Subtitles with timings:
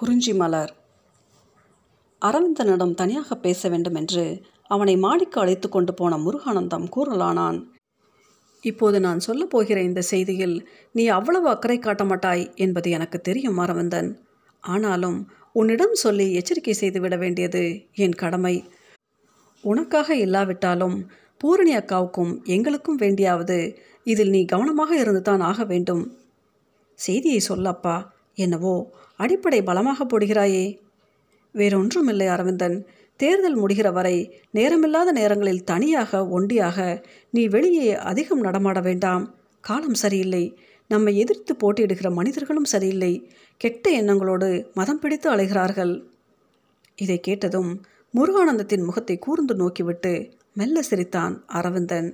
[0.00, 0.70] குறிஞ்சி மலர்.
[2.22, 7.58] அரவிந்தனிடம் தனியாக பேச வேண்டும் என்று அவனை மாடிக்கு அழைத்து கொண்டு போன முருகானந்தம் கூறலானான்.
[8.60, 14.18] இப்போது நான் சொல்லப் போகிற இந்த செய்தியில் நீ அவ்வளவு அக்கறை காட்ட மாட்டாய் என்பது எனக்கு தெரியும் அரவிந்தன்.
[14.60, 18.64] ஆனாலும் உன்னிடம் சொல்லி எச்சரிக்கை செய்துவிட வேண்டியது என் கடமை.
[19.62, 26.16] உனக்காக இல்லாவிட்டாலும் பூரணி அக்காவுக்கும் எங்களுக்கும் வேண்டியாவது இதில் நீ கவனமாக இருந்துதான் ஆக வேண்டும்.
[26.94, 28.92] செய்தியை சொல்லப்பா என்னவோ
[29.22, 30.64] அடிப்படை பலமாக போடுகிறாயே.
[31.54, 32.76] வேறொன்றுமில்லை அரவிந்தன்.
[33.20, 34.16] தேர்தல் முடிகிற வரை
[34.54, 36.78] நேரமில்லாத நேரங்களில் தனியாக ஒண்டியாக
[37.30, 39.24] நீ வெளியே அதிகம் நடமாட வேண்டாம்.
[39.64, 40.44] காலம் சரியில்லை.
[40.90, 43.12] நம்மை எதிர்த்து போட்டியிடுகிற மனிதர்களும் சரியில்லை.
[43.60, 45.92] கெட்ட எண்ணங்களோடு மதம் பிடித்து அலைகிறார்கள்.
[46.96, 47.70] இதை கேட்டதும்
[48.14, 50.12] முருகானந்தத்தின் முகத்தை கூர்ந்து நோக்கிவிட்டு
[50.54, 52.08] மெல்ல சிரித்தான் அரவிந்தன்.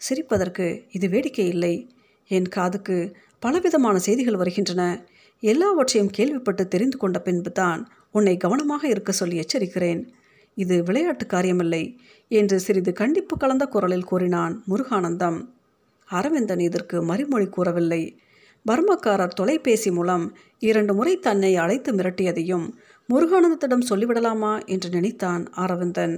[0.00, 1.74] சிரிப்பதற்கு இது வேடிக்கை இல்லை.
[2.30, 2.98] என் காதுக்கு
[3.42, 4.82] பலவிதமான செய்திகள் வருகின்றன.
[5.42, 7.80] எல்லாவற்றையும் கேள்விப்பட்டு தெரிந்து கொண்ட பின்பு தான்
[8.10, 10.00] உன்னை கவனமாக இருக்க சொல்லி எச்சரிக்கிறேன்.
[10.54, 11.82] இது விளையாட்டு காரியமில்லை
[12.30, 15.38] என்று சிறிது கண்டிப்பு கலந்த குரலில் கூறினான் முருகானந்தம்.
[16.08, 18.02] அரவிந்தன் இதற்கு மறுமொழி கூறவில்லை.
[18.66, 20.24] பர்மக்காரர் தொலைபேசி மூலம்
[20.58, 22.66] இரண்டு முறை தன்னை அழைத்து மிரட்டியதையும்
[23.08, 26.16] முருகானந்தத்திடம் சொல்லிவிடலாமா என்று நினைத்தான் அரவிந்தன்.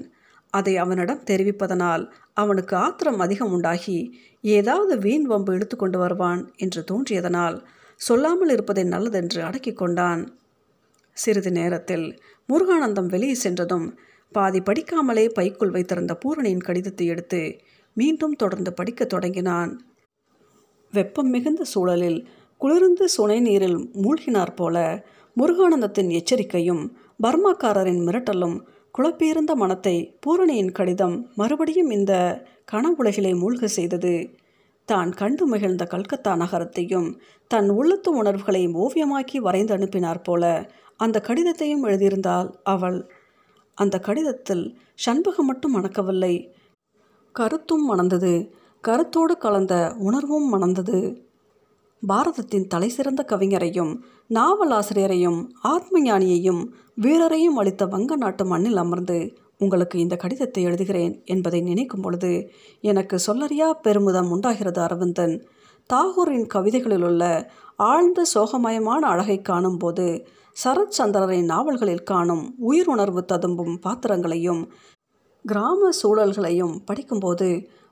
[0.51, 3.99] அதை அவனிடம் தெரிவிப்பதனால் அவனுக்கு ஆத்திரம் அதிகம் உண்டாகி
[4.45, 7.57] ஏதாவது வீண் வம்பு இழுத்து கொண்டு வருவான் என்று தோன்றியதனால்
[8.07, 10.23] சொல்லாமல் இருப்பதை நல்லதென்று அடக்கி கொண்டான்.
[11.17, 12.07] சிறிது நேரத்தில்
[12.49, 13.87] முருகானந்தம் வெளியே சென்றதும்
[14.33, 17.41] பாதி படிக்காமலே பைக்குள் வைத்திருந்த பூரணியின் கடிதத்தை எடுத்து
[17.97, 19.73] மீண்டும் தொடர்ந்து படிக்கத் தொடங்கினான்.
[20.93, 22.21] வெப்பம் மிகுந்த சூழலில்
[22.59, 24.77] குளிர்ந்து சுனை நீரில் மூழ்கினார் போல
[25.37, 26.83] முருகானந்தத்தின் எச்சரிக்கையும்
[27.23, 28.57] பர்மாக்காரரின் மிரட்டலும்
[28.99, 32.13] குழப்பியிருந்த மனத்தை பூரணியின் கடிதம் மறுபடியும் இந்த
[32.73, 34.15] கனவுலகிலே மூழ்க செய்தது.
[34.89, 37.09] தான் கண்டு மகிழ்ந்த கல்கத்தா நகரத்தையும்
[37.49, 42.99] தன் உள்ளத்து உணர்வுகளையும் ஓவியமாக்கி வரைந்து அனுப்பினார் போல அந்த கடிதத்தையும் எழுதியிருந்தால் அவள்.
[43.79, 44.65] அந்த கடிதத்தில்
[45.07, 46.35] சண்பகம் மட்டும் மணக்கவில்லை.
[47.35, 48.51] கருத்தும் மணந்தது.
[48.81, 50.99] கருத்தோடு கலந்த உணர்வும் மணந்தது.
[52.03, 53.93] பாரதத்தின் தலைசிறந்த கவிஞரையும்
[54.31, 56.63] நாவலாசிரியரையும் ஆத்ம ஞானியையும்
[57.03, 59.19] வீரரையும் அளித்த வங்க நாட்டு மண்ணில் அமர்ந்து
[59.63, 62.31] உங்களுக்கு இந்த கடிதத்தை எழுதுகிறேன் என்பதை நினைக்கும் பொழுது
[62.83, 65.35] எனக்கு சொல்லறியா பெருமிதம் உண்டாகிறது அரவிந்தன்.
[65.91, 67.23] தாகூரின் கவிதைகளில் உள்ள
[67.89, 70.07] ஆழ்ந்த சோகமயமான அழகை காணும்போது
[70.57, 74.63] சரத் சந்திரரின் நாவல்களில் காணும் உயிருணர்வு ததும்பும் பாத்திரங்களையும்
[75.45, 77.49] கிராம சூழல்களையும் படிக்கும்போது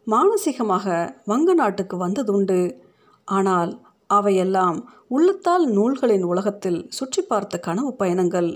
[0.06, 0.86] மானசீகமாக
[1.25, 2.60] வங்க நாட்டுக்கு வந்ததுண்டு.
[3.28, 3.72] ஆனால்
[4.10, 4.78] அவையெல்லாம்
[5.09, 8.50] உள்ளத்தால் நூல்களின் உலகத்தில் சுற்றி பார்த்த கனவு பயணங்கள்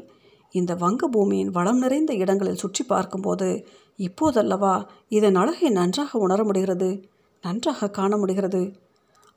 [0.54, 3.48] இந்த வங்க பூமியின் வளம் நிறைந்த இடங்களில் சுற்றி பார்க்கும்போது
[3.98, 4.75] இப்போதல்லவா
[5.09, 6.91] இதன் அழகை நன்றாக உணர முடிகிறது
[7.44, 8.60] நன்றாக காண முடிகிறது.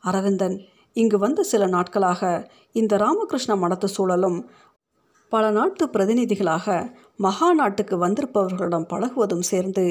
[0.03, 0.55] அரவிந்தன்
[0.95, 2.21] இங்கு வந்த சில நாட்களாக
[2.71, 4.37] இந்த ராமகிருஷ்ண மடத்து சூழலும்
[5.31, 6.75] பல நாட்டு பிரதிநிதிகளாக
[7.17, 9.85] மகா நாட்டுக்கு வந்திருப்பவர்களிடம் பழகுவதும் சேர்ந்து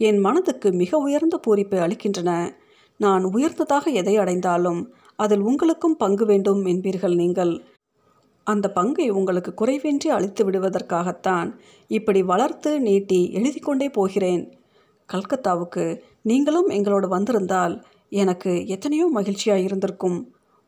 [0.00, 2.30] என் மனதுக்கு மிக உயர்ந்த பூரிப்பை அளிக்கின்றன.
[3.00, 4.80] நான் உயர்ந்ததாக எதை அடைந்தாலும்
[5.18, 7.54] அதில் உங்களுக்கும் பங்கு வேண்டும் என்பீர்கள் நீங்கள்.
[8.46, 11.48] அந்த பங்கை உங்களுக்கு குறைவின்றி அளித்து விடுவதற்காகத்தான்
[11.90, 14.42] இப்படி வளர்த்து நீட்டி எழுதி கொண்டே போகிறேன்.
[15.08, 15.84] கல்கத்தாவுக்கு
[16.22, 20.18] நீங்களும் எங்களோடு வந்திருந்தால் எனக்கு எத்தனையோ மகிழ்ச்சியாக இருந்திருக்கும்.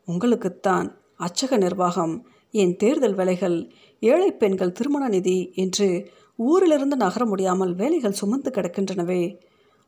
[0.07, 0.87] உங்களுக்குத்தான்
[1.19, 2.15] அச்சக நிர்வாகம்
[2.51, 3.57] என் தேர்தல் வேலைகள்
[3.99, 5.87] ஏழை பெண்கள் திருமண நிதி என்று
[6.35, 9.21] ஊரிலிருந்து நகர முடியாமல் வேலைகள் சுமந்து கிடக்கின்றனவே.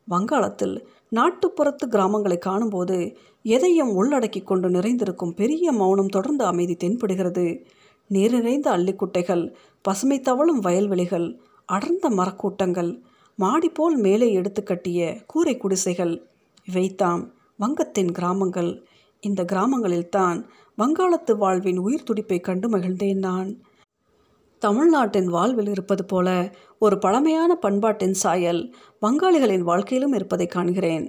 [0.08, 0.76] வங்காளத்தில்
[1.14, 7.46] நாட்டுப்புறத்து கிராமங்களை காணும்போது எதையும் உள்ளடக்கி கொண்டு நிறைந்திருக்கும் பெரிய மௌனம் தொடர்ந்து அமைதி தென்படுகிறது.
[8.08, 13.00] நீர் நிறைந்த அள்ளிக்குட்டைகள் பசுமை தவழும் வயல்வெளிகள் அடர்ந்த மரக்கூட்டங்கள்
[13.36, 16.26] மாடி போல் மேலே எடுத்து கட்டிய கூரை குடிசைகள்.
[16.72, 18.86] இவைத்தாம் வங்கத்தின் கிராமங்கள்.
[19.20, 20.44] இந்த கிராமங்களில்தான்
[20.78, 23.50] வங்காளத்து வாழ்வின் உயிர் துடிப்பை கண்டு மகிழ்ந்தேன் நான்.
[24.58, 31.06] தமிழ்நாட்டின் வாழ்வில் இருப்பது போல ஒரு பழமையான பண்பாட்டின் சாயல் வங்காளிகளின் வாழ்க்கையிலும் இருப்பதை காண்கிறேன்.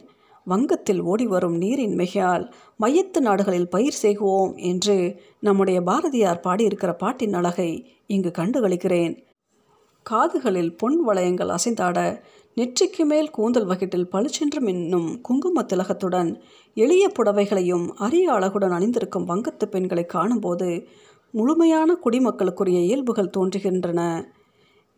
[0.52, 2.46] வங்கத்தில் ஓடி வரும் நீரின் மிகையால்
[2.80, 4.98] மையத்து நாடுகளில் பயிர் செய்குவோம் என்று
[5.40, 7.72] நம்முடைய பாரதியார் பாடியிருக்கிற பாட்டின் அழகை
[8.08, 9.13] இங்கு கண்டுகளிக்கிறேன்.
[10.06, 11.98] காதுகளில் பொன் வளையங்கள் அசைந்தாட
[12.57, 16.31] நெற்றிக்கு மேல் கூந்தல் வகிட்டில் பளிச்சென்று மின்னும் குங்கும திலகத்துடன்
[16.78, 20.69] எளிய புடவைகளையும் அரிய அழகுடன் அணிந்திருக்கும் வங்கத்து பெண்களை காணும்போது
[21.34, 24.02] முழுமையான குடிமக்களுக்குரிய இயல்புகள் தோன்றுகின்றன.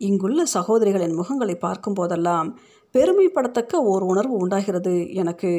[0.00, 2.48] இங்குள்ள சகோதரிகளின் முகங்களை பார்க்கும்போதெல்லாம்
[2.94, 4.94] பெருமைப்படத்தக்க ஓர் உணர்வு உண்டாகிறது.
[5.22, 5.52] எனக்கு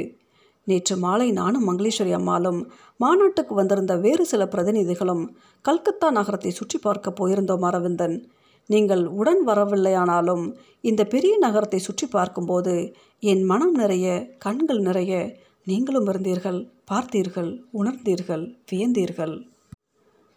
[0.67, 2.59] நேற்று மாலை நானும் மங்களேஸ்வரி அம்மாளும்
[2.99, 5.23] மாநாட்டுக்கு வந்திருந்த வேறு சில பிரதிநிதிகளும்
[5.65, 8.15] கல்கத்தா நகரத்தை சுற்றி பார்க்க போயிருந்தோம் அரவிந்தன்.
[8.69, 10.45] நீங்கள் உடன் வரவில்லையானாலும்
[10.81, 12.73] இந்த பெரிய நகரத்தை சுற்றி பார்க்கும்போது
[13.23, 14.07] என் மனம் நிறைய
[14.37, 15.13] கண்கள் நிறைய
[15.67, 16.59] நீங்களும் இருந்தீர்கள்
[16.91, 19.35] பார்த்தீர்கள் உணர்ந்தீர்கள் வியந்தீர்கள்.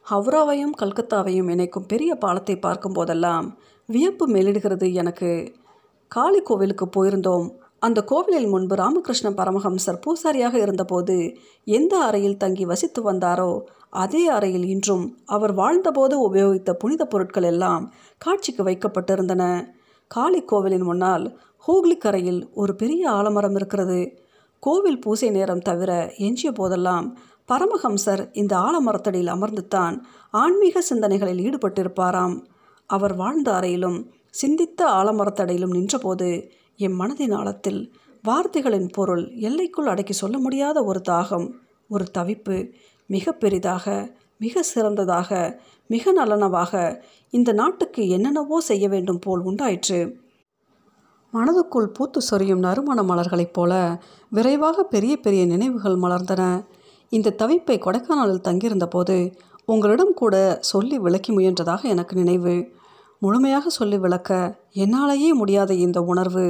[0.06, 3.46] ஹவ்ராவையும் கல்கத்தாவையும் இணைக்கும் பெரிய பாலத்தை பார்க்கும்போதெல்லாம்
[3.88, 5.31] வியப்பு மேலிடுகிறது எனக்கு.
[6.12, 7.47] காளி கோவிலுக்கு போயிருந்தோம்.
[7.79, 11.17] அந்த கோவிலில் முன்பு ராமகிருஷ்ண பரமஹம்சர் பூசாரியாக இருந்தபோது
[11.64, 13.50] எந்த அறையில் தங்கி வசித்து வந்தாரோ
[13.91, 17.85] அதே அறையில் இன்றும் அவர் வாழ்ந்தபோது உபயோகித்த புனித பொருட்கள் எல்லாம்
[18.19, 19.44] காட்சிக்கு வைக்கப்பட்டிருந்தன.
[20.11, 21.25] காளி கோவிலின் முன்னால்
[21.67, 24.00] ஹூக்லி கரையில் ஒரு பெரிய ஆலமரம் இருக்கிறது.
[24.62, 27.06] கோவில் பூசை நேரம் தவிர எஞ்சிய போதெல்லாம்
[27.49, 29.97] பரமஹம்சர் இந்த ஆலமரத்தடியில் அமர்ந்துத்தான்
[30.31, 32.37] ஆன்மீக சிந்தனைகளில் ஈடுபட்டிருப்பாராம்.
[32.91, 33.99] அவர் வாழ்ந்த அறையிலும்
[34.41, 36.29] சிந்தித்த ஆலமரத்தடையிலும் நின்றபோது
[36.77, 37.81] என் மனதின் ஆழத்தில்
[38.23, 41.47] வார்த்தைகளின் பொருள் எல்லைக்குள் அடக்கி சொல்ல முடியாத ஒரு தாகம்
[41.91, 42.56] ஒரு தவிப்பு
[43.11, 43.85] மிக பெரிதாக
[44.38, 45.31] மிக சிறந்ததாக
[45.91, 46.73] மிக நலனவாக
[47.33, 50.00] இந்த நாட்டுக்கு என்னென்னவோ செய்ய வேண்டும் போல் உண்டாயிற்று.
[51.33, 53.73] மனதுக்குள் பூத்து சொரியும் நறுமண மலர்களைப் போல
[54.33, 56.43] விரைவாக பெரிய பெரிய நினைவுகள் மலர்ந்தன.
[57.12, 59.17] இந்த தவிப்பை கொடைக்கானலில் தங்கியிருந்த போது
[59.69, 62.56] உங்களிடம் கூட சொல்லி விளக்கி முயன்றதாக எனக்கு நினைவு.
[63.22, 64.30] முழுமையாக சொல்லி விளக்க
[64.74, 66.46] என்னாலேயே முடியாத இந்த உணர்வு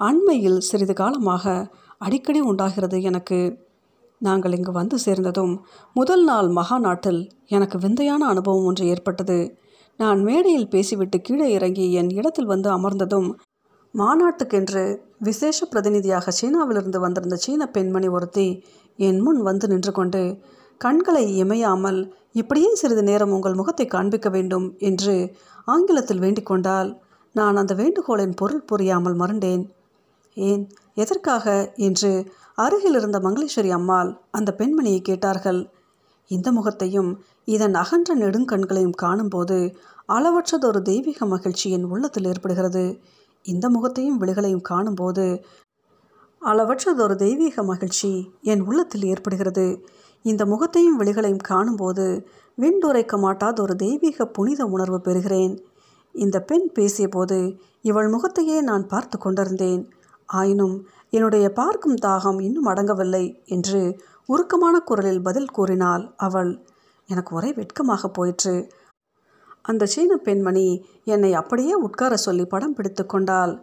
[0.00, 1.44] அண்மையில் சிறிது காலமாக
[1.98, 3.40] அடிக்கடி உண்டாகிறது எனக்கு.
[4.20, 5.54] நாங்கள் இங்கு வந்து சேர்ந்ததும்
[5.96, 9.38] முதல் நாள் மகா நாட்டில் எனக்கு விந்தையான அனுபவம் ஒன்று ஏற்பட்டது.
[9.98, 13.28] நான் மேடையில் பேசிவிட்டு கீழே இறங்கி என் இடத்தில் வந்து அமர்ந்ததும்
[13.94, 14.82] மாநாட்டுக்கென்று
[15.18, 18.46] விசேஷ பிரதிநிதியாக சீனாவிலிருந்து வந்திருந்த சீன பெண்மணி ஒருத்தி
[18.98, 20.22] என் முன் வந்து நின்று கொண்டு
[20.80, 22.00] கண்களை இமையாமல்
[22.34, 25.14] இப்படியே சிறிது நேரம் உங்கள் முகத்தை காண்பிக்க வேண்டும் என்று
[25.64, 26.90] ஆங்கிலத்தில் வேண்டிக்கொண்டால்
[27.34, 29.62] நான் அந்த வேண்டுகோளின் பொருள் புரியாமல் மறண்டேன்
[30.36, 30.64] ஏன்
[30.94, 31.46] எதற்காக?
[31.78, 32.10] என்று
[32.54, 35.60] அருகில் இருந்த மங்களேஸ்வரி அம்மாள் அந்த பெண்மணியை கேட்டார்கள்.
[36.30, 37.10] இந்த முகத்தையும்
[37.44, 39.58] இதன் அகன்ற நெடுங்கண்களையும் காணும்போது
[40.08, 42.84] அளவற்றதொரு தெய்வீக மகிழ்ச்சி என் உள்ளத்தில் ஏற்படுகிறது.
[43.44, 45.26] இந்த முகத்தையும் விழிகளையும் காணும்போது
[46.42, 48.10] அளவற்றதொரு தெய்வீக மகிழ்ச்சி
[48.42, 49.66] என் உள்ளத்தில் ஏற்படுகிறது.
[50.24, 52.06] இந்த முகத்தையும் விழிகளையும் காணும்போது
[52.58, 55.54] விண்டுரைக்க மாட்டாத ஒரு தெய்வீக புனித உணர்வு பெறுகிறேன்.
[56.14, 57.38] இந்த பெண் பேசியபோது
[57.80, 59.82] இவள் முகத்தையே நான் பார்த்து கொண்டிருந்தேன்.
[60.28, 60.76] ஆயினும்
[61.10, 63.80] என்னுடைய பார்க்கும் தாகம் இன்னும் அடங்கவில்லை என்று
[64.26, 66.52] உருக்கமான குரலில் பதில் கூறினாள் அவள்.
[67.08, 68.54] எனக்கு ஒரே வெட்கமாக போயிற்று.
[69.62, 70.68] அந்த சீன பெண்மணி
[71.04, 73.54] என்னை அப்படியே உட்கார சொல்லி படம் பிடித்து கொண்டாள்.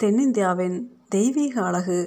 [0.00, 0.78] தென்னிந்தியாவின்
[1.08, 1.98] தெய்வீக அழகு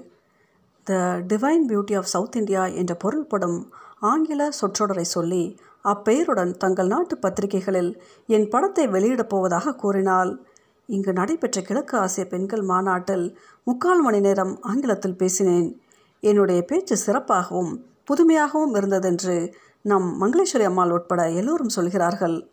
[0.84, 0.94] the
[1.28, 8.50] divine beauty of south India என்ற பொருள்படும் ஆங்கில சொற்றொடரை சொல்லி அப்பெயருடன் தங்கள் நாட்டு பத்திரிகைகளில் என்
[8.50, 10.40] படத்தை வெளியிடப் போவதாக கூறினாள்.
[10.86, 15.82] இங்கு நடைபெற்ற கிழக்கு ஆசிய பெண்கள் மாநாட்டில் முக்கால் மணி நேரம் ஆங்கிலத்தில் பேசினேன்.
[16.20, 17.72] என்னுடைய பேச்சு சிறப்பாகவும்
[18.04, 22.50] புதுமையாகவும் இருந்ததென்று நம் மங்களேஸ்வரி அம்மாள் உட்பட எல்லோரும் சொல்கிறார்கள்.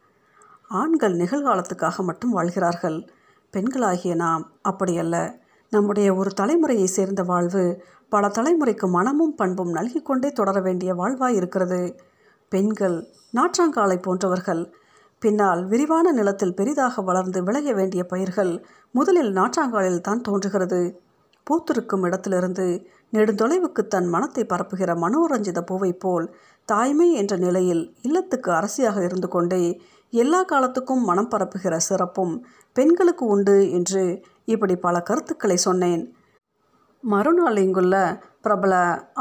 [0.69, 3.09] ஆண்கள் நிகழ்காலத்துக்காக மட்டும் வாழ்கிறார்கள்.
[3.53, 5.39] பெண்களாகிய நாம் அப்படியல்ல.
[5.73, 7.62] நம்முடைய ஒரு தலைமுறையை சேர்ந்த வாழ்வு
[8.09, 11.81] பல தலைமுறைக்கு மனமும் பண்பும் நல்கி கொண்டே தொடர வேண்டிய வாழ்வாய் இருக்கிறது.
[12.53, 12.97] பெண்கள்
[13.37, 14.62] நாற்றாங்காலை போன்றவர்கள்
[15.23, 18.53] பின்னால் விரிவான நிலத்தில் பெரிதாக வளர்ந்து விளைய வேண்டிய பயிர்கள்
[18.94, 20.81] முதலில் நாற்றாங்காலில் தான் தோன்றுகிறது.
[21.47, 22.67] பூத்திருக்கும் இடத்திலிருந்து
[23.11, 26.26] நெடுந்தொலைவுக்கு தன் மனத்தை பரப்புகிற மனோரஞ்சித பூவை போல்
[26.69, 29.62] தாய்மை என்ற நிலையில் இல்லத்துக்கு அரசியாக இருந்து கொண்டே
[30.12, 32.35] எல்லா காலத்துக்கும் மனம் பரப்புகிற சிறப்பும்
[32.79, 34.03] பெண்களுக்கு உண்டு என்று
[34.53, 36.03] இப்படி பல கருத்துக்களை சொன்னேன்.
[37.03, 37.97] மறுநாள் இங்குள்ள
[38.45, 38.75] பிரபல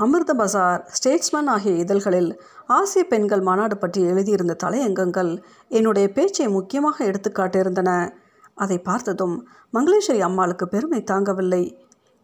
[0.03, 2.29] அமிர்த பசார் ஸ்டேட்ஸ்மேன் ஆகிய இதழ்களில்
[2.77, 5.31] ஆசிய பெண்கள் மாநாடு பற்றி எழுதியிருந்த தலையங்கங்கள்
[5.71, 7.91] என்னுடைய பேச்சை முக்கியமாக எடுத்துக்காட்டியிருந்தன.
[8.55, 9.35] அதை பார்த்ததும்
[9.75, 11.63] மங்களேஸ்வரி அம்மாளுக்கு பெருமை தாங்கவில்லை.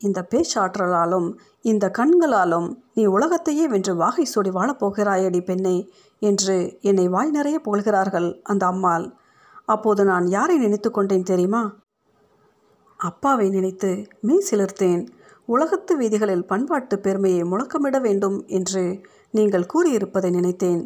[0.01, 1.27] இந்த பேச்சாற்றலாலும்
[1.71, 5.75] இந்த கண்களாலும் நீ உலகத்தையே வென்று வாகை சூடி வாழப்போகிறாயடி பெண்ணே
[6.21, 6.55] என்று
[6.89, 9.05] என்னை வாய் நிறைய புகழ்கிறார்கள் அந்த அம்மாள்.
[9.67, 11.63] அப்போது நான் யாரை நினைத்து கொண்டேன் தெரியுமா?
[12.99, 15.07] அப்பாவை நினைத்து மெய் சிலிர்த்தேன்.
[15.45, 18.83] உலகத்து வீதிகளில் பண்பாட்டு பெருமையை முழக்கமிட வேண்டும் என்று
[19.31, 20.83] நீங்கள் கூறியிருப்பதை நினைத்தேன்.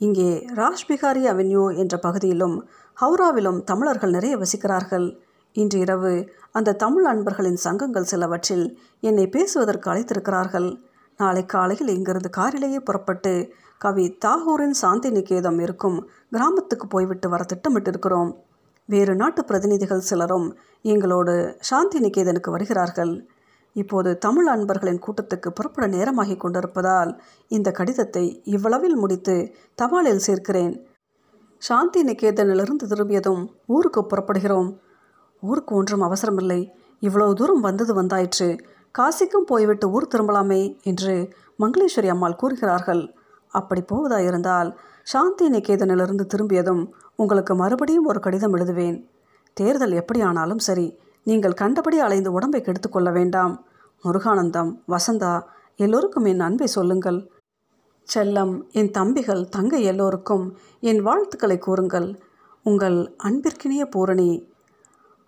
[0.00, 2.56] இங்கே ராஷ்பிகாரி அவென்யூ என்ற பகுதியிலும்
[2.96, 5.06] ஹவுராவிலும் தமிழர்கள் நிறைய வசிக்கிறார்கள்.
[5.52, 6.12] இன்று இரவு
[6.50, 8.66] அந்த தமிழ் அன்பர்களின் சங்கங்கள் சிலவற்றில்
[9.00, 10.68] என்னை பேசுவதற்கு அழைத்திருக்கிறார்கள்.
[11.16, 13.32] நாளை காலையில் இங்கிருந்து காரிலேயே புறப்பட்டு
[13.78, 16.08] கவி தாகூரின் சாந்தி நிகேதம் இருக்கும்.
[16.30, 18.36] கிராமத்துக்கு போய்விட்டு வர திட்டமிட்டிருக்கிறோம்.
[18.84, 23.28] வேறு நாட்டு பிரதிநிதிகள் சிலரும் எங்களோடு சாந்தி நிகேதனுக்கு வருகிறார்கள்.
[23.72, 30.84] இப்போது தமிழ் அன்பர்களின் கூட்டத்துக்கு புறப்பட நேரமாகி கொண்டிருப்பதால் இந்த கடிதத்தை இவ்வளவில் முடித்து தபாலில் சேர்க்கிறேன்.
[31.58, 34.78] சாந்தி நிகேதனிலிருந்து திரும்பியதும் ஊருக்கு புறப்படுகிறோம்.
[35.40, 36.70] ஊருக்கு ஒன்றும் அவசரமில்லை.
[37.00, 38.58] இவ்வளவு தூரம் வந்தது வந்தாயிற்று.
[38.98, 43.17] காசிக்கும் போய்விட்டு ஊர் திரும்பலாமே என்று மங்களேஸ்வரி அம்மாள் கூறுகிறார்கள்.
[43.48, 44.70] அப்படி போவதாயிருந்தால்
[45.02, 46.82] சாந்தி நிகேதனிலிருந்து திரும்பியதும்
[47.16, 48.98] உங்களுக்கு மறுபடியும் ஒரு கடிதம் எழுதுவேன்.
[49.52, 53.54] தேர்தல் எப்படி ஆனாலும் சரி நீங்கள் கண்டபடி அலைந்து உடம்பை கெடுத்துக்கொள்ள வேண்டாம்.
[54.04, 55.32] முருகானந்தம் வசந்தா
[55.76, 57.18] எல்லோருக்கும் என் அன்பை சொல்லுங்கள்.
[58.14, 62.08] செல்லம் என் தம்பிகள் தங்கை எல்லோருக்கும் என் வாழ்த்துக்களை கூறுங்கள்.
[62.62, 64.30] உங்கள் அன்பிற்கினிய பூரணி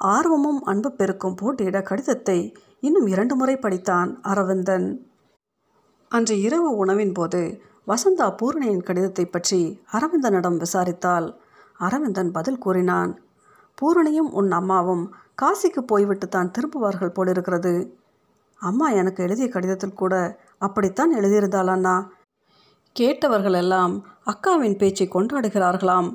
[0.00, 4.86] ஆர்வமும் அன்பு பெருக்கும் போட்டியிட கடிதத்தை இன்னும் இரண்டு முறை படித்தான் அரவிந்தன்.
[6.08, 9.60] அன்று இரவு உணவின் போது வசந்தா பூரணியின் கடிதத்தை பற்றி
[9.92, 11.26] அரவிந்தனிடம் விசாரித்தாள்.
[11.78, 13.12] அரவிந்தன் பதில் கூறினான்
[13.78, 15.04] பூரணியும் உன் அம்மாவும்
[15.42, 17.74] காசிக்கு போய்விட்டு தான் திரும்புவார்கள் போலிருக்கிறது.
[18.60, 20.14] அம்மா எனக்கு எழுதிய கடிதத்தில் கூட
[20.58, 21.96] அப்படித்தான் எழுதியிருந்தாள் அண்ணா
[22.96, 23.94] கேட்டவர்கள் எல்லாம்
[24.24, 26.10] அக்காவின் பேச்சை கொண்டாடுகிறார்களாம்.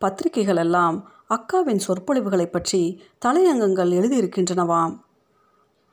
[0.00, 0.96] பத்திரிகைகள் எல்லாம்
[1.28, 2.82] அக்காவின் சொற்பொழிவுகளை பற்றி
[3.26, 4.94] தலையங்கங்கள் எழுதியிருக்கின்றனவாம்.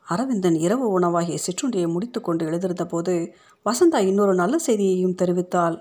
[0.08, 3.34] அரவிந்தன் இரவு உணவாகிய சிற்றுண்டியை முடித்துக்கொண்டு எழுதியிருந்த போது
[3.66, 5.76] வசந்தா இன்னொரு நல்ல செய்தியையும் தெரிவித்தாள்.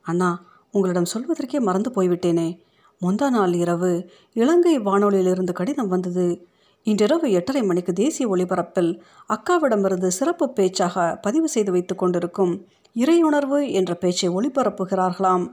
[0.00, 2.58] அண்ணா உங்களிடம் சொல்வதற்கே மறந்து போய்விட்டேனே.
[3.00, 6.46] முந்தா நாள் இரவு இலங்கை வானொலியிலிருந்து கடிதம் வந்தது.
[6.82, 12.66] இன்றிரவு எட்டரை மணிக்கு தேசிய ஒளிபரப்பில் அக்காவிடமிருந்து சிறப்பு பேச்சாக பதிவு செய்து வைத்து கொண்டிருக்கும்
[12.96, 15.46] இறையுணர்வு என்ற பேச்சை ஒளிபரப்புகிறார்களாம்.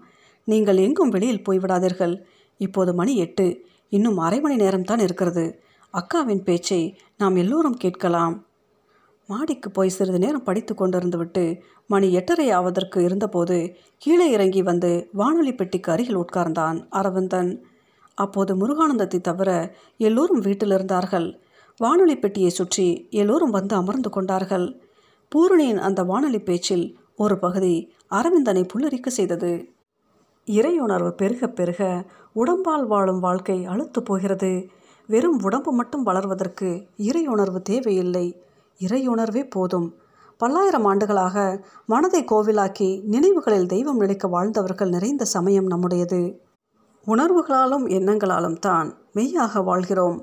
[0.43, 2.21] நீங்கள் எங்கும் வெளியில் போய்விடாதீர்கள்.
[2.57, 3.65] இப்போது மணி எட்டு.
[3.89, 5.45] இன்னும் அரை மணி நேரம்தான் இருக்கிறது.
[5.93, 6.81] அக்காவின் பேச்சை
[7.17, 8.35] நாம் எல்லோரும் கேட்கலாம்.
[9.29, 11.43] மாடிக்கு போய் சிறிது நேரம் படித்து கொண்டிருந்துவிட்டு
[11.87, 13.57] மணி எட்டரை ஆவதற்கு இருந்தபோது
[13.97, 17.51] கீழே இறங்கி வந்து வானொலி பெட்டிக்கு அருகில் உட்கார்ந்தான் அரவிந்தன்.
[18.17, 19.49] அப்போது முருகானந்தத்தை தவிர
[19.97, 21.27] எல்லோரும் வீட்டில் இருந்தார்கள்
[21.79, 24.67] வானொலி பெட்டியை சுற்றி எல்லோரும் வந்து அமர்ந்து கொண்டார்கள்.
[25.31, 27.75] பூரணியின் அந்த வானொலி பேச்சில் ஒரு பகுதி
[28.09, 29.51] அரவிந்தனை புல்லரிக்க செய்தது.
[30.47, 31.81] இறையுணர்வு பெருக பெருக
[32.35, 34.53] உடம்பால் வாழும் வாழ்க்கை அழுத்து போகிறது.
[35.11, 38.25] வெறும் உடம்பு மட்டும் வளர்வதற்கு இறையுணர்வு தேவையில்லை.
[38.79, 39.87] இறையுணர்வே போதும்.
[40.37, 46.21] பல்லாயிரம் ஆண்டுகளாக மனதை கோவிலாக்கி நினைவுகளில் தெய்வம் நிலைக்க வாழ்ந்தவர்கள் நிறைந்த சமயம் நம்முடையது.
[47.07, 50.17] உணர்வுகளாலும் எண்ணங்களாலும் தான் மெய்யாக வாழ்கிறோம்.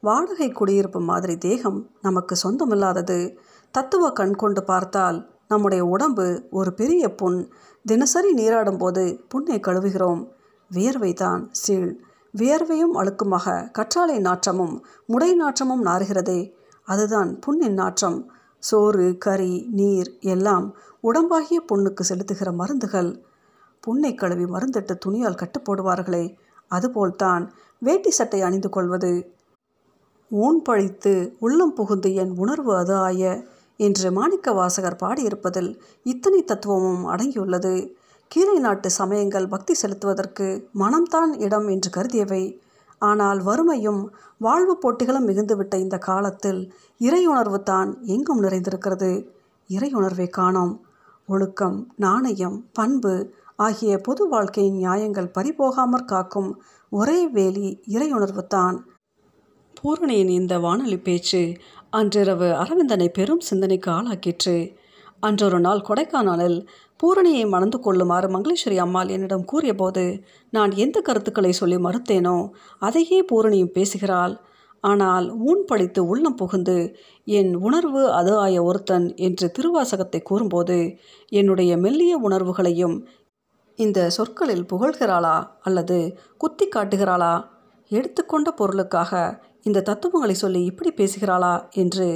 [0.00, 3.18] வாடகை குடியிருப்பு மாதிரி தேகம் நமக்கு சொந்தமில்லாதது.
[3.74, 5.18] தத்துவ கண் கொண்டு பார்த்தால்
[5.48, 7.40] நம்முடைய உடம்பு ஒரு பெரிய புண்.
[7.84, 10.22] தினசரி நீராடும் போது புண்ணை கழுவுகிறோம்.
[10.70, 11.90] வியர்வை தான் சீழ்
[12.34, 16.40] வியர்வையும் அழுக்குமாக கற்றாழை நாற்றமும் முடை நாற்றமும் நாறுகிறதே
[16.84, 18.32] அதுதான் புண்ணின் நாற்றம்.
[18.58, 23.10] சோறு கறி நீர் எல்லாம் உடம்பாகிய புண்ணுக்கு செலுத்துகிற மருந்துகள்.
[23.80, 26.36] புண்ணை கழுவி மருந்திட்டு துணியால் கட்டு போடுவார்களே
[26.68, 27.44] அதுபோல்தான்
[27.78, 29.36] வேட்டி சட்டை அணிந்து கொள்வது.
[30.30, 33.22] ஊன் பழித்து உள்ளம் புகுந்து என் உணர்வு அது ஆய
[33.76, 35.70] என்று மாணிக்க வாசகர் பாடியிருப்பதில்
[36.02, 37.74] இத்தனை தத்துவமும் அடங்கியுள்ளது.
[38.30, 42.42] கீரை நாட்டு சமயங்கள் பக்தி செலுத்துவதற்கு மனம்தான் இடம் என்று கருதியவை.
[43.02, 44.02] ஆனால் வறுமையும்
[44.38, 46.60] வாழ்வு போட்டிகளும் மிகுந்துவிட்ட இந்த காலத்தில்
[47.00, 49.10] இறையுணர்வு தான் எங்கும் நிறைந்திருக்கிறது.
[49.70, 50.74] இறையுணர்வை காணோம்.
[51.28, 53.14] ஒழுக்கம் நாணயம் பண்பு
[53.56, 56.50] ஆகிய பொது வாழ்க்கையின் நியாயங்கள் பறிபோகாமற் காக்கும்
[56.92, 58.76] ஒரே வேலி இறையுணர்வு தான்
[59.74, 61.42] பூரணியின் இந்த வானொலி பேச்சு
[61.90, 64.56] அன்றிரவு அரவிந்தனை பெரும் சிந்தனைக்கு ஆளாக்கிற்று.
[65.20, 66.58] அன்றொரு நாள் கொடைக்கானலில்
[67.00, 70.04] பூரணியை மணந்து கொள்ளுமாறு மங்களேஸ்வரி அம்மாள் என்னிடம் கூறியபோது
[70.52, 72.36] நான் எந்த கருத்துக்களை சொல்லி மறுத்தேனோ
[72.78, 74.34] அதையே பூரணியும் பேசுகிறாள்.
[74.84, 76.76] ஆனால் ஊன் படித்து உள்ளம் புகுந்து
[77.26, 80.76] என் உணர்வு அது ஆய ஒருத்தன் என்று திருவாசகத்தை கூறும்போது
[81.32, 82.96] என்னுடைய மெல்லிய உணர்வுகளையும்
[83.78, 85.98] இந்த சொற்களில் புகழ்கிறாளா அல்லது
[86.36, 87.34] குத்தி காட்டுகிறாளா?
[87.90, 89.12] எடுத்துக்கொண்ட பொருளுக்காக
[89.62, 91.54] இந்த தத்துவங்களை சொல்லி இப்படி பேசுகிறாளா?
[91.72, 92.06] என்று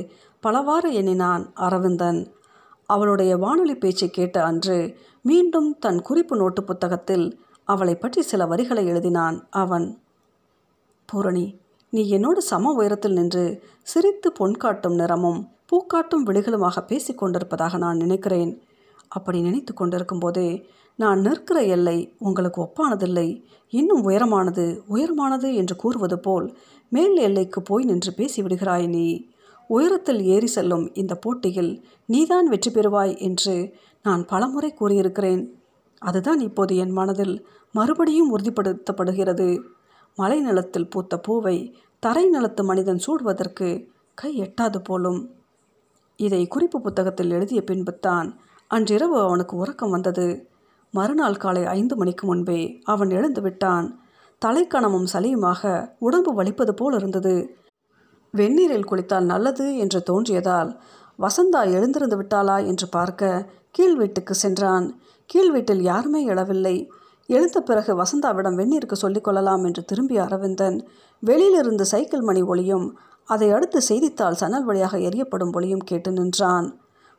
[0.45, 2.21] பலவாறு எண்ணினான் அரவிந்தன்.
[2.95, 4.77] அவளுடைய வானொலி பேச்சை கேட்ட அன்று
[5.25, 7.27] மீண்டும் தன் குறிப்பு நோட்டு புத்தகத்தில்
[7.69, 9.87] அவளை பற்றி சில வரிகளை எழுதினான் அவன்.
[11.09, 11.47] பூரணி
[11.93, 13.45] நீ என்னோடு சம உயரத்தில் நின்று
[13.83, 18.53] சிரித்து பொன் காட்டும் நிறமும் பூக்காட்டும் விழிகளுமாக பேசி கொண்டிருப்பதாக நான் நினைக்கிறேன்.
[19.09, 20.49] அப்படி நினைத்து கொண்டிருக்கும் போதே
[20.99, 23.29] நான் நிற்கிற எல்லை உங்களுக்கு ஒப்பானதில்லை.
[23.73, 26.47] இன்னும் உயரமானது உயரமானது என்று கூறுவது போல்
[26.93, 29.07] மேல் எல்லைக்கு போய் நின்று பேசிவிடுகிறாய் நீ.
[29.77, 31.73] உயரத்தில் ஏறி செல்லும் இந்த போட்டியில்
[32.07, 33.55] நீதான் வெற்றி பெறுவாய் என்று
[34.07, 35.43] நான் பலமுறை கூறியிருக்கிறேன்.
[36.03, 37.35] அதுதான் இப்போது என் மனதில்
[37.75, 39.49] மறுபடியும் உறுதிப்படுத்தப்படுகிறது.
[40.19, 41.57] மலை நிலத்தில் பூத்த பூவை
[42.03, 43.69] தரை நிலத்து மனிதன் சூடுவதற்கு
[44.19, 45.21] கை எட்டாது போலும்.
[46.19, 48.29] இதை குறிப்பு புத்தகத்தில் எழுதிய பின்புத்தான்
[48.71, 50.27] அன்றிரவு அவனுக்கு உறக்கம் வந்தது.
[50.95, 53.87] மறுநாள் காலை ஐந்து மணிக்கு முன்பே அவன் எழுந்து விட்டான்.
[54.43, 55.63] தலைக்கணமும் சலியுமாக
[55.99, 57.35] உடம்பு வலிப்பது போல் இருந்தது.
[58.37, 60.71] வெந்நீரில் குளித்தால் நல்லது என்று தோன்றியதால்
[61.19, 62.67] வசந்தா எழுந்திருந்து விட்டாளா?
[62.67, 64.87] என்று பார்க்க கீழ் வீட்டுக்கு சென்றான்.
[65.27, 66.89] கீழ் வீட்டில் யாருமே எழவில்லை.
[67.27, 70.79] எழுந்த பிறகு வசந்தாவிடம் வெந்நீருக்கு சொல்லிக்கொள்ளலாம் என்று திரும்பிய அரவிந்தன்
[71.23, 72.87] வெளியிலிருந்து சைக்கிள் மணி ஒளியும்
[73.25, 76.67] அதை அடுத்து செய்தித்தாள் சன்னல் வழியாக எரியப்படும் ஒளியும் கேட்டு நின்றான்.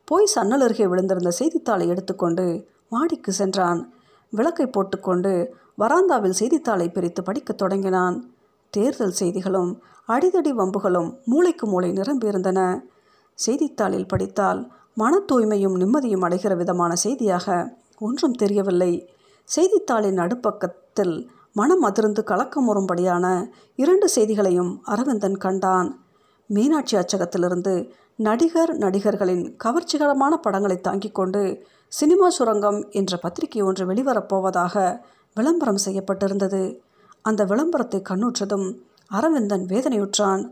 [0.08, 3.94] போய் சன்னல் அருகே விழுந்திருந்த செய்தித்தாளை எடுத்துக்கொண்டு மாடிக்கு சென்றான்.
[4.30, 8.18] விளக்கை போட்டுக்கொண்டு வராந்தாவில் செய்தித்தாளை பிரித்து படிக்கத் தொடங்கினான்.
[8.74, 9.72] தேர்தல் செய்திகளும்
[10.10, 12.60] அடிதடி வம்புகளும் மூளைக்கு மூளை நிரம்பியிருந்தன.
[13.34, 19.10] செய்தித்தாளில் படித்தால் மன தூய்மையும் நிம்மதியும் அடைகிற விதமான செய்தியாக ஒன்றும் தெரியவில்லை.
[19.50, 21.16] செய்தித்தாளின் நடுப்பக்கத்தில்
[21.54, 23.26] மனம் அதிர்ந்து கலக்கமுறும்படியான
[23.76, 25.90] இரண்டு செய்திகளையும் அரவிந்தன் கண்டான்.
[26.50, 27.74] மீனாட்சி அச்சகத்திலிருந்து
[28.16, 35.00] நடிகர் நடிகர்களின் கவர்ச்சிகரமான படங்களை தாங்கிக் கொண்டு சினிமா சுரங்கம் என்ற பத்திரிகை ஒன்று வெளிவரப்போவதாக
[35.36, 36.64] விளம்பரம் செய்யப்பட்டிருந்தது.
[37.22, 38.68] அந்த விளம்பரத்தை கண்ணுற்றதும்
[39.14, 40.50] அரவிந்தன் வேதனையுற்றான்.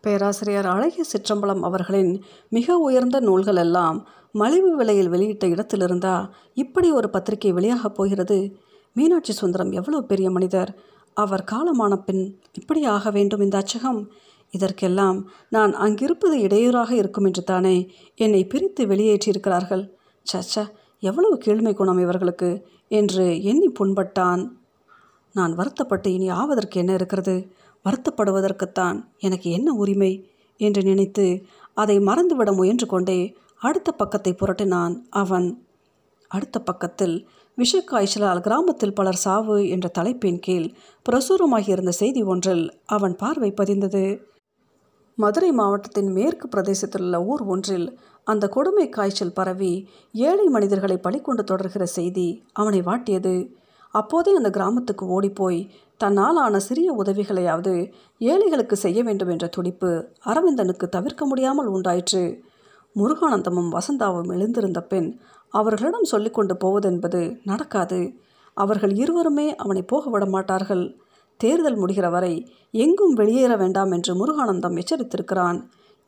[0.00, 7.52] பேராசிரியர் அழகிய சிற்றம்பலம் அவர்களின் மிக உயர்ந்த நூல்கள் எல்லாம் மலிவு விலையில் வெளியிட்ட இடத்திலிருந்தா இப்படி ஒரு பத்திரிகை
[7.52, 8.56] வெளியாகப் போகிறது?
[8.92, 10.76] மீனாட்சி சுந்தரம் எவ்வளவு பெரிய மனிதர்?
[11.14, 14.06] அவர் காலமான பின் இப்படி ஆக வேண்டும் இந்த அச்சகம்?
[14.50, 19.90] இதற்கெல்லாம் நான் அங்கிருப்பது இடையூறாக இருக்கும் என்று தானே என்னை பிரித்து வெளியேற்றியிருக்கிறார்கள்.
[20.34, 20.68] சச்ச
[20.98, 24.48] எவ்வளவு கீழ்மை குணம் இவர்களுக்கு என்று எண்ணி புண்பட்டான்.
[25.32, 27.52] நான் வருத்தப்பட்டு இனி ஆவதற்கு என்ன இருக்கிறது?
[27.86, 30.12] வருத்தப்படுவதற்குத்தான் எனக்கு என்ன உரிமை?
[30.60, 35.48] என்று நினைத்து அதை மறந்துவிட முயன்று கொண்டே அடுத்த பக்கத்தை புரட்டினான் அவன்.
[36.28, 37.28] அடுத்த பக்கத்தில்
[37.58, 40.72] விஷக்காய்ச்சலால் கிராமத்தில் பலர் சாவு என்ற தலைப்பின் கீழ்
[41.06, 44.20] பிரசுரமாகியிருந்த செய்தி ஒன்றில் அவன் பார்வை பதிந்தது.
[45.18, 51.82] மதுரை மாவட்டத்தின் மேற்கு பிரதேசத்தில் உள்ள ஊர் ஒன்றில் அந்த கொடுமை காய்ச்சல் பரவி ஏழை மனிதர்களை பழிக்கொண்டு தொடர்கிற
[51.82, 53.34] செய்தி அவனை வாட்டியது.
[53.98, 55.60] அப்போதே அந்த கிராமத்துக்கு ஓடிப்போய்
[56.00, 57.74] தன்னால் ஆன சிறிய உதவிகளையாவது
[58.20, 59.90] ஏழைகளுக்கு செய்ய வேண்டும் என்ற துடிப்பு
[60.24, 62.22] அரவிந்தனுக்கு தவிர்க்க முடியாமல் உண்டாயிற்று.
[62.96, 65.08] முருகானந்தமும் வசந்தாவும் எழுந்திருந்த பின்
[65.54, 68.00] அவர்களிடம் சொல்லிக்கொண்டு போவதென்பது நடக்காது.
[68.56, 70.84] அவர்கள் இருவருமே அவனை போக விட மாட்டார்கள்.
[71.40, 72.34] தேர்தல் முடிகிற வரை
[72.84, 75.58] எங்கும் வெளியேற வேண்டாம் என்று முருகானந்தம் எச்சரித்திருக்கிறான்.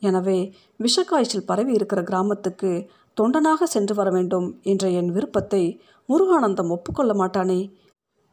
[0.03, 0.39] எனவே
[0.81, 2.71] விஷக்காய்ச்சல் பரவி இருக்கிற கிராமத்துக்கு
[3.21, 7.71] தொண்டனாக சென்று வர வேண்டும் என்ற என் விருப்பத்தை முருகானந்தம் ஒப்புக்கொள்ள மாட்டானே.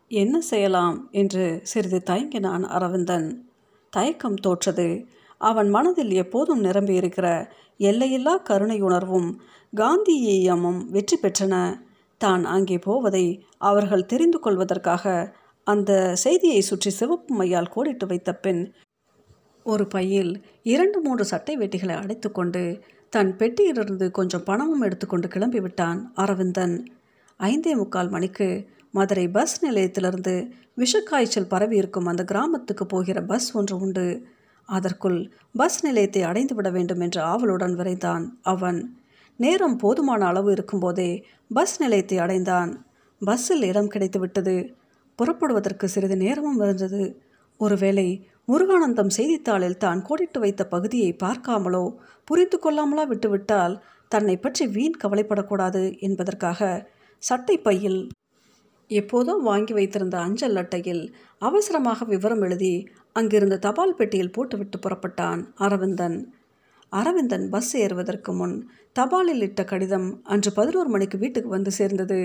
[0.08, 1.10] என்ன செய்யலாம்?
[1.12, 3.48] என்று சிறிது தயங்கினான் அரவிந்தன்.
[3.89, 5.06] தயக்கம் தோற்றது.
[5.38, 7.46] அவன் மனதில் எப்போதும் நிரம்பியிருக்கிற
[7.77, 9.30] எல்லையில்லா கருணையுணர்வும்
[9.77, 11.84] காந்தியமும் வெற்றி பெற்றன.
[12.18, 18.74] தான் அங்கே போவதை அவர்கள் தெரிந்து கொள்வதற்காக அந்த செய்தியை சுற்றி சிவப்பு மையால் கோடிட்டு வைத்த பின்
[19.63, 22.84] ஒரு பையில் இரண்டு மூன்று சட்டை வெட்டிகளை அடைத்துக்கொண்டு
[23.15, 26.73] தன் பெட்டியிலிருந்து கொஞ்சம் பணமும் எடுத்துக்கொண்டு கிளம்பிவிட்டான் அரவிந்தன்.
[27.39, 28.47] ஐந்தே முக்கால் மணிக்கு
[28.91, 30.34] மதுரை பஸ் நிலையத்திலிருந்து
[30.78, 34.06] விஷக்காய்ச்சல் பரவி இருக்கும் அந்த கிராமத்துக்கு போகிற பஸ் ஒன்று உண்டு.
[34.69, 38.80] அதற்குள் பஸ் நிலையத்தை அடைந்து விட வேண்டும் என்று ஆவலுடன் விரைந்தான் அவன்.
[39.39, 41.10] நேரம் போதுமான அளவு இருக்கும்போதே
[41.54, 42.86] பஸ் நிலையத்தை அடைந்தான்.
[43.21, 44.56] பஸ்ஸில் இடம் கிடைத்து விட்டது
[45.19, 47.04] புறப்படுவதற்கு சிறிது நேரமும் இருந்தது.
[47.60, 48.08] ஒருவேளை
[48.47, 51.86] முருகானந்தம் செய்தித்தாளில் தான் கோடிட்டு வைத்த பகுதியை பார்க்காமலோ
[52.27, 53.75] புரிந்து கொள்ளாமலோ விட்டுவிட்டால்
[54.12, 56.69] தன்னை பற்றி வீண் கவலைப்படக்கூடாது என்பதற்காக
[57.23, 57.99] சட்டை பையில்
[58.89, 61.03] எப்போதும் வாங்கி வைத்திருந்த அஞ்சல் அட்டையில்
[61.41, 62.73] அவசரமாக விவரம் எழுதி
[63.15, 66.17] அங்கிருந்த தபால் பெட்டியில் போட்டுவிட்டு புறப்பட்டான் அரவிந்தன்.
[66.91, 68.55] அரவிந்தன் பஸ் ஏறுவதற்கு முன்
[68.95, 72.19] தபாலில் இட்ட கடிதம் அன்று பதினோரு மணிக்கு வீட்டுக்கு வந்து சேர்ந்தது.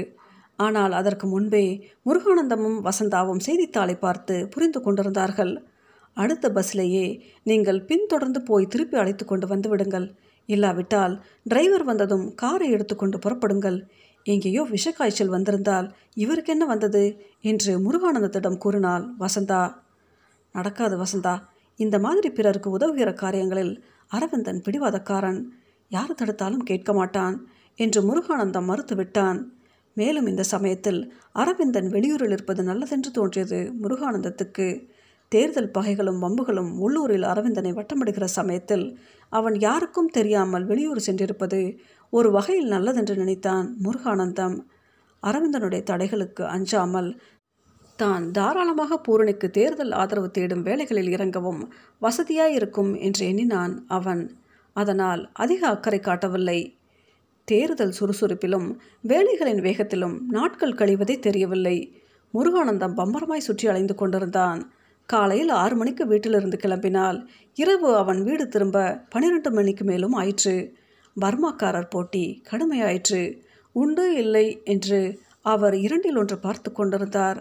[0.59, 1.65] ஆனால் அதற்கு முன்பே
[2.07, 5.55] முருகானந்தமும் வசந்தாவும் செய்தித்தாளை பார்த்து புரிந்து கொண்டிருந்தார்கள்.
[6.13, 10.15] அடுத்த பஸ்லேயே நீங்கள் பின்தொடர்ந்து போய் திருப்பி அழைத்து கொண்டு வந்து விடுங்கள்.
[10.47, 13.83] இல்லாவிட்டால் டிரைவர் வந்ததும் காரை எடுத்துக்கொண்டு புறப்படுங்கள்.
[14.25, 17.21] எங்கேயோ விஷக்காய்ச்சல் வந்திருந்தால் இவருக்கு என்ன வந்தது?
[17.41, 19.75] என்று முருகானந்தத்திடம் கூறினாள் வசந்தா.
[20.53, 21.43] நடக்காது வசந்தா.
[21.77, 25.45] இந்த மாதிரி பிறருக்கு உதவுகிற காரியங்களில் அரவிந்தன் பிடிவாதக்காரன்.
[25.89, 29.39] யார் தடுத்தாலும் கேட்க மாட்டான் என்று முருகானந்தம் மறுத்துவிட்டான்.
[29.95, 34.89] மேலும் இந்த சமயத்தில் அரவிந்தன் வெளியூரில் இருப்பது நல்லதென்று தோன்றியது முருகானந்தத்துக்கு.
[35.33, 38.87] தேர்தல் பகைகளும் வம்புகளும் உள்ளூரில் அரவிந்தனை வட்டமிடுகிற சமயத்தில்
[39.33, 41.61] அவன் யாருக்கும் தெரியாமல் வெளியூர் சென்றிருப்பது
[42.13, 44.57] ஒரு வகையில் நல்லதென்று நினைத்தான் முருகானந்தம்.
[45.23, 47.11] அரவிந்தனுடைய தடைகளுக்கு அஞ்சாமல்
[47.97, 51.63] தான் தாராளமாக பூரணிக்கு தேர்தல் ஆதரவு தேடும் வேலைகளில் இறங்கவும்
[52.03, 54.23] வசதியாயிருக்கும் என்று எண்ணினான் அவன்.
[54.77, 56.59] அதனால் அதிக அக்கறை காட்டவில்லை.
[57.49, 58.69] தேர்தல் சுறுசுறுப்பிலும்
[59.09, 61.77] வேலைகளின் வேகத்திலும் நாட்கள் கழிவதே தெரியவில்லை.
[62.35, 64.61] முருகானந்தம் பம்பரமாய் சுற்றி அலைந்து கொண்டிருந்தான்.
[65.13, 67.19] காலையில் ஆறு மணிக்கு வீட்டிலிருந்து கிளம்பினால்
[67.57, 68.79] இரவு அவன் வீடு திரும்ப
[69.13, 70.55] பன்னிரெண்டு மணிக்கு மேலும் ஆயிற்று.
[71.17, 73.23] பர்மாக்காரர் போட்டி கடுமையாயிற்று.
[73.77, 75.01] உண்டு இல்லை என்று
[75.45, 77.39] அவர் இரண்டில் ஒன்று பார்த்து கொண்டிருந்தார்.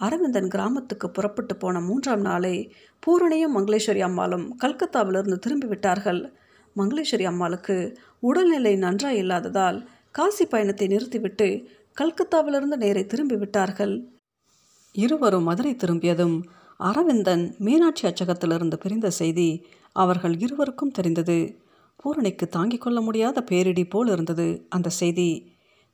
[0.00, 2.54] அரவிந்தன் கிராமத்துக்கு புறப்பட்டு போன மூன்றாம் நாளே
[3.02, 6.20] பூரணியும் மங்களேஸ்வரி அம்மாளும் கல்கத்தாவிலிருந்து திரும்பி விட்டார்கள்
[6.76, 7.76] மங்களேஸ்வரி அம்மாளுக்கு
[8.20, 9.78] உடல்நிலை நன்றாய் இல்லாததால்
[10.10, 11.48] காசி பயணத்தை நிறுத்திவிட்டு
[11.96, 13.94] கல்கத்தாவிலிருந்து நேரே திரும்பி விட்டார்கள்
[14.94, 16.36] இருவரும் மதுரை திரும்பியதும்
[16.80, 19.48] அரவிந்தன் மீனாட்சி அச்சகத்திலிருந்து பிரிந்த செய்தி
[19.96, 21.38] அவர்கள் இருவருக்கும் தெரிந்தது.
[21.96, 25.30] பூரணிக்கு தாங்கிக் கொள்ள முடியாத பேரிடி போல் இருந்தது அந்த செய்தி.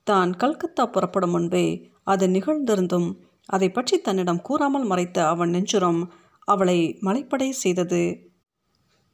[0.07, 1.67] தான் கல்கத்தா புறப்படும் முன்பே
[2.05, 3.09] அது நிகழ்ந்திருந்தும்
[3.49, 6.01] அதை பற்றி தன்னிடம் கூறாமல் மறைத்த அவன் நெஞ்சுரம்
[6.49, 8.03] அவளை மலைப்படை செய்தது.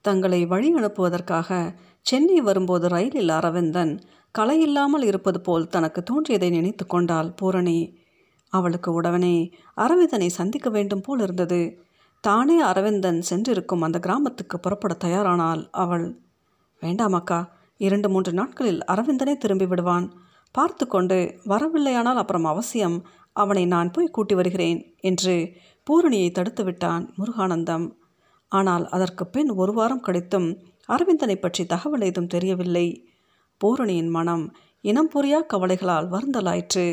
[0.04, 1.50] தங்களை வழி அனுப்புவதற்காக
[2.06, 3.92] சென்னை வரும்போது ரயிலில் அரவிந்தன்
[4.34, 7.78] கலையில்லாமல் இருப்பது போல் தனக்கு தோன்றியதை நினைத்து கொண்டாள் பூரணி.
[8.52, 9.36] அவளுக்கு உடனே
[9.76, 11.60] அரவிந்தனை சந்திக்க வேண்டும் போல் இருந்தது.
[12.24, 16.06] தானே அரவிந்தன் சென்றிருக்கும் அந்த கிராமத்துக்கு புறப்பட தயாரானால் அவள்.
[16.82, 17.40] வேண்டாம் அக்கா
[17.80, 20.06] இரண்டு மூன்று நாட்களில் அரவிந்தனே திரும்பி விடுவான்.
[20.54, 22.96] பார்த்து கொண்டு வரவில்லையானால் அப்புறம் அவசியம்
[23.36, 25.34] அவனை நான் போய் கூட்டி வருகிறேன் என்று
[25.86, 27.86] பூரணியை தடுத்து விட்டான் முருகானந்தம்.
[28.52, 30.48] ஆனால் அதற்கு பின் ஒரு வாரம் கழித்தும்
[30.88, 32.86] அரவிந்தனை பற்றி தகவல் ஏதும் தெரியவில்லை.
[33.60, 34.44] பூரணியின் மனம்
[34.84, 36.86] இனம் புரியா கவலைகளால் வருந்தலாயிற்று.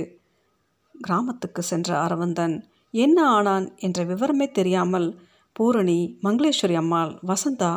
[1.00, 2.56] கிராமத்துக்கு சென்ற அரவிந்தன்
[2.94, 3.66] என்ன ஆனான்?
[3.78, 5.08] என்ற விவரமே தெரியாமல்
[5.56, 7.72] பூரணி மங்களேஸ்வரி அம்மாள் வசந்தா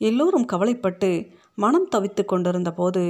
[0.00, 1.10] எல்லோரும் கவலைப்பட்டு
[1.54, 3.02] மனம் தவித்து கொண்டிருந்த போது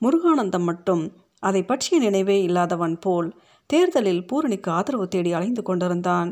[0.00, 1.02] முருகானந்தம் மட்டும்
[1.38, 3.28] அதை பற்றிய நினைவே இல்லாதவன் போல்
[3.66, 6.30] தேர்தலில் பூரணிக்கு ஆதரவு தேடி அலைந்து கொண்டிருந்தான்.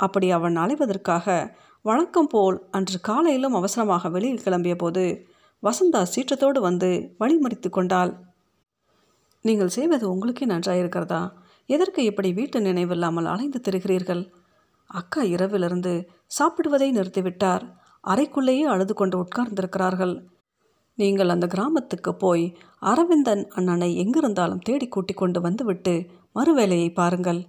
[0.00, 1.26] அப்படி அவன் அலைவதற்காக
[1.84, 5.04] வழக்கம் போல் அன்று காலையிலும் அவசரமாக வெளியில் கிளம்பிய போது
[5.62, 6.90] வசந்தா சீற்றத்தோடு வந்து
[7.20, 8.12] வழிமறித்து கொண்டாள்.
[9.44, 11.22] நீங்கள் செய்வது உங்களுக்கே நன்றாயிருக்கிறதா?
[11.70, 14.22] எதற்கு இப்படி வீட்டு நினைவில்லாமல் அலைந்து திரிகிறீர்கள்?
[14.90, 15.92] அக்கா இரவிலிருந்து
[16.38, 17.64] சாப்பிடுவதை நிறுத்திவிட்டார்.
[18.04, 20.14] அறைக்குள்ளேயே அழுது கொண்டு உட்கார்ந்திருக்கிறார்கள்.
[20.98, 22.44] நீங்கள் அந்த கிராமத்துக்கு போய்
[22.82, 25.94] அரவிந்தன் அண்ணனை எங்கிருந்தாலும் தேடி கூட்டிக் கொண்டு வந்துவிட்டு
[26.34, 27.40] மறுவேலையை பாருங்கள்.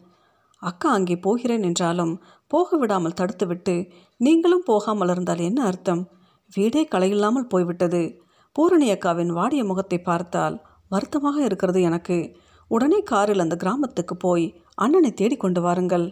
[0.62, 2.14] அக்கா அங்கே போகிறேன் என்றாலும்
[2.48, 3.76] போக விடாமல் தடுத்துவிட்டு
[4.20, 6.02] நீங்களும் போகாமல் இருந்தால் என்ன அர்த்தம்?
[6.54, 8.04] வீடே களையில்லாமல் போய்விட்டது.
[8.56, 10.56] பூரணி அக்காவின் வாடிய முகத்தை பார்த்தால்
[10.92, 12.18] வருத்தமாக இருக்கிறது எனக்கு.
[12.72, 16.06] உடனே காரில் அந்த கிராமத்துக்கு போய் அண்ணனை தேடிக்கொண்டு வாருங்கள்.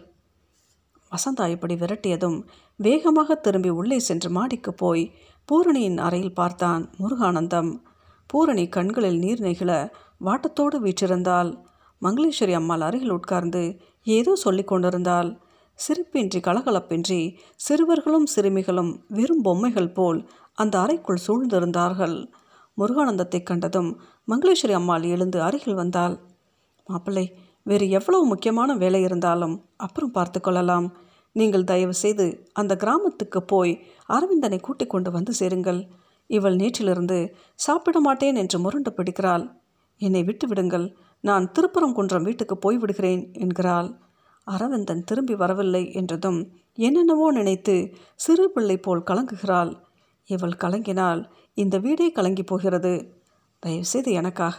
[1.12, 2.38] வசந்தா இப்படி விரட்டியதும்
[2.80, 5.04] வேகமாக திரும்பி உள்ளே சென்று மாடிக்கு போய்
[5.48, 7.70] பூரணியின் அறையில் பார்த்தான் முருகானந்தம்.
[8.30, 9.70] பூரணி கண்களில் நீர் நெகிழ
[10.26, 11.50] வாட்டத்தோடு வீற்றிருந்தாள்.
[12.02, 13.62] மங்களேஸ்வரி அம்மாள் அருகில் உட்கார்ந்து
[14.06, 15.30] ஏதோ சொல்லி கொண்டிருந்தாள்.
[15.78, 17.20] சிரிப்பின்றி கலகலப்பின்றி
[17.66, 20.20] சிறுவர்களும் சிறுமிகளும் வெறும் பொம்மைகள் போல்
[20.54, 22.16] அந்த அறைக்குள் சூழ்ந்திருந்தார்கள்.
[22.78, 23.90] முருகானந்தத்தை கண்டதும்
[24.28, 26.14] மங்களேஸ்வரி அம்மாள் எழுந்து அருகில் வந்தாள்.
[26.90, 27.26] மாப்பிள்ளை
[27.62, 30.86] வேறு எவ்வளவு முக்கியமான வேலை இருந்தாலும் அப்புறம் பார்த்து கொள்ளலாம்.
[31.36, 32.26] நீங்கள் தயவு செய்து
[32.60, 33.72] அந்த கிராமத்துக்கு போய்
[34.08, 35.80] அரவிந்தனை கூட்டிக் கொண்டு வந்து சேருங்கள்.
[36.30, 37.18] இவள் நேற்றிலிருந்து
[37.64, 39.44] சாப்பிட மாட்டேன் என்று முரண்டு பிடிக்கிறாள்.
[40.00, 40.86] என்னை விட்டு விடுங்கள்
[41.24, 43.88] நான் திருப்பரங்குன்றம் வீட்டுக்கு போய்விடுகிறேன் என்கிறாள்.
[44.46, 46.38] அரவிந்தன் திரும்பி வரவில்லை என்றதும்
[46.78, 47.74] என்னென்னவோ நினைத்து
[48.24, 49.72] சிறு பிள்ளை போல் கலங்குகிறாள்.
[50.28, 51.20] இவள் கலங்கினால்
[51.56, 52.94] இந்த வீடே கலங்கி போகிறது.
[53.62, 54.58] தயவுசெய்து எனக்காக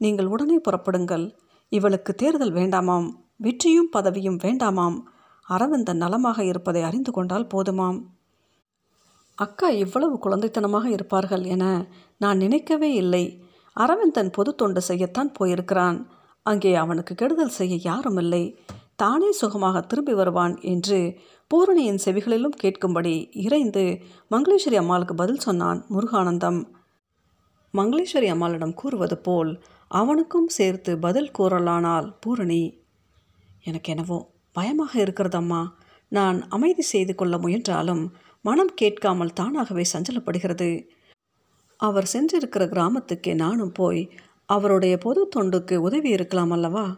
[0.00, 1.26] நீங்கள் உடனே புறப்படுங்கள்.
[1.76, 3.06] இவளுக்கு தேர்தல் வேண்டாமாம்
[3.36, 4.98] வெற்றியும் பதவியும் வேண்டாமாம்
[5.46, 7.98] அரவிந்தன் நலமாக இருப்பதை அறிந்து கொண்டால் போதுமாம்.
[9.38, 11.64] அக்கா இவ்வளவு குழந்தைத்தனமாக இருப்பார்கள் என
[12.18, 13.24] நான் நினைக்கவே இல்லை.
[13.76, 15.98] அரவிந்தன் பொது தொண்டு செய்யத்தான் போயிருக்கிறான்.
[16.46, 18.42] அங்கே அவனுக்கு கெடுதல் செய்ய யாரும் இல்லை.
[18.96, 20.98] தானே சுகமாக திரும்பி வருவான் என்று
[21.50, 23.14] பூரணியின் செவிகளிலும் கேட்கும்படி
[23.46, 23.84] இறைந்து
[24.30, 26.60] மங்களேஸ்வரி அம்மாளுக்கு பதில் சொன்னான் முருகானந்தம்.
[27.74, 29.50] மங்களேஸ்வரி அம்மாளிடம் கூறுவது போல்
[29.88, 32.82] அவனுக்கும் சேர்த்து பதில் கூறலானால் பூரணி
[33.62, 35.68] எனக்கு என்னவோ பயமாக இருக்கிறதம்மா.
[36.08, 40.88] நான் அமைதி செய்து கொள்ள முயன்றாலும் மனம் கேட்காமல் தானாகவே சஞ்சலப்படுகிறது.
[41.76, 44.10] அவர் சென்றிருக்கிற கிராமத்துக்கே நானும் போய்
[44.46, 46.96] அவருடைய பொது தொண்டுக்கு உதவி இருக்கலாம் அல்லவா?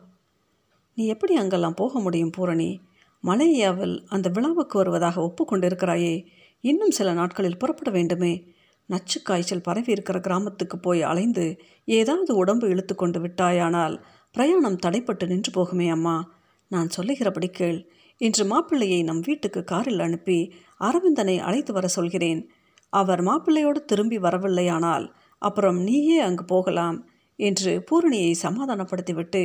[0.94, 2.80] நீ எப்படி அங்கெல்லாம் போக முடியும் பூரணி?
[3.20, 6.26] மலையாவில் அந்த விழாவுக்கு வருவதாக ஒப்புக்கொண்டிருக்கிறாயே.
[6.60, 8.54] இன்னும் சில நாட்களில் புறப்பட வேண்டுமே.
[8.86, 14.00] நச்சு காய்ச்சல் பரவி இருக்கிற கிராமத்துக்கு போய் அலைந்து ஏதாவது உடம்பு இழுத்து கொண்டு விட்டாயானால்
[14.32, 16.34] பிரயாணம் தடைப்பட்டு நின்று போகுமே அம்மா.
[16.68, 17.90] நான் சொல்லுகிறபடி கேள்.
[18.18, 22.48] இன்று மாப்பிள்ளையை நம் வீட்டுக்கு காரில் அனுப்பி அரவிந்தனை அழைத்து வர சொல்கிறேன்.
[22.88, 25.06] அவர் மாப்பிள்ளையோடு திரும்பி வரவில்லையானால்
[25.38, 29.42] அப்புறம் நீயே அங்கு போகலாம் என்று பூரணியை சமாதானப்படுத்திவிட்டு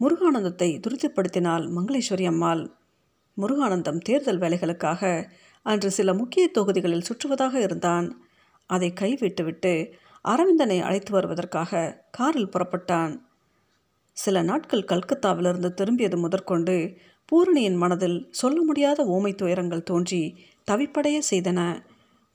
[0.00, 2.62] முருகானந்தத்தை துரிதப்படுத்தினாள் மங்களேஸ்வரி அம்மாள்.
[3.36, 5.02] முருகானந்தம் தேர்தல் வேலைகளுக்காக
[5.62, 8.06] அன்று சில முக்கிய தொகுதிகளில் சுற்றுவதாக இருந்தான்.
[8.66, 9.72] அதை கைவிட்டுவிட்டு
[10.24, 13.12] அரவிந்தனை அழைத்து வருவதற்காக காரில் புறப்பட்டான்.
[14.16, 16.76] சில நாட்கள் கல்கத்தாவிலிருந்து திரும்பியது முதற்கொண்டு
[17.26, 20.22] பூரணியின் மனதில் சொல்ல முடியாத ஊமை துயரங்கள் தோன்றி
[20.70, 21.60] தவிப்படைய செய்தன.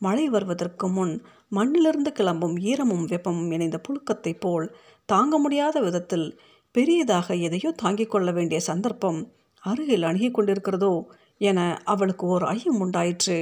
[0.01, 1.13] மழை வருவதற்கு முன்
[1.51, 4.67] மண்ணிலிருந்து கிளம்பும் ஈரமும் வெப்பமும் இணைந்த புழுக்கத்தைப் போல்
[5.05, 6.27] தாங்க முடியாத விதத்தில்
[6.75, 9.19] பெரியதாக எதையோ தாங்கிக் கொள்ள வேண்டிய சந்தர்ப்பம்
[9.63, 10.93] அருகில் அணுகி கொண்டிருக்கிறதோ
[11.41, 13.37] என அவளுக்கு ஓர் ஐயம் உண்டாயிற்று.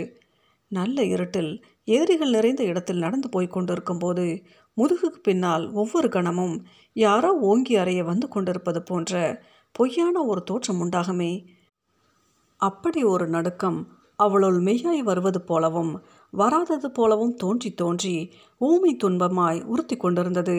[0.71, 1.51] நல்ல இருட்டில்
[1.93, 4.25] எதிரிகள் நிறைந்த இடத்தில் நடந்து போய் கொண்டிருக்கும்போது
[4.77, 6.55] முதுகுக்கு பின்னால் ஒவ்வொரு கணமும்
[6.95, 9.13] யாரோ ஓங்கி அறைய வந்து கொண்டிருப்பது போன்ற
[9.75, 11.31] பொய்யான ஒரு தோற்றம் உண்டாகுமே.
[12.59, 13.79] அப்படி ஒரு நடுக்கம்
[14.19, 15.91] அவளுள் மெய்யாய் வருவது போலவும்
[16.33, 18.15] வராதது போலவும் தோன்றி தோன்றி
[18.61, 20.57] ஊமை துன்பமாய் உறுத்தி கொண்டிருந்தது.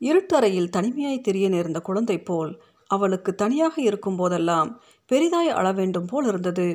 [0.00, 2.52] இருட்டறையில் தனிமையாய் தெரிய நேர்ந்த குழந்தை போல்
[2.90, 4.70] அவளுக்கு தனியாக இருக்கும் போதெல்லாம்
[5.10, 6.66] பெரிதாய் அள வேண்டும் போல் இருந்தது.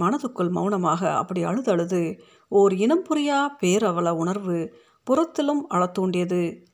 [0.00, 4.74] மனதுக்குள் மௌனமாக அப்படி அழுது அழுது ஓர் இனம் புரியா பேரவல உணர்வு
[5.04, 6.64] புறத்திலும் அளத்தூண்டியது.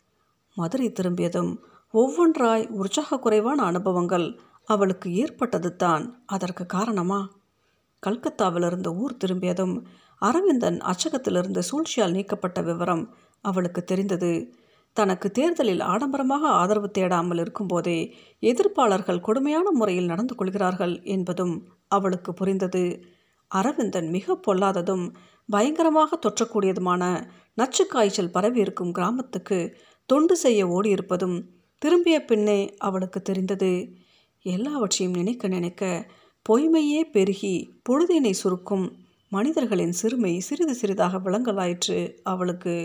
[0.55, 6.23] மதுரை திரும்பியதும் ஒவ்வொன்றாய் உற்சாக குறைவான அனுபவங்கள் அவளுக்கு ஏற்பட்டது தான்.
[6.27, 7.29] அதற்கு காரணமா?
[8.07, 9.87] கல்கத்தாவிலிருந்து ஊர் திரும்பியதும்
[10.19, 14.55] அரவிந்தன் அச்சகத்திலிருந்து சூழ்ச்சியால் நீக்கப்பட்ட விவரம் அவளுக்கு தெரிந்தது.
[15.01, 17.99] தனக்கு தேர்தலில் ஆடம்பரமாக ஆதரவு தேடாமல் இருக்கும்போதே
[18.43, 21.55] எதிர்ப்பாளர்கள் கொடுமையான முறையில் நடந்து கொள்கிறார்கள் என்பதும்
[21.97, 22.85] அவளுக்கு புரிந்தது.
[23.51, 25.05] அரவிந்தன் மிக பொல்லாததும்
[25.49, 27.03] பயங்கரமாக தொற்றக்கூடியதுமான
[27.55, 29.59] நச்சு காய்ச்சல் பரவி இருக்கும் கிராமத்துக்கு
[30.09, 31.37] தொண்டு செய்ய ஓடியிருப்பதும்
[31.83, 33.73] திரும்பிய பின்னே அவளுக்கு தெரிந்தது.
[34.45, 35.85] எல்லாவற்றையும் நினைக்க நினைக்க
[36.47, 37.55] பொய்மையே பெருகி
[37.89, 38.87] பொழுதினை சுருக்கும்
[39.33, 41.99] மனிதர்களின் சிறுமை சிறிது சிறிதாக விளங்கலாயிற்று
[42.33, 42.77] அவளுக்கு.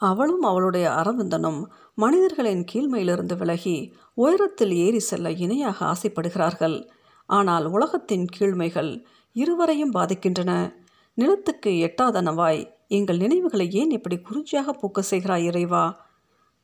[0.00, 1.60] அவளும் அவளுடைய அரவிந்தனும்
[1.94, 6.88] மனிதர்களின் கீழ்மையிலிருந்து விலகி உயரத்தில் ஏறி செல்ல இணையாக ஆசைப்படுகிறார்கள்.
[7.26, 10.74] ஆனால் உலகத்தின் கீழ்மைகள் இருவரையும் பாதிக்கின்றன.
[11.14, 15.84] நிலத்துக்கு எட்டாதனவாய் எங்கள் நினைவுகளை ஏன் இப்படி குறிஞ்சியாக பூக்க செய்கிறாய் இறைவா?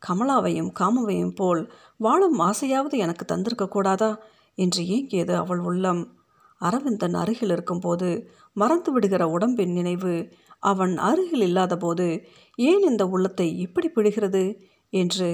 [0.02, 4.18] கமலாவையும் காமவையும் போல் வாழும் ஆசையாவது எனக்கு தந்திருக்க கூடாதா?
[4.54, 6.02] என்று ஏங்கியது அவள் உள்ளம்.
[6.60, 10.28] அரவிந்தன் அருகில் இருக்கும்போது மறந்து விடுகிற உடம்பின் நினைவு
[10.62, 12.06] அவன் அருகில் இல்லாதபோது
[12.58, 14.44] ஏன் இந்த உள்ளத்தை இப்படி பிடிகிறது?
[14.92, 15.28] என்று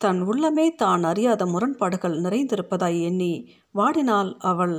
[0.00, 3.32] தன் உள்ளமே தான் அறியாத முரண்பாடுகள் நிறைந்திருப்பதாய் எண்ணி
[3.74, 4.76] வாடினால் அவள்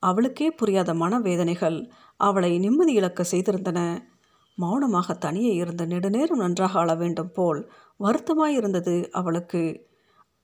[0.00, 1.78] அவளுக்கே புரியாத மனவேதனைகள்
[2.20, 3.78] அவளை நிம்மதி இழக்க செய்திருந்தன.
[4.58, 7.60] மௌனமாக தனியே இருந்து நெடுநேரம் நன்றாக ஆள வேண்டும் போல்
[8.00, 9.62] வருத்தமாயிருந்தது அவளுக்கு.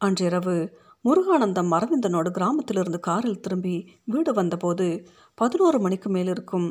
[0.01, 0.57] அன்றிரவு
[1.05, 4.87] முருகானந்தம் அரவிந்தனோடு கிராமத்திலிருந்து காரில் திரும்பி வீடு வந்தபோது
[5.38, 6.69] பதினோரு மணிக்கு மேல் இருக்கும்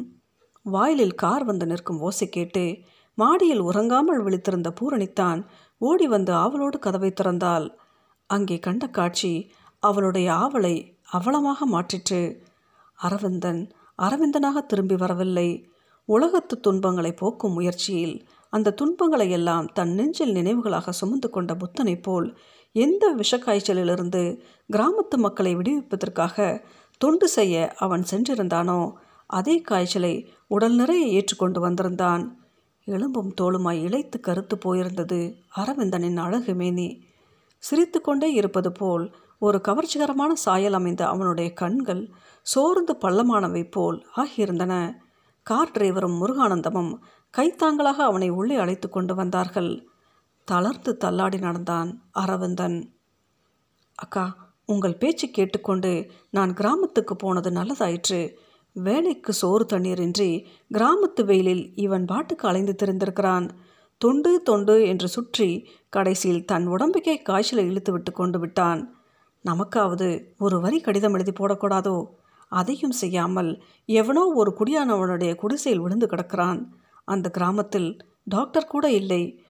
[0.65, 2.65] வாயிலில் கார் வந்து நிற்கும் ஓசை கேட்டு
[3.17, 5.41] மாடியில் உறங்காமல் விழித்திருந்த பூரணித்தான்
[5.81, 7.67] ஓடி வந்து ஆவலோடு கதவை திறந்தாள்.
[8.29, 9.33] அங்கே கண்ட காட்சி
[9.83, 10.75] அவளுடைய ஆவலை
[11.11, 12.21] அவலமாக மாற்றிற்று.
[12.99, 13.61] அரவிந்தன்
[13.99, 15.49] அரவிந்தனாக திரும்பி வரவில்லை.
[16.09, 18.15] உலகத்து துன்பங்களை போக்கும் முயற்சியில்
[18.53, 22.27] அந்த துன்பங்களை எல்லாம் தன் நெஞ்சில் நினைவுகளாக சுமந்து கொண்ட புத்தனைப் போல்
[22.75, 24.21] எந்த விஷக்காய்ச்சலிலிருந்து
[24.69, 26.37] கிராமத்து மக்களை விடுவிப்பதற்காக
[27.01, 28.79] தொண்டு செய்ய அவன் சென்றிருந்தானோ
[29.25, 32.37] அதே காய்ச்சலை உடல் நிறைய ஏற்றுக்கொண்டு வந்திருந்தான்.
[32.85, 37.03] எலும்பும் தோளுமாய் இழைத்து கருத்து போயிருந்தது அரவிந்தனின் அழகு மேனி.
[37.57, 42.09] சிரித்து கொண்டே இருப்பது போல் ஒரு கவர்ச்சிகரமான சாயல் அமைந்த அவனுடைய கண்கள்
[42.41, 44.93] சோர்ந்து பள்ளமானவை போல் ஆகியிருந்தன.
[45.43, 46.93] கார் டிரைவரும் முருகானந்தமும்
[47.37, 49.87] கைத்தாங்களாக அவனை உள்ளே அழைத்து கொண்டு வந்தார்கள்.
[50.43, 52.95] தளர்ந்து தள்ளாடி நடந்தான் அரவிந்தன்.
[53.95, 58.35] அக்கா உங்கள் பேச்சு கேட்டுக்கொண்டு நான் கிராமத்துக்கு போனது நல்லதாயிற்று.
[58.75, 63.49] வேலைக்கு சோறு தண்ணீரின்றி கிராமத்து வெயிலில் இவன் பாட்டுக்கு அலைந்து திரிந்திருக்கிறான்.
[63.97, 68.95] தொண்டு தொண்டு என்று சுற்றி கடைசியில் தன் உடம்புக்கே காய்ச்சலை இழுத்து விட்டு கொண்டு விட்டான்.
[69.45, 72.05] நமக்காவது ஒரு வரி கடிதம் எழுதி போடக்கூடாதோ?
[72.47, 76.71] அதையும் செய்யாமல் எவனோ ஒரு குடியானவனுடைய குடிசையில் விழுந்து கிடக்கிறான்.
[77.05, 79.45] அந்த கிராமத்தில் டாக்டர் கூட இல்லை.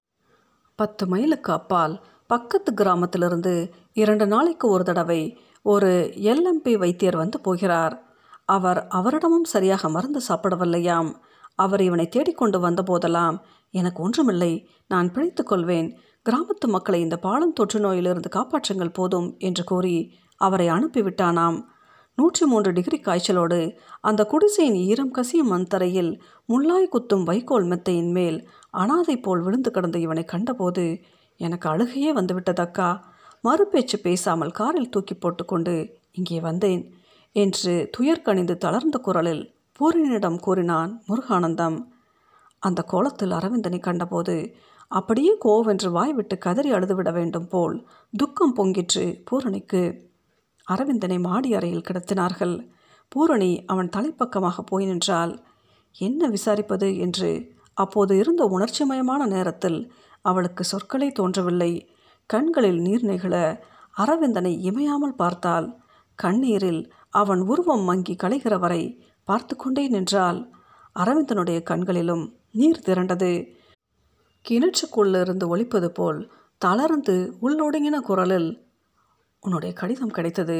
[0.74, 8.05] பத்து மைலுக்கு அப்பால் பக்கத்து கிராமத்திலிருந்து இரண்டு நாளைக்கு ஒரு தடவை ஒரு எல்எம்பி வைத்தியர் வந்து போகிறார்.
[8.48, 11.10] அவர் அவரிடமும் சரியாக மருந்து சாப்பிடவில்லையாம்.
[11.54, 13.36] அவர் இவனை தேடிக்கொண்டு வந்தபோதெல்லாம்
[13.74, 14.52] எனக்கு ஒன்றுமில்லை
[14.86, 15.88] நான் பிழைத்துக் கொள்வேன்.
[16.26, 19.96] கிராமத்து மக்களை இந்த பாலம் தொற்று நோயிலிருந்து காப்பாற்றுங்கள் போதும் என்று கூறி
[20.40, 21.58] அவரை அனுப்பிவிட்டானாம்.
[22.18, 23.58] நூற்றி மூன்று டிகிரி காய்ச்சலோடு
[24.00, 26.12] அந்த குடிசையின் ஈரம் கசியும் மண்தரையில்
[26.48, 28.38] முள்ளாய் குத்தும் வைக்கோல் மெத்தையின் மேல்
[28.82, 30.84] அனாதை போல் விழுந்து கிடந்த இவனை கண்டபோது
[31.40, 32.88] எனக்கு அழுகையே வந்துவிட்டதக்கா
[33.44, 35.74] மறுபேச்சு பேசாமல் காரில் தூக்கி போட்டுக்கொண்டு
[36.12, 36.82] இங்கே வந்தேன்.
[37.36, 39.44] என்று துயர்கணிந்து தளர்ந்த குரலில்
[39.78, 41.76] பூரணியிடம் கூறினான் முருகானந்தம்.
[42.62, 44.36] அந்த கோலத்தில் அரவிந்தனை கண்டபோது
[44.90, 47.76] அப்படியே கோவென்று வாய்விட்டு கதறி அழுதுவிட வேண்டும் போல்
[48.12, 49.82] துக்கம் பொங்கிற்று பூரணிக்கு
[50.66, 52.56] அரவிந்தனை மாடி அறையில் கிடத்தினார்கள்.
[53.12, 55.32] பூரணி அவன் தலைப்பக்கமாக போய் நின்றால்
[55.94, 57.30] என்ன விசாரிப்பது என்று
[57.76, 59.78] அப்போது இருந்த உணர்ச்சிமயமான நேரத்தில்
[60.24, 61.72] அவளுக்கு சொற்களே தோன்றவில்லை.
[62.30, 63.34] கண்களில் நீர் நெகிழ
[63.96, 65.68] அரவிந்தனை இமையாமல் பார்த்தால்
[66.18, 66.82] கண்ணீரில்
[67.16, 68.82] அவன் உருவம் மங்கி களைகிற வரை
[69.24, 70.40] பார்த்து கொண்டே நின்றால்
[70.94, 73.32] அரவிந்தனுடைய கண்களிலும் நீர் திரண்டது.
[74.48, 78.50] கிணற்றுக்குள்ளிருந்து ஒழிப்பது போல் தளர்ந்து உள்ளொடுங்கின குரலில்
[79.40, 80.58] உன்னுடைய கடிதம் கிடைத்தது.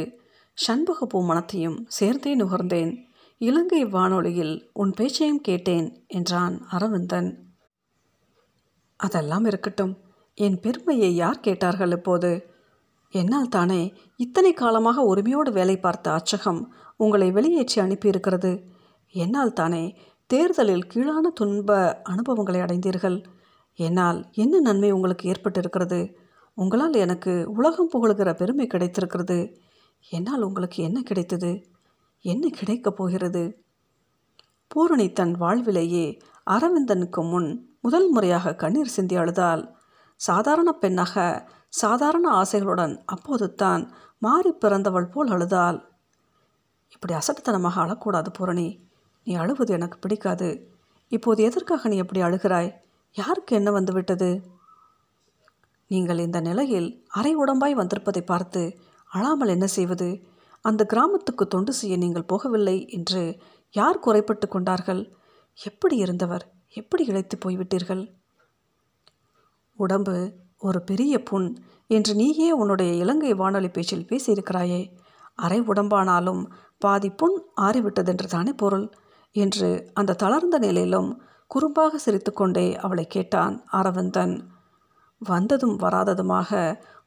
[0.66, 2.92] சண்பகப்பூ மனத்தையும் சேர்ந்தே நுகர்ந்தேன்.
[3.38, 7.30] இலங்கை வானொலியில் உன் பேச்சையும் கேட்டேன் என்றான் அரவிந்தன்.
[8.96, 9.94] அதெல்லாம் இருக்கட்டும்.
[10.34, 12.30] என் பெருமையை யார் கேட்டார்கள் இப்போது?
[13.18, 13.82] என்னால் தானே
[14.16, 16.60] இத்தனை காலமாக உரிமையோடு வேலை பார்த்த அச்சகம்
[16.96, 18.52] உங்களை வெளியேற்றி அனுப்பியிருக்கிறது.
[19.14, 19.84] என்னால் தானே
[20.30, 21.70] தேர்தலில் கீழான துன்ப
[22.02, 23.18] அனுபவங்களை அடைந்தீர்கள்.
[23.78, 26.00] என்னால் என்ன நன்மை உங்களுக்கு ஏற்பட்டிருக்கிறது?
[26.58, 29.38] உங்களால் எனக்கு உலகம் புகழுகிற பெருமை கிடைத்திருக்கிறது.
[30.12, 31.50] என்னால் உங்களுக்கு என்ன கிடைத்தது?
[32.24, 33.44] என்ன கிடைக்கப் போகிறது?
[34.70, 36.06] பூரணி தன் வாழ்விலேயே
[36.46, 37.48] அரவிந்தனுக்கு முன்
[37.80, 39.62] முதல் முறையாக கண்ணீர் சிந்தி அழுதால்
[40.20, 41.14] சாதாரண பெண்ணாக
[41.80, 43.82] சாதாரண ஆசைகளுடன் அப்போது தான்
[44.24, 45.78] மாறி பிறந்தவள் போல் அழுதாள்.
[46.94, 48.68] இப்படி அசட்டுத்தனமாக அழக்கூடாது பூரணி.
[49.26, 50.48] நீ அழுவது எனக்கு பிடிக்காது.
[51.12, 52.70] இப்போது எதற்காக நீ எப்படி அழுகிறாய்?
[53.16, 54.30] யாருக்கு என்ன வந்துவிட்டது?
[55.90, 58.62] நீங்கள் இந்த நிலையில் அரை உடம்பாய் வந்திருப்பதை பார்த்து
[59.10, 60.08] அழாமல் என்ன செய்வது?
[60.68, 63.22] அந்த கிராமத்துக்கு தொண்டு செய்ய நீங்கள் போகவில்லை என்று
[63.74, 65.02] யார் குறைப்பட்டு கொண்டார்கள்?
[65.58, 66.44] எப்படி இருந்தவர்?
[66.80, 68.02] எப்படி இழைத்து போய்விட்டீர்கள்?
[69.78, 70.16] உடம்பு
[70.66, 71.48] ஒரு பெரிய புண்
[71.86, 74.80] என்று நீயே உன்னுடைய இலங்கை வானொலி பேச்சில் பேசியிருக்கிறாயே.
[75.34, 76.42] அரை உடம்பானாலும்
[76.78, 78.86] பாதி புண் ஆறிவிட்டதென்று தானே பொருள்?
[79.36, 81.10] என்று அந்த தளர்ந்த நிலையிலும்
[81.50, 84.34] குறும்பாக சிரித்துக்கொண்டே அவளை கேட்டான் அரவிந்தன்.
[85.22, 86.50] வந்ததும் வராததுமாக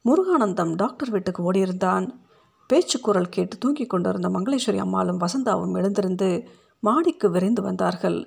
[0.05, 2.05] முருகானந்தம் டாக்டர் வீட்டுக்கு ஓடியிருந்தான்.
[2.69, 6.29] பேச்சுக்குரல் கேட்டு தூங்கிக் கொண்டிருந்த மங்களேஸ்வரி அம்மாளும் வசந்தாவும் எழுந்திருந்து
[6.83, 8.19] மாடிக்கு விரைந்து வந்தார்கள்.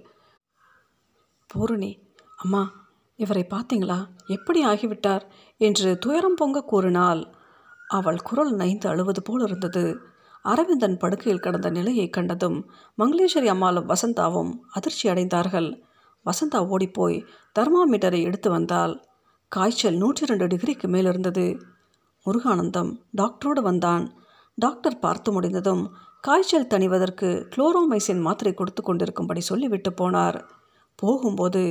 [1.51, 1.91] பூரணி
[2.37, 2.63] அம்மா
[3.23, 3.99] இவரை பார்த்தீங்களா?
[4.27, 5.25] எப்படி ஆகிவிட்டார்?
[5.61, 7.23] என்று துயரம் பொங்க கூறினாள்.
[7.89, 9.85] அவள் குரல் நைந்து அழுவது போல் இருந்தது
[10.45, 12.59] அரவிந்தன் படுக்கையில் கடந்த நிலையை கண்டதும்
[12.99, 15.69] மங்களேஸ்வரி அம்மாளும் வசந்தாவும் அதிர்ச்சி அடைந்தார்கள்.
[16.27, 17.19] வசந்தா ஓடிப்போய்
[17.59, 18.95] தெர்மாமீட்டரை எடுத்து வந்தால்
[19.53, 21.45] காய்ச்சல் நூற்றி ரெண்டு டிகிரிக்கு மேல் இருந்தது
[22.27, 24.05] முருகானந்தம் டாக்டரோடு வந்தான்.
[24.59, 25.83] டாக்டர் பார்த்து முடிந்ததும்
[26.25, 30.39] காய்ச்சல் தணிவதற்கு குளோரோமைசின் மாத்திரை கொடுத்து கொண்டிருக்கும்படி சொல்லிவிட்டு போனார்.
[30.99, 31.63] போகும்போது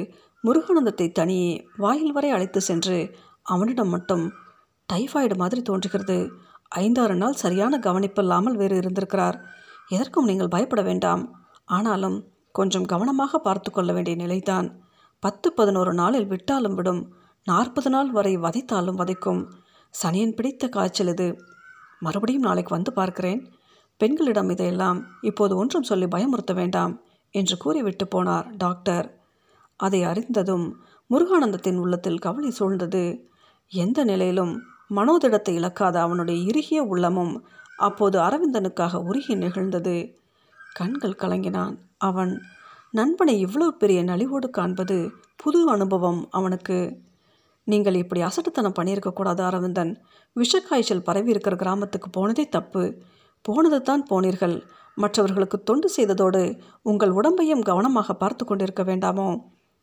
[0.47, 4.31] முருகானந்தத்தை தனியே வாயில் வரை அழைத்து சென்று அவனிடம் மட்டும்
[4.93, 6.31] டைஃபாய்டு மாதிரி தோன்றுகிறது.
[6.69, 9.45] ஐந்தாறு நாள் சரியான கவனிப்பில்லாமல் வேறு இருந்திருக்கிறார்.
[9.89, 11.45] எதற்கும் நீங்கள் பயப்பட வேண்டாம்.
[11.65, 14.81] ஆனாலும் கொஞ்சம் கவனமாக பார்த்து கொள்ள வேண்டிய நிலைதான்.
[15.19, 17.13] பத்து பதினோரு நாளில் விட்டாலும் விடும்.
[17.43, 19.47] நாற்பது நாள் வரை வதைத்தாலும் வதைக்கும்.
[20.03, 21.37] சனியன் பிடித்த காய்ச்சல் இது.
[21.99, 23.51] மறுபடியும் நாளைக்கு வந்து பார்க்கிறேன்.
[23.97, 27.01] பெண்களிடம் இதையெல்லாம் இப்போது ஒன்றும் சொல்லி பயமுறுத்த வேண்டாம்
[27.31, 29.20] என்று கூறிவிட்டு போனார் டாக்டர்.
[29.81, 30.65] அதை அறிந்ததும்
[31.09, 33.03] முருகானந்தத்தின் உள்ளத்தில் கவலை சூழ்ந்தது.
[33.71, 34.53] எந்த நிலையிலும்
[34.95, 37.33] மனோதிடத்தை இழக்காத அவனுடைய இறுகிய உள்ளமும்
[37.77, 39.95] அப்போது அரவிந்தனுக்காக உருகி நிகழ்ந்தது.
[40.73, 41.75] கண்கள் கலங்கினான்.
[41.97, 42.33] அவன்
[42.93, 44.97] நண்பனை இவ்வளவு பெரிய நலிவோடு காண்பது
[45.35, 46.77] புது அனுபவம் அவனுக்கு.
[47.67, 49.91] நீங்கள் இப்படி அசட்டுத்தனம் பண்ணியிருக்கக்கூடாது அரவிந்தன்.
[50.35, 52.83] விஷக்காய்ச்சல் பரவி இருக்கிற கிராமத்துக்கு போனதே தப்பு.
[53.45, 54.55] போனது தான் போனீர்கள்.
[54.97, 56.41] மற்றவர்களுக்கு தொண்டு செய்ததோடு
[56.81, 59.29] உங்கள் உடம்பையும் கவனமாக பார்த்து கொண்டிருக்க வேண்டாமோ?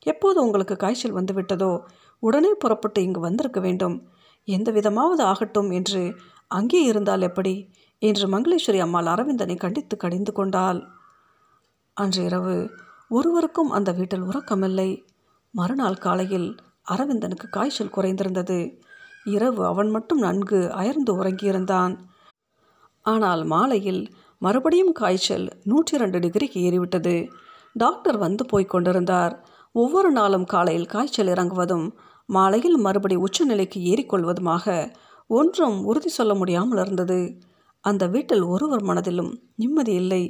[0.03, 1.81] எப்போது உங்களுக்கு காய்ச்சல் வந்துவிட்டதோ
[2.19, 4.09] உடனே புறப்பட்டு இங்கு வந்திருக்க வேண்டும்.
[4.45, 6.15] எந்த விதமாவது ஆகட்டும் என்று
[6.47, 7.71] அங்கே இருந்தால் எப்படி?
[7.99, 10.87] என்று மங்களேஸ்வரி அம்மாள் அரவிந்தனை கண்டித்து கடிந்து கொண்டாள்.
[11.93, 12.71] அன்று இரவு
[13.09, 15.05] ஒருவருக்கும் அந்த வீட்டில் உறக்கமில்லை.
[15.51, 16.59] மறுநாள் காலையில்
[16.91, 18.79] அரவிந்தனுக்கு காய்ச்சல் குறைந்திருந்தது.
[19.25, 21.99] இரவு அவன் மட்டும் நன்கு அயர்ந்து உறங்கியிருந்தான்.
[23.03, 27.29] ஆனால் மாலையில் மறுபடியும் காய்ச்சல் நூற்றி ரெண்டு டிகிரிக்கு ஏறிவிட்டது.
[27.73, 29.35] டாக்டர் வந்து போய்க் கொண்டிருந்தார்.
[29.75, 31.87] ஒவ்வொரு நாளும் காலையில் காய்ச்சல் இறங்குவதும்
[32.29, 34.95] மாலையில் மறுபடி உச்சநிலைக்கு ஏறிக்கொள்வதுமாக
[35.27, 37.21] ஒன்றும் உறுதி சொல்ல முடியாமல் இருந்தது.
[37.81, 40.23] அந்த வீட்டில் ஒருவர் மனதிலும் நிம்மதி இல்லை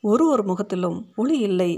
[0.00, 1.72] ஒருவர் முகத்திலும் ஒளி இல்லை.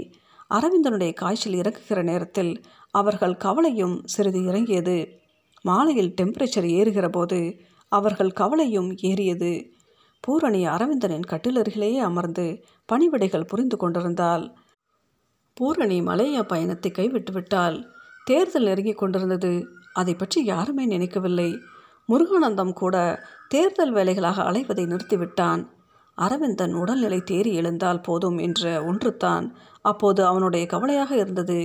[0.51, 4.97] அரவிந்தனுடைய காய்ச்சல் இறக்குகிற நேரத்தில் அவர்கள் கவலையும் சிறிது இறங்கியது.
[5.61, 7.39] மாலையில் டெம்பரேச்சர் ஏறுகிற போது
[7.91, 9.53] அவர்கள் கவலையும் ஏறியது.
[10.23, 12.45] பூரணி அரவிந்தனின் கட்டிலருகிலேயே அமர்ந்து
[12.89, 14.45] பணிவிடைகள் புரிந்து கொண்டிருந்தாள்.
[15.57, 17.77] பூரணி மலையா பயணத்தை கைவிட்டுவிட்டால்
[18.27, 19.51] தேர்தல் நெருங்கி கொண்டிருந்தது.
[19.93, 21.49] அதை பற்றி யாருமே நினைக்கவில்லை.
[22.09, 22.95] முருகானந்தம் கூட
[23.47, 25.61] தேர்தல் வேலைகளாக அலைவதை நிறுத்திவிட்டான்.
[26.17, 29.45] அரவிந்தன் உடல்நிலை தேறி எழுந்தால் போதும் என்ற ஒன்றுதான்
[29.81, 31.59] அப்போது அவனுடைய கவலையாக இருந்தது.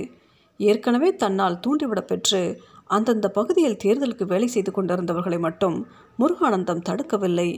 [0.57, 2.41] ஏற்கனவே தன்னால் தூண்டிவிட பெற்று
[2.85, 5.77] அந்தந்த பகுதியில் தேர்தலுக்கு வேலை செய்து கொண்டிருந்தவர்களை மட்டும்
[6.19, 7.49] முருகானந்தம் தடுக்கவில்லை.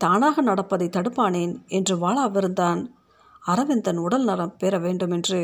[0.00, 2.80] தானாக நடப்பதை தடுப்பானேன் என்று வாழாவிருந்தான்
[3.44, 5.40] அரவிந்தன் உடல் நலம் பெற வேண்டுமென்று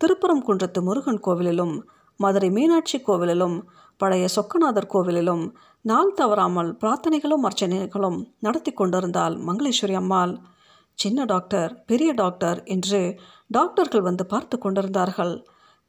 [0.00, 1.74] திருப்பரங்குன்றத்து முருகன் கோவிலிலும்
[2.20, 3.56] மதுரை மீனாட்சி கோவிலிலும்
[4.00, 5.44] பழைய சொக்கநாதர் கோவிலிலும்
[5.84, 10.32] நாள் தவறாமல் பிரார்த்தனைகளும் அர்ச்சனைகளும் நடத்தி கொண்டிருந்தால் மங்களேஸ்வரி அம்மாள்.
[10.98, 13.00] சின்ன டாக்டர் பெரிய டாக்டர் என்று
[13.50, 15.34] டாக்டர்கள் வந்து பார்த்து கொண்டிருந்தார்கள்.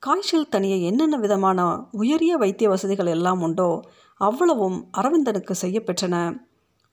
[0.04, 1.60] காய்ச்சல் தனியே என்னென்ன விதமான
[1.92, 3.70] உயரிய வைத்திய வசதிகள் எல்லாம் உண்டோ
[4.22, 6.16] அவ்வளவும் அரவிந்தனுக்கு செய்யப்பெற்றன.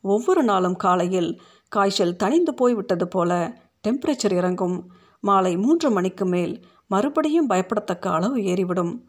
[0.05, 1.31] ஒவ்வொரு நாளும் காலையில்
[1.73, 3.33] காய்ச்சல் தணிந்து போய்விட்டது போல
[3.87, 4.91] டெம்பரேச்சர் இறங்கும்.
[5.21, 9.03] மாலை மூன்று மணிக்கு மேல் மறுபடியும் பயப்படத்தக்க அளவு ஏறிவிடும்.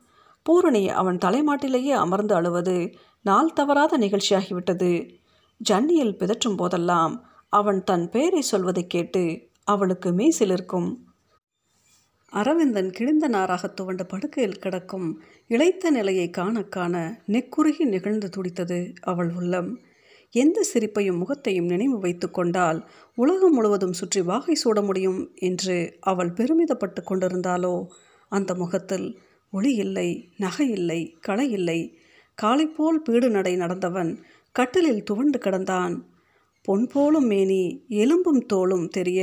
[0.43, 4.91] பூரணி அவன் தலைமாட்டிலேயே அமர்ந்து அழுவது நாள் தவறாத நிகழ்ச்சியாகிவிட்டது.
[5.69, 10.89] ஜன்னியில் பிதற்றும் போதெல்லாம் அவன் தன் பெயரை சொல்வதை கேட்டு அவளுக்கு மீசிலிருக்கும்
[12.31, 19.79] அரவிந்தன் கிழிந்த நாராக துவண்ட படுக்கையில் கிடக்கும் இழைத்த நிலையை காண காண நெக்குருகி நிகழ்ந்து துடித்தது அவள் உள்ளம்.
[20.33, 22.79] எந்த சிரிப்பையும் முகத்தையும் நினைவு வைத்து கொண்டால்
[23.17, 27.75] உலகம் முழுவதும் சுற்றி வாகை சூட முடியும் என்று அவள் பெருமிதப்பட்டு கொண்டிருந்தாலோ
[28.31, 29.07] அந்த முகத்தில்
[29.53, 31.79] ஒளி இல்லை நகை இல்லை களை இல்லை.
[32.37, 34.11] காலை போல் பீடு நடை நடந்தவன்
[34.55, 35.95] கட்டிலில் துவண்டு கிடந்தான்.
[36.65, 39.21] பொன் போலும் மேனி எலும்பும் தோளும் தெரிய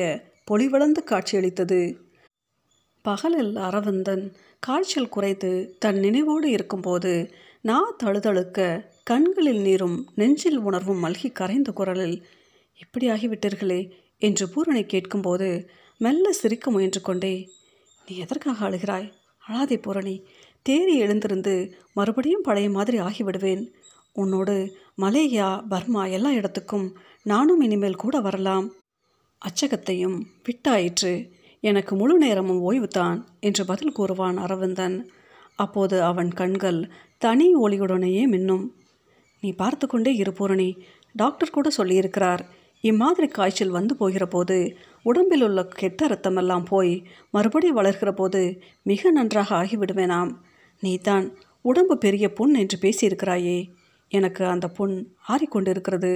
[0.51, 1.81] பொலிவளந்து காட்சியளித்தது.
[3.05, 4.25] பகலில் அரவிந்தன்
[4.59, 7.13] காய்ச்சல் குறைத்து தன் நினைவோடு இருக்கும்போது
[7.61, 8.61] நா தழுதழுக்க
[9.07, 12.27] கண்களில் நீரும் நெஞ்சில் உணர்வும் மல்கி கரைந்த குரலில்
[12.81, 17.49] இப்படி ஆகிவிட்டீர்களே என்று பூரணி கேட்கும்போது மெல்ல சிரிக்க முயன்று கொண்டே
[18.09, 19.13] நீ எதற்காக அழுகிறாய்?
[19.49, 20.27] அழாதே பூரணி.
[20.69, 23.73] தேறி எழுந்திருந்து மறுபடியும் பழைய மாதிரி ஆகிவிடுவேன்.
[24.13, 28.73] உன்னோடு மலேயா பர்மா எல்லா இடத்துக்கும் நானும் இனிமேல் கூட வரலாம்.
[29.39, 31.31] அச்சகத்தையும் விட்டாயிற்று.
[31.61, 35.11] எனக்கு முழு நேரமும் ஓய்வுதான் என்று பதில் கூறுவான் அரவிந்தன்.
[35.57, 38.65] அப்போது அவன் கண்கள் தனி ஒளியுடனேயே மின்னும்.
[39.45, 40.33] நீ பார்த்து கொண்டே இரு
[41.15, 42.43] டாக்டர் கூட சொல்லியிருக்கிறார்.
[42.85, 44.57] இம்மாதிரி காய்ச்சல் வந்து போகிற போது
[45.03, 46.95] உடம்பில் உள்ள கெட்ட ரத்தமெல்லாம் போய்
[47.31, 48.41] மறுபடி வளர்கிற போது
[48.83, 50.33] மிக நன்றாக ஆகிவிடுவேனாம்.
[50.81, 51.27] நீதான்
[51.63, 53.59] உடம்பு பெரிய புண் என்று பேசியிருக்கிறாயே.
[54.13, 54.97] எனக்கு அந்த புண்
[55.29, 56.13] ஆறிக்கொண்டிருக்கிறது.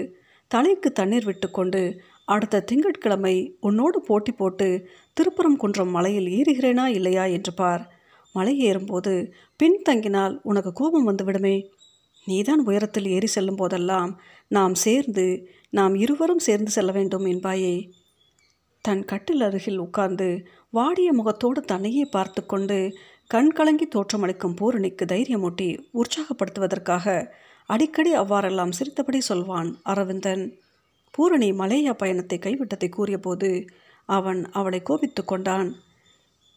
[0.50, 1.82] தலைக்கு தண்ணீர் விட்டுக்கொண்டு
[2.24, 4.68] அடுத்த திங்கட்கிழமை உன்னோடு போட்டி போட்டு
[5.16, 7.84] திருப்புறம் குன்றம் மலையில் ஏறுகிறேனா இல்லையா என்று பார்.
[8.34, 9.12] மலை ஏறும்போது
[9.60, 11.54] பின் தங்கினால் உனக்கு கோபம் வந்துவிடுமே.
[12.28, 14.12] நீதான் உயரத்தில் ஏறி செல்லும் போதெல்லாம்
[14.50, 15.26] நாம் சேர்ந்து
[15.70, 17.74] நாம் இருவரும் சேர்ந்து செல்ல வேண்டும் என்பாயே.
[18.84, 20.28] தன் கட்டில் அருகில் உட்கார்ந்து
[20.70, 22.78] வாடிய முகத்தோடு தன்னையே பார்த்து கொண்டு
[23.30, 27.06] கண் கலங்கி தோற்றமளிக்கும் பூரணிக்கு தைரியமூட்டி உற்சாகப்படுத்துவதற்காக
[27.68, 30.44] அடிக்கடி அவ்வாறெல்லாம் சிரித்தபடி சொல்வான் அரவிந்தன்.
[31.14, 33.50] பூரணி மலேயா பயணத்தை கைவிட்டதை கூறியபோது
[34.08, 35.68] அவன் அவளை கோபித்து கொண்டான்.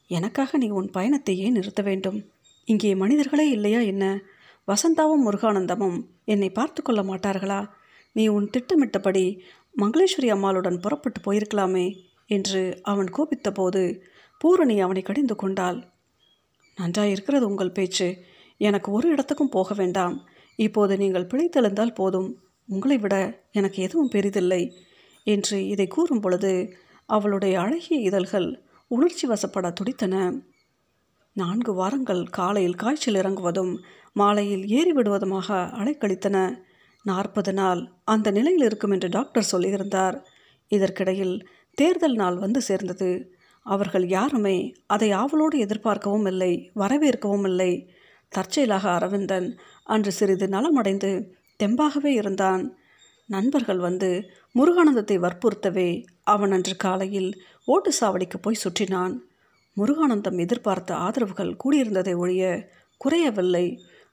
[0.09, 2.19] எனக்காக நீ உன் பயணத்தை ஏன் நிறுத்த வேண்டும்?
[2.67, 4.05] இங்கே மனிதர்களே இல்லையா என்ன?
[4.67, 7.69] வசந்தாவும் முருகானந்தமும் என்னை பார்த்து கொள்ள மாட்டார்களா?
[8.11, 9.41] நீ உன் திட்டமிட்டபடி
[9.77, 11.87] மங்களேஸ்வரி அம்மாளுடன் புறப்பட்டு போயிருக்கலாமே
[12.27, 14.01] என்று அவன் கோபித்தபோது
[14.37, 15.79] பூரணி அவனை கடிந்து கொண்டாள்.
[16.75, 18.17] நன்றாயிருக்கிறது உங்கள் பேச்சு.
[18.57, 20.15] எனக்கு ஒரு இடத்துக்கும் போக வேண்டாம்.
[20.55, 22.29] இப்போது நீங்கள் பிழைத்தெழுந்தால் போதும்.
[22.67, 23.15] உங்களை விட
[23.51, 24.71] எனக்கு எதுவும் பெரிதில்லை
[25.23, 26.73] என்று இதை கூறும் பொழுது
[27.05, 30.43] அவளுடைய அழகிய இதழ்கள் உணர்ச்சி வசப்பட துடித்தன.
[31.33, 33.73] நான்கு வாரங்கள் காலையில் காய்ச்சல் இறங்குவதும்
[34.11, 35.47] மாலையில் ஏறிவிடுவதுமாக
[35.79, 36.37] அலைக்கழித்தன.
[37.03, 40.17] நாற்பது நாள் அந்த நிலையில் இருக்கும் என்று டாக்டர் சொல்லியிருந்தார்.
[40.67, 43.35] இதற்கிடையில் தேர்தல் நாள் வந்து சேர்ந்தது.
[43.65, 47.71] அவர்கள் யாருமே அதை ஆவலோடு எதிர்பார்க்கவும் இல்லை வரவேற்கவும் இல்லை.
[48.29, 49.47] தற்செயலாக அரவிந்தன்
[49.83, 51.11] அன்று சிறிது நலமடைந்து
[51.63, 52.63] தெம்பாகவே இருந்தான்.
[53.25, 54.09] நண்பர்கள் வந்து
[54.59, 59.13] முருகானந்தத்தை வற்புறுத்தவே அவன் அன்று காலையில் ஓட்டு சாவடிக்கு போய் சுற்றினான்.
[59.77, 63.65] முருகானந்தம் எதிர்பார்த்த ஆதரவுகள் கூடியிருந்ததை ஒழிய குறையவில்லை.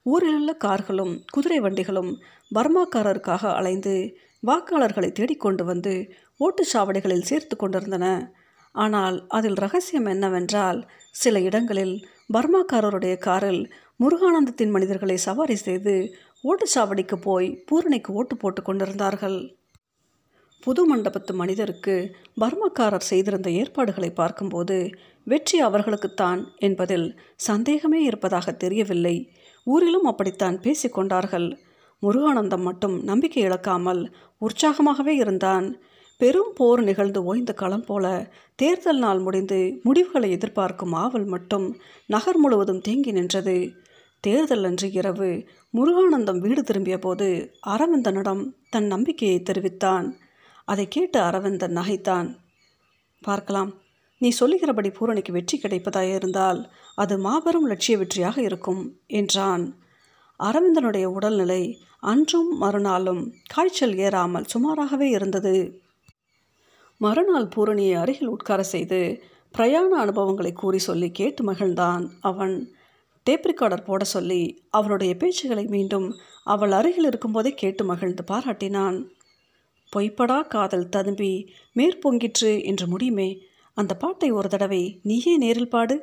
[0.05, 2.11] ஊரிலுள்ள கார்களும் குதிரை வண்டிகளும்
[2.51, 3.95] பர்மாக்காரருக்காக அலைந்து
[4.43, 5.93] வாக்காளர்களை தேடிக்கொண்டு வந்து
[6.39, 8.05] ஓட்டுச் சாவடிகளில் சேர்த்து கொண்டிருந்தன.
[8.75, 10.79] ஆனால் அதில் ரகசியம் என்னவென்றால்
[11.15, 11.95] சில இடங்களில்
[12.33, 13.61] பர்மாக்காரருடைய காரில்
[14.03, 15.95] முருகானந்தத்தின் மனிதர்களை சவாரி செய்து
[16.43, 19.39] ஓட்டுச்சாவடிக்கு போய் பூரணிக்கு ஓட்டு போட்டு கொண்டிருந்தார்கள்.
[20.63, 21.95] புது மண்டபத்து மனிதருக்கு
[22.41, 24.77] பர்மக்காரர் செய்திருந்த ஏற்பாடுகளை பார்க்கும்போது
[25.27, 27.07] வெற்றி அவர்களுக்குத்தான் என்பதில்
[27.47, 29.15] சந்தேகமே இருப்பதாக தெரியவில்லை.
[29.71, 31.47] ஊரிலும் அப்படித்தான் பேசிக்கொண்டார்கள்.
[32.01, 34.01] முருகானந்தம் மட்டும் நம்பிக்கை இழக்காமல்
[34.41, 35.67] உற்சாகமாகவே இருந்தான்.
[36.21, 38.05] பெரும் போர் நிகழ்ந்து ஓய்ந்த களம் போல
[38.55, 41.67] தேர்தல் நாள் முடிந்து முடிவுகளை எதிர்பார்க்கும் ஆவல் மட்டும்
[42.05, 43.57] நகர் முழுவதும் தேங்கி நின்றது.
[44.23, 45.29] தேர்தல் அன்று இரவு
[45.73, 47.27] முருகானந்தம் வீடு திரும்பிய போது
[47.67, 50.07] அரவிந்தனிடம் தன் நம்பிக்கையை தெரிவித்தான்.
[50.65, 52.29] அதை கேட்டு அரவிந்தன் நகைத்தான்.
[53.21, 53.71] பார்க்கலாம்.
[54.21, 56.59] நீ சொல்லுகிறபடி பூரணிக்கு வெற்றி கிடைப்பதாயிருந்தால்
[56.95, 59.63] அது மாபெரும் லட்சிய வெற்றியாக இருக்கும் என்றான்.
[60.39, 61.61] அரவிந்தனுடைய உடல்நிலை
[61.99, 65.55] அன்றும் மறுநாளும் காய்ச்சல் ஏறாமல் சுமாராகவே இருந்தது.
[67.01, 68.99] மறுநாள் பூரணியை அருகில் உட்கார செய்து
[69.51, 72.55] பிரயாண அனுபவங்களை கூறி சொல்லி கேட்டு மகிழ்ந்தான் அவன்.
[73.23, 76.07] டேப் ரெக்கார்டர் போட சொல்லி அவளுடைய பேச்சுகளை மீண்டும்
[76.43, 78.97] அவள் அருகில் இருக்கும்போதே கேட்டு மகிழ்ந்து பாராட்டினான்.
[79.93, 81.33] பொய்ப்படா காதல் ததும்பி
[81.75, 83.29] மேற்பொங்கிற்று என்று முடியுமே
[83.73, 85.95] அந்த பாட்டை ஒரு தடவை நீயே நேரில் பாடு.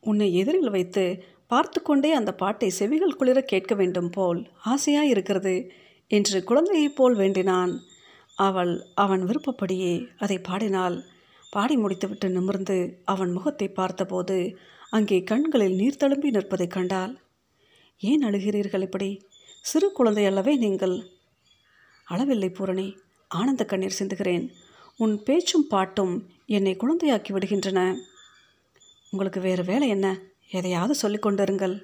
[0.00, 5.70] உன்னை எதிரில் வைத்து பார்த்து கொண்டே அந்த பாட்டை செவிகள் குளிர கேட்க வேண்டும் போல் ஆசையாக இருக்கிறது
[6.08, 7.80] என்று குழந்தையைப் போல் வேண்டினான்.
[8.36, 11.02] அவள் அவன் விருப்பப்படியே அதை பாடினாள்
[11.50, 14.58] பாடி முடித்துவிட்டு நிமிர்ந்து அவன் முகத்தை பார்த்தபோது
[14.90, 17.12] அங்கே கண்களில் நீர் தழும்பி நிற்பதைக் கண்டாள்.
[17.98, 19.26] ஏன் அழுகிறீர்கள் இப்படி?
[19.60, 21.06] சிறு குழந்தை அல்லவே நீங்கள்?
[22.10, 22.96] அளவில்லை பூரணி.
[23.28, 24.48] ஆனந்த கண்ணீர் சிந்துகிறேன்.
[25.04, 26.14] உன் பேச்சும் பாட்டும்
[26.46, 27.80] என்னை குழந்தையாக்கி விடுகின்றன.
[29.12, 30.08] உங்களுக்கு வேறு வேலை என்ன?
[30.50, 31.74] எதையாவது சொல்லிக்கொண்டிருங்கள்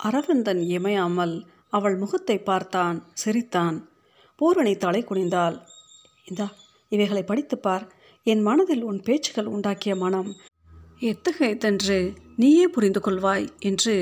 [0.00, 1.34] அரவிந்தன் இமையாமல்
[1.68, 3.76] அவள் முகத்தை பார்த்தான் சிரித்தான்.
[4.38, 5.56] பூரணி தலை குனிந்தாள்.
[6.24, 6.46] இந்தா
[6.92, 7.84] இவைகளை படித்துப்பார்
[8.26, 10.30] என் மனதில் உன் பேச்சுகள் உண்டாக்கிய மனம்.
[11.10, 11.98] எத்தகையதென்று
[12.36, 13.94] நீயே புரிந்து கொள்வாய் என்று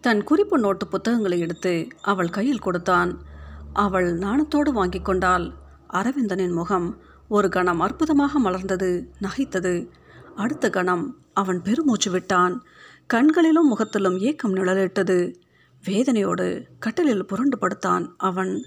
[0.00, 3.12] தன் குறிப்பு நோட்டு புத்தகங்களை எடுத்து அவள் கையில் கொடுத்தான்.
[3.84, 5.46] அவள் நாணத்தோடு வாங்கி கொண்டாள்.
[5.92, 6.88] அரவிந்தனின் முகம்
[7.28, 9.88] ஒரு கணம் அற்புதமாக மலர்ந்தது நகைத்தது.
[10.34, 12.64] அடுத்த கணம் அவன் பெருமூச்சு விட்டான்.
[13.06, 15.34] கண்களிலும் முகத்திலும் ஏக்கம் நிழலிட்டது.
[15.84, 18.62] வேதனையோடு கட்டிலில் புரண்டு படுத்தான் அவன்.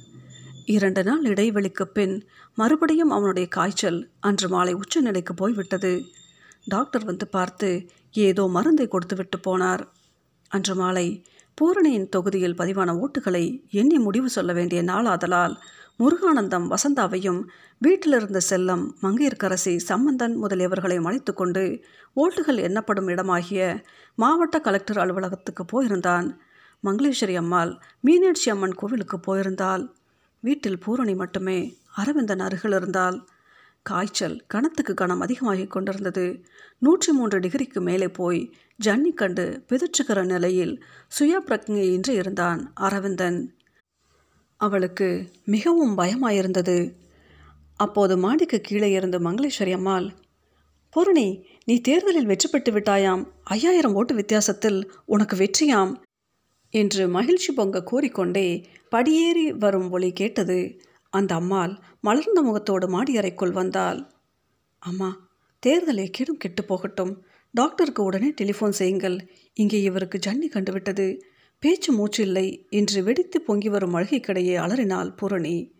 [0.66, 6.02] இரண்டு நாள் இடைவெளிக்கு பின் மறுபடியும் அவனுடைய காய்ச்சல் அன்று மாலை உச்சநிலைக்கு போய்விட்டது.
[6.66, 9.84] டாக்டர் வந்து பார்த்து ஏதோ மருந்தை கொடுத்துவிட்டு போனார்.
[10.48, 15.62] அன்று மாலை பூரணியின் தொகுதியில் பதிவான ஓட்டுகளை எண்ணி முடிவு சொல்ல வேண்டிய நாளாதலால்
[16.00, 17.40] முருகானந்தம் வசந்தாவையும்
[17.82, 21.64] வீட்டிலிருந்த செல்லம் மங்கையர்க்கரசி சம்பந்தன் முதலியவர்களையும் அழைத்து கொண்டு
[22.16, 23.62] ஓட்டுகள் எண்ணப்படும் இடமாகிய
[24.16, 26.28] மாவட்ட கலெக்டர் அலுவலகத்துக்கு போயிருந்தான்.
[26.84, 29.84] மங்களேஸ்வரி அம்மாள் மீனாட்சி அம்மன் கோவிலுக்கு போயிருந்தாள்.
[30.44, 31.60] வீட்டில் பூரணி மட்டுமே
[31.96, 33.18] அரவிந்தன் அருகில் இருந்தால்
[33.86, 36.26] காய்ச்சல் கணத்துக்கு கணம் அதிகமாகி கொண்டிருந்தது.
[36.80, 38.42] நூற்றி மூன்று டிகிரிக்கு மேலே போய்
[38.84, 40.74] ஜன்னி கண்டு பிதற்றுகிற நிலையில்
[41.08, 43.40] சுய பிரக்ஞையின்றி இருந்தான் அரவிந்தன்.
[44.62, 45.08] அவளுக்கு
[45.54, 46.78] மிகவும் பயமாயிருந்தது.
[47.80, 50.08] அப்போது மாடிக்கு கீழே இருந்து மங்களேஸ்வரி அம்மாள்
[50.94, 51.28] பூரணி
[51.68, 53.24] நீ தேர்தலில் வெற்றி பெற்று விட்டாயாம்.
[53.56, 55.94] ஐயாயிரம் ஓட்டு வித்தியாசத்தில் உனக்கு வெற்றியாம்
[56.74, 58.48] என்று மகிழ்ச்சி பொங்க கூறிக்கொண்டே
[58.90, 60.60] படியேறி வரும் ஒளி கேட்டது
[61.14, 64.00] அந்த அம்மாள் மலர்ந்த முகத்தோடு மாடி அறைக்குள் வந்தாள்.
[64.84, 65.10] அம்மா
[65.64, 67.14] தேர்தலை கெடும் கெட்டு போகட்டும்.
[67.54, 69.18] டாக்டருக்கு உடனே டெலிஃபோன் செய்யுங்கள்.
[69.58, 71.08] இங்கே இவருக்கு ஜன்னி கண்டுவிட்டது
[71.62, 75.74] பேச்சு மூச்சில்லை இன்று என்று வெடித்து பொங்கி வரும் மளிகைக்கடையை அலறினாள் பூரணி.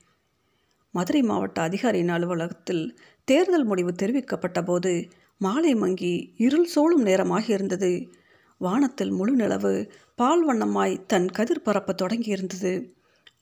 [0.92, 5.08] மதுரை மாவட்ட அதிகாரியின் அலுவலகத்தில் தேர்தல் முடிவு தெரிவிக்கப்பட்ட போது
[5.38, 8.10] மாலை மங்கி இருள் சோழும் நேரமாகியிருந்தது.
[8.58, 12.92] வானத்தில் முழு நிலவு பால் வண்ணமாய் தன் கதிர் பரப்ப தொடங்கியிருந்தது.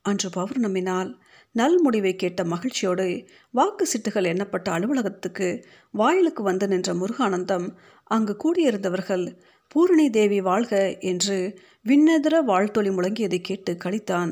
[0.09, 1.11] அன்று பௌர்ணமினால்
[1.55, 3.07] நல் முடிவை கேட்ட மகிழ்ச்சியோடு
[3.51, 5.47] வாக்கு சிட்டுகள் எண்ணப்பட்ட அலுவலகத்துக்கு
[5.93, 7.67] வாயிலுக்கு வந்து நின்ற முருகானந்தம்
[8.11, 9.25] அங்கு கூடியிருந்தவர்கள்
[9.71, 11.37] பூரணி தேவி வாழ்க என்று
[11.85, 14.31] விண்ணெதிர வாழ்த்தொளி முழங்கியதை கேட்டு கழித்தான்.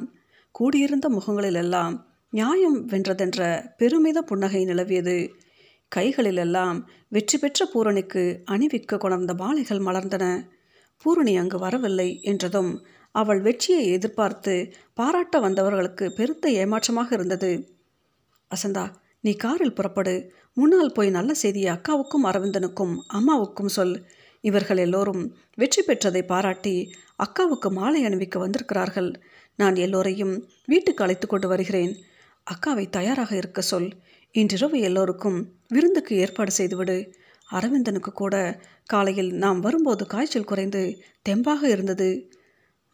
[0.55, 1.95] கூடியிருந்த முகங்களிலெல்லாம்
[2.33, 3.39] நியாயம் வென்றதென்ற
[3.77, 5.17] பெருமித புன்னகை நிலவியது.
[5.91, 6.77] கைகளிலெல்லாம்
[7.09, 10.25] வெற்றி பெற்ற பூரணிக்கு அணிவிக்க கொணர்ந்த மாலைகள் மலர்ந்தன.
[11.05, 12.71] பூரணி அங்கு வரவில்லை என்றதும்
[13.15, 14.53] அவள் வெற்றியை எதிர்பார்த்து
[14.93, 17.51] பாராட்ட வந்தவர்களுக்கு பெருத்த ஏமாற்றமாக இருந்தது.
[18.51, 18.85] வசந்தா
[19.21, 20.15] நீ காரில் புறப்படு.
[20.53, 23.95] முன்னால் போய் நல்ல செய்தியை அக்காவுக்கும் அரவிந்தனுக்கும் அம்மாவுக்கும் சொல்.
[24.41, 25.23] இவர்கள் எல்லோரும்
[25.55, 26.75] வெற்றி பெற்றதை பாராட்டி
[27.25, 29.09] அக்காவுக்கு மாலை அணிவிக்க வந்திருக்கிறார்கள்.
[29.55, 30.33] நான் எல்லோரையும்
[30.65, 31.93] வீட்டுக்கு அழைத்து கொண்டு வருகிறேன்.
[32.47, 33.89] அக்காவை தயாராக இருக்க சொல்.
[34.35, 35.37] இன்றிரவு எல்லோருக்கும்
[35.67, 36.97] விருந்துக்கு ஏற்பாடு செய்துவிடு.
[37.49, 38.35] அரவிந்தனுக்கு கூட
[38.85, 40.81] காலையில் நாம் வரும்போது காய்ச்சல் குறைந்து
[41.29, 42.09] தெம்பாக இருந்தது.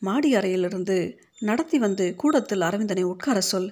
[0.01, 0.97] மாடி அறையிலிருந்து
[1.39, 3.69] நடத்தி வந்து கூடத்தில் அரவிந்தனை உட்கார சொல்.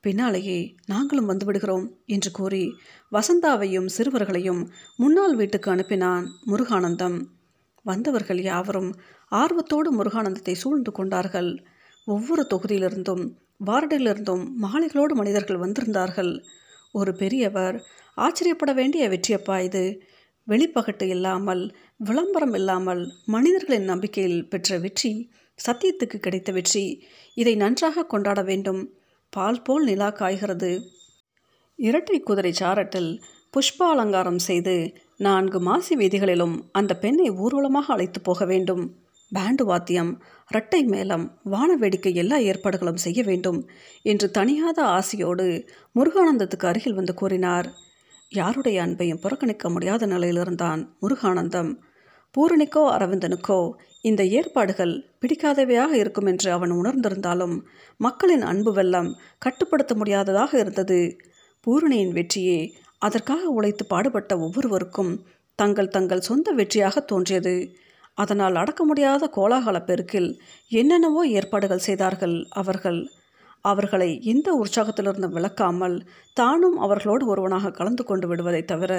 [0.00, 2.64] பின்னாலேயே நாங்களும் வந்து விடுகிறோம் என்று கூறி
[3.12, 4.62] வசந்தாவையும் சிறுவர்களையும்
[4.96, 7.18] முன்னாள் வீட்டுக்கு அனுப்பினான் முருகானந்தம்.
[7.82, 8.90] வந்தவர்கள் யாவரும்
[9.32, 11.50] ஆர்வத்தோடு முருகானந்தத்தை சூழ்ந்து கொண்டார்கள்.
[12.06, 13.24] ஒவ்வொரு தொகுதியிலிருந்தும்
[13.66, 16.32] வார்டிலிருந்தும் மாலைகளோடு மனிதர்கள் வந்திருந்தார்கள்.
[16.92, 17.76] ஒரு பெரியவர்
[18.16, 19.84] ஆச்சரியப்பட வேண்டிய வெற்றியப்பா இது.
[20.44, 21.62] வெளிப்பகட்டு இல்லாமல்
[21.96, 25.12] விளம்பரம் இல்லாமல் மனிதர்களின் நம்பிக்கையில் பெற்ற வெற்றி.
[25.66, 27.04] சத்தியத்துக்கு கிடைத்த வெற்றி.
[27.34, 28.92] இதை நன்றாக கொண்டாட வேண்டும்.
[29.30, 30.80] பால் போல் நிலா காய்கிறது.
[31.76, 33.20] இரட்டை குதிரை சாரட்டில்
[33.54, 38.96] புஷ்ப அலங்காரம் செய்து நான்கு மாசி வீதிகளிலும் அந்த பெண்ணை ஊர்வலமாக அழைத்து போக வேண்டும்.
[39.34, 43.68] பேண்டு வாத்தியம் இரட்டை மேளம் வான வேடிக்கை எல்லா ஏற்பாடுகளும் செய்ய வேண்டும்
[44.02, 45.46] என்று தனியாத ஆசையோடு
[45.94, 47.68] முருகானந்தத்துக்கு அருகில் வந்து கூறினார்.
[48.30, 51.70] யாருடைய அன்பையும் புறக்கணிக்க முடியாத நிலையிலிருந்தான் முருகானந்தம்.
[52.38, 57.56] பூரணிக்கோ அரவிந்தனுக்கோ இந்த ஏற்பாடுகள் பிடிக்காதவையாக இருக்கும் என்று அவன் உணர்ந்திருந்தாலும்
[57.96, 61.18] மக்களின் அன்பு வெள்ளம் கட்டுப்படுத்த முடியாததாக இருந்தது.
[61.66, 62.60] பூரணியின் வெற்றியே
[62.98, 65.12] அதற்காக உழைத்து பாடுபட்ட ஒவ்வொருவருக்கும்
[65.56, 67.74] தங்கள் தங்கள் சொந்த வெற்றியாக தோன்றியது.
[68.14, 70.30] அதனால் அடக்க முடியாத கோலாகல பெருக்கில்
[70.68, 73.00] என்னென்னவோ ஏற்பாடுகள் செய்தார்கள் அவர்கள்.
[73.64, 75.96] அவர்களை எந்த உற்சாகத்திலிருந்து விளக்காமல்
[76.32, 78.92] தானும் அவர்களோடு ஒருவனாக கலந்து கொண்டு விடுவதை தவிர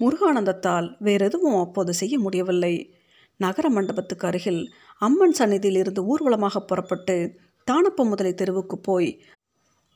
[0.00, 2.74] முருகானந்தத்தால் வேறெதுவும் அப்போது செய்ய முடியவில்லை.
[3.40, 4.62] நகர மண்டபத்துக்கு அருகில்
[4.98, 7.16] அம்மன் சந்நிதியில் இருந்து ஊர்வலமாக புறப்பட்டு
[7.66, 9.10] தானப்ப முதலை தெருவுக்கு போய்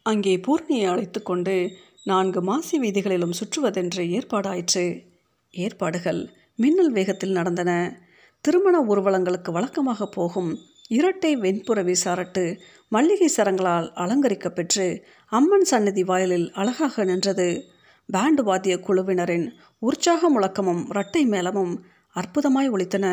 [0.06, 1.56] அங்கே பூர்ணியை அழைத்து கொண்டு
[2.04, 4.86] நான்கு மாசி வீதிகளிலும் சுற்றுவதென்று ஏற்பாடாயிற்று.
[5.54, 6.20] ஏற்பாடுகள்
[6.56, 7.70] மின்னல் வேகத்தில் நடந்தன.
[8.44, 10.50] திருமண ஊர்வலங்களுக்கு வழக்கமாக போகும்
[10.96, 12.44] இரட்டை வெண்புற விசாரட்டு
[12.88, 14.86] மல்லிகை சரங்களால் அலங்கரிக்கப்பெற்று
[15.32, 17.48] அம்மன் சன்னதி வாயிலில் அழகாக நின்றது.
[18.08, 19.46] பேண்டு வாத்திய குழுவினரின்
[19.78, 21.74] உற்சாக முழக்கமும் இரட்டை மேளமும்
[22.14, 23.06] அற்புதமாய் ஒழித்தன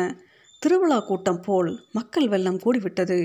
[0.60, 3.20] திருவிழா கூட்டம் போல் மக்கள் வெள்ளம் கூடிவிட்டது.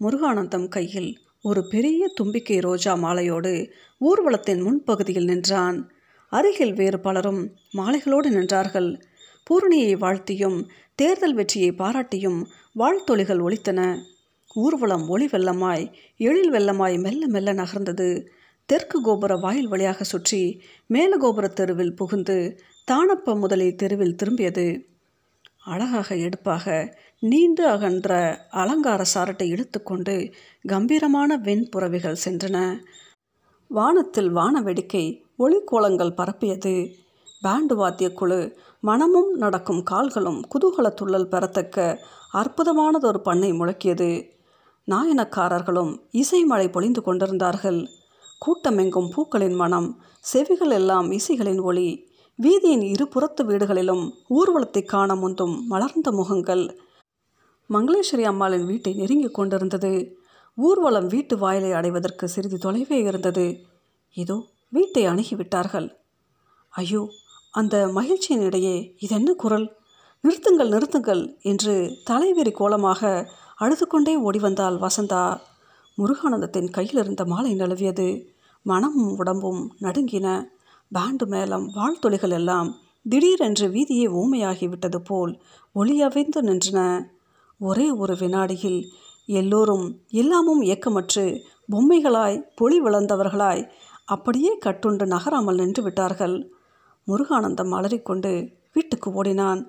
[0.00, 1.10] முருகானந்தம் கையில்
[1.42, 3.54] ஒரு பெரிய தும்பிக்கை ரோஜா மாலையோடு
[4.00, 5.78] ஊர்வலத்தின் முன்பகுதியில் நின்றான்.
[6.32, 7.42] அருகில் வேறு பலரும்
[7.76, 8.90] மாலைகளோடு நின்றார்கள்.
[9.46, 10.58] பூரணியை வாழ்த்தியும்
[10.94, 12.44] தேர்தல் வெற்றியை பாராட்டியும்
[12.78, 14.00] வாழ்த்தொலிகள் ஒலித்தன.
[14.54, 18.26] ஊர்வலம் ஒளி வெள்ளமாய் எழில் வெள்ளமாய் மெல்ல மெல்ல நகர்ந்தது.
[18.66, 22.58] தெற்கு கோபுர வாயில் வழியாக சுற்றி மேல கோபுர தெருவில் புகுந்து
[22.90, 24.84] தானப்ப முதலை தெருவில் திரும்பியது.
[25.64, 28.10] அழகாக எடுப்பாக நீண்டு அகன்ற
[28.50, 30.32] அலங்கார சாரட்டை இழுத்துக்கொண்டு
[30.66, 32.78] கம்பீரமான வெண்புறவிகள் சென்றன.
[33.68, 36.94] வானத்தில் வான வேடிக்கை ஒளிக்கோலங்கள் பரப்பியது.
[37.42, 41.76] பேண்டு வாத்திய குழு மனமும் நடக்கும் கால்களும் குதூகல துள்ளல் பெறத்தக்க
[42.34, 44.08] அற்புதமானதொரு பண்ணை முழக்கியது.
[44.88, 47.80] நாயனக்காரர்களும் இசை மழை பொழிந்து கொண்டிருந்தார்கள்.
[48.42, 49.88] கூட்டமெங்கும் பூக்களின் மனம்
[50.20, 51.88] செவிகள் எல்லாம் இசைகளின் ஒளி
[52.38, 56.64] வீதியின் இருபுறத்து வீடுகளிலும் ஊர்வலத்தை காண முந்தும் மலர்ந்த முகங்கள்.
[57.70, 59.92] மங்களேஸ்வரி அம்மாளின் வீட்டை நெருங்கிக் கொண்டிருந்தது.
[60.58, 63.46] ஊர்வலம் வீட்டு வாயிலை அடைவதற்கு சிறிது தொலைவே இருந்தது.
[64.16, 65.88] இதோ வீட்டை அணுகிவிட்டார்கள்
[66.72, 67.02] ஐயோ
[67.54, 69.66] அந்த மகிழ்ச்சியின் இடையே இதென்ன குரல்?
[70.24, 71.74] நிறுத்துங்கள் நிறுத்துங்கள் என்று
[72.10, 73.02] தலைவெறி கோலமாக
[73.56, 75.24] அழுது கொண்டே ஓடி வந்தாள் வசந்தா.
[75.98, 78.06] முருகானந்தத்தின் கையில் இருந்த மாலை நழுவியது
[78.66, 80.26] மனமும் உடம்பும் நடுங்கின.
[80.92, 82.70] பேண்டு மேளம் வாழ்த்துளிகள் எல்லாம்
[83.06, 85.32] திடீரென்று வீதியே ஊமையாகிவிட்டது போல்
[85.74, 86.80] ஒளியவைந்து நின்றன.
[87.60, 88.80] ஒரே ஒரு வினாடியில்
[89.28, 91.26] எல்லோரும் எல்லாமும் இயக்கமற்று
[91.72, 93.62] பொம்மைகளாய் பொலி விளந்தவர்களாய்
[94.04, 96.36] அப்படியே கட்டுண்டு நகராமல் நின்று விட்டார்கள்
[97.06, 98.32] முருகானந்தம் அலறிக்கொண்டு
[98.72, 99.60] வீட்டுக்கு ஓடினான்.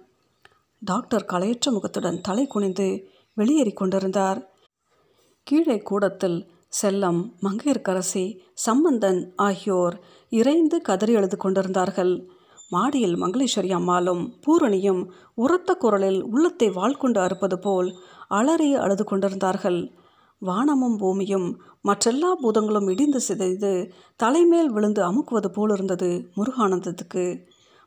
[0.81, 2.88] டாக்டர் கலையற்ற முகத்துடன் தலை குனிந்து
[3.33, 4.39] வெளியேறி கொண்டிருந்தார்.
[5.47, 6.38] கீழே கூடத்தில்
[6.81, 8.23] செல்லம் மங்கையர்க்கரசி
[8.53, 9.95] சம்பந்தன் ஆகியோர்
[10.31, 12.13] இறைந்து கதறி எழுது கொண்டிருந்தார்கள்.
[12.69, 15.01] மாடியில் மங்களேஸ்வரி அம்மாளும் பூரணியும்
[15.36, 17.89] உரத்த குரலில் உள்ளத்தை வாழ்கொண்டு அறுப்பது போல்
[18.27, 19.79] அலறி அழுது கொண்டிருந்தார்கள்.
[20.41, 21.47] வானமும் பூமியும்
[21.86, 23.71] மற்றெல்லா பூதங்களும் இடிந்து சிதைந்து
[24.15, 27.25] தலைமேல் விழுந்து அமுக்குவது போலிருந்தது முருகானந்தத்துக்கு.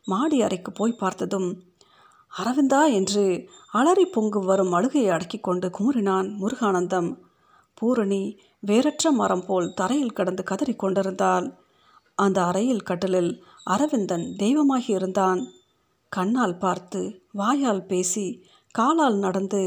[0.04, 1.48] மாடி அறைக்கு போய் பார்த்ததும்
[2.32, 3.24] அரவிந்தா என்று
[3.70, 7.10] அலறி பொங்கு வரும் அழுகையை அடக்கி கொண்டு குமுறினான் முருகானந்தம்.
[7.74, 8.22] பூரணி
[8.60, 11.46] வேறற்ற மரம் போல் தரையில் கடந்து கதறி கொண்டிருந்தாள்.
[12.18, 13.32] அந்த அறையில் கட்டிலில்
[13.64, 15.40] அரவிந்தன் தெய்வமாகி இருந்தான்.
[16.12, 17.00] கண்ணால் பார்த்து
[17.32, 18.26] வாயால் பேசி
[18.78, 19.60] காலால் நடந்து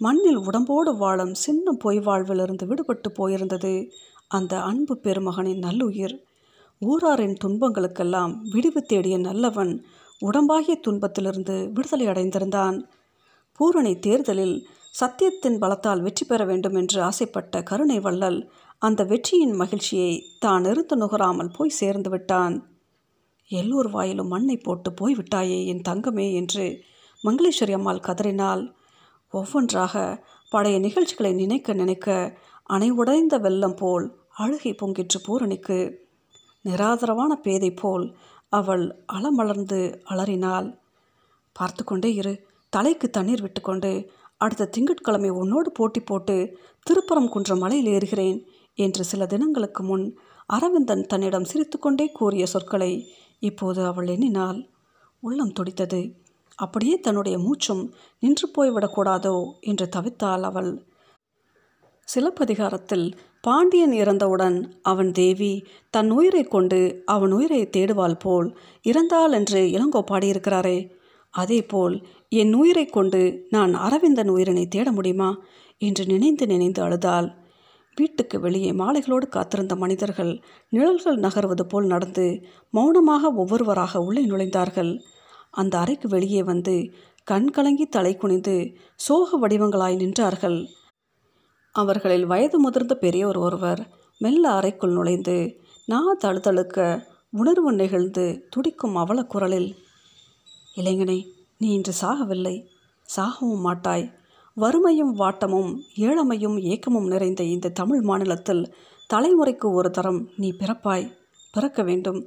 [0.00, 3.72] மண்ணில் உடம்போடு வாழும் சின்ன பொய் வாழ்விலிருந்து விடுபட்டு போயிருந்தது
[4.28, 6.16] அந்த அன்பு பெருமகனின் நல்லுயிர்.
[6.82, 9.72] ஊராரின் துன்பங்களுக்கெல்லாம் விடிவு தேடிய நல்லவன்
[10.22, 12.76] உடம்பாகிய துன்பத்திலிருந்து விடுதலை அடைந்திருந்தான்.
[13.60, 14.56] பூரணி தேர்தலில்
[14.94, 18.38] சத்தியத்தின் பலத்தால் வெற்றி பெற வேண்டும் என்று ஆசைப்பட்ட கருணை வள்ளல்
[18.82, 22.56] அந்த வெற்றியின் மகிழ்ச்சியை தான் இருந்து நுகராமல் போய் சேர்ந்து விட்டான்.
[23.50, 26.66] எல்லோர் வாயிலும் மண்ணை போட்டு போய்விட்டாயே என் தங்கமே என்று
[27.24, 28.62] மங்களேஸ்வரி அம்மாள் கதறினாள்.
[29.30, 29.94] ஒவ்வொன்றாக
[30.50, 35.78] பழைய நிகழ்ச்சிகளை நினைக்க நினைக்க அணை உடைந்த வெள்ளம் போல் அழுகை பொங்கிற்று பூரணிக்கு.
[36.64, 38.16] நிராதரவான பேதை போல்
[38.48, 40.68] அவள் அலமலர்ந்து அலறினாள்.
[41.52, 42.32] பார்த்து கொண்டே இரு
[42.72, 43.90] தலைக்கு தண்ணீர் விட்டுக்கொண்டு
[44.36, 46.36] அடுத்த திங்கட்கிழமை உன்னோடு போட்டி போட்டு
[46.86, 48.38] திருப்பரம் குன்ற மலையில் ஏறுகிறேன்
[48.78, 50.04] என்று சில தினங்களுக்கு முன்
[50.46, 52.92] அரவிந்தன் தன்னிடம் சிரித்துக்கொண்டே கூறிய சொற்களை
[53.38, 54.60] இப்போது அவள் எண்ணினாள்.
[55.22, 56.00] உள்ளம் துடித்தது.
[56.58, 57.82] அப்படியே தன்னுடைய மூச்சும்
[58.22, 60.70] நின்று போய்விடக்கூடாதோ என்று தவித்தாள் அவள்.
[62.08, 63.06] சிலப்பதிகாரத்தில்
[63.40, 65.52] பாண்டியன் இறந்தவுடன் அவன் தேவி
[65.90, 68.48] தன் உயிரை கொண்டு அவன் உயிரை தேடுவாள் போல்
[68.84, 70.78] இறந்தாள் என்று இளங்கோ பாடியிருக்கிறாரே.
[71.34, 71.96] அதேபோல்
[72.32, 75.30] என் உயிரை கொண்டு நான் அரவிந்தன் உயிரினை தேட முடியுமா?
[75.80, 77.28] என்று நினைந்து நினைந்து அழுதாள்.
[77.96, 80.32] வீட்டுக்கு வெளியே மாலைகளோடு காத்திருந்த மனிதர்கள்
[80.72, 82.26] நிழல்கள் நகர்வது போல் நடந்து
[82.70, 84.92] மௌனமாக ஒவ்வொருவராக உள்ளே நுழைந்தார்கள்.
[85.58, 86.74] அந்த அறைக்கு வெளியே வந்து
[87.24, 88.54] கண் கலங்கி தலை குனிந்து
[88.96, 90.58] சோக வடிவங்களாய் நின்றார்கள்.
[91.74, 93.80] அவர்களில் வயது முதிர்ந்த பெரியவர் ஒருவர்
[94.18, 95.36] மெல்ல அறைக்குள் நுழைந்து
[95.86, 96.78] நான் தழுதழுக்க
[97.30, 99.70] உணர்வு நெகிழ்ந்து துடிக்கும் அவல குரலில்
[100.76, 101.18] இளைஞனே
[101.58, 102.56] நீ இன்று சாகவில்லை.
[103.08, 104.06] சாகவும் மாட்டாய்.
[104.56, 108.62] வறுமையும் வாட்டமும் ஏழமையும் ஏக்கமும் நிறைந்த இந்த தமிழ் மாநிலத்தில்
[109.14, 111.06] தலைமுறைக்கு ஒரு தரம் நீ பிறப்பாய்.
[111.52, 112.20] பிறக்க வேண்டும்.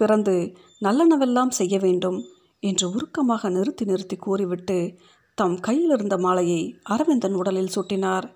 [0.00, 0.34] பிறந்து
[0.80, 2.18] நல்லனவெல்லாம் செய்ய வேண்டும்.
[2.62, 4.76] என்று உருக்கமாக நிறுத்தி நிறுத்தி கூறிவிட்டு
[5.38, 8.26] தம் கையில் இருந்த மாலையை அரவிந்தன் உடலில் சுட்டினார்.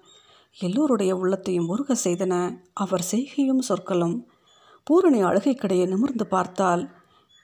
[0.56, 2.34] எல்லோருடைய உள்ளத்தையும் உருக செய்தன
[2.74, 4.16] அவர் செய்கையும் சொற்களும்.
[4.86, 6.82] பூரணி அழுகைக்கிடையே நிமிர்ந்து பார்த்தால்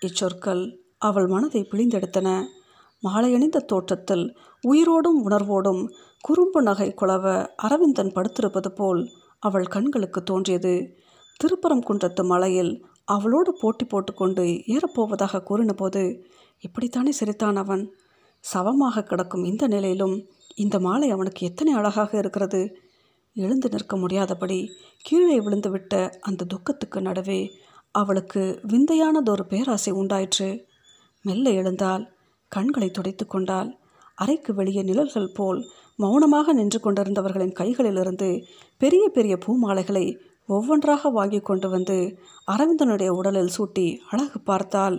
[0.03, 0.63] இச்சொற்கள்
[0.99, 2.29] அவள் மனதை பிழிந்தெடுத்தன.
[3.03, 4.25] மாலையணிந்த தோற்றத்தில்
[4.65, 5.83] உயிரோடும் உணர்வோடும்
[6.21, 7.27] குறும்பு நகை குழவ
[7.57, 9.01] அரவிந்தன் படுத்திருப்பது போல்
[9.43, 10.75] அவள் கண்களுக்கு தோன்றியது.
[11.41, 12.73] திருப்பரம் குன்றத்து மலையில்
[13.09, 16.03] அவளோடு போட்டி போட்டுக்கொண்டு ஏறப்போவதாக கூறினபோது
[16.65, 17.93] இப்படித்தானே சிரித்தான் அவன்?
[18.55, 22.77] சவமாக கிடக்கும் இந்த நிலையிலும் இந்த மாலை அவனுக்கு எத்தனை அழகாக இருக்கிறது?
[23.37, 24.71] எழுந்து நிற்க முடியாதபடி
[25.03, 27.51] கீழே விழுந்துவிட்ட அந்த துக்கத்துக்கு நடுவே
[27.91, 30.67] அவளுக்கு விந்தையானதொரு பேராசை உண்டாயிற்று.
[31.23, 32.05] மெல்ல எழுந்தால்
[32.49, 33.81] கண்களை துடைத்து கொண்டால்
[34.15, 35.61] அறைக்கு வெளியே நிழல்கள் போல்
[35.97, 38.45] மௌனமாக நின்று கொண்டிருந்தவர்களின் கைகளிலிருந்து
[38.79, 40.19] பெரிய பெரிய பூமாலைகளை
[40.55, 41.97] ஒவ்வொன்றாக வாங்கி கொண்டு வந்து
[42.49, 44.97] அரவிந்தனுடைய உடலில் சூட்டி அழகு பார்த்தால்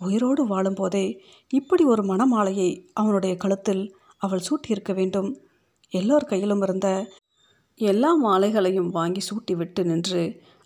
[0.00, 1.06] உயிரோடு வாழும்போதே
[1.50, 3.84] இப்படி ஒரு மணமாலையை அவனுடைய கழுத்தில்
[4.22, 5.30] அவள் சூட்டியிருக்க வேண்டும்.
[5.92, 6.88] எல்லோர் கையிலும் இருந்த
[7.80, 10.22] எல்லா மாலைகளையும் வாங்கி சூட்டிவிட்டு நின்று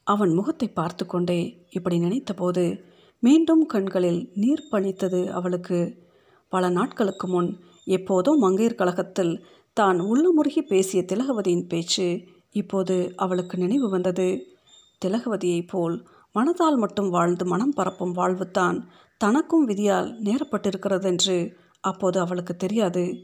[0.07, 1.41] அவன் முகத்தை பார்த்து கொண்டே
[1.71, 2.65] இப்படி நினைத்தபோது
[3.23, 5.81] மீண்டும் கண்களில் நீர் பணித்தது அவளுக்கு.
[6.53, 7.51] பல நாட்களுக்கு முன்
[7.87, 9.35] எப்போதோ மங்கையர் கழகத்தில்
[9.77, 12.07] தான் உள்ளமுருகி பேசிய திலகவதியின் பேச்சு
[12.53, 14.46] இப்போது அவளுக்கு நினைவு வந்தது.
[15.05, 18.82] திலகவதியைப் போல் மனதால் மட்டும் வாழ்ந்து மனம் பரப்பும் வாழ்வுத்தான்
[19.16, 23.16] தனக்கும் விதியால் நேரப்பட்டிருக்கிறது என்று அப்போது அவளுக்கு தெரியாது.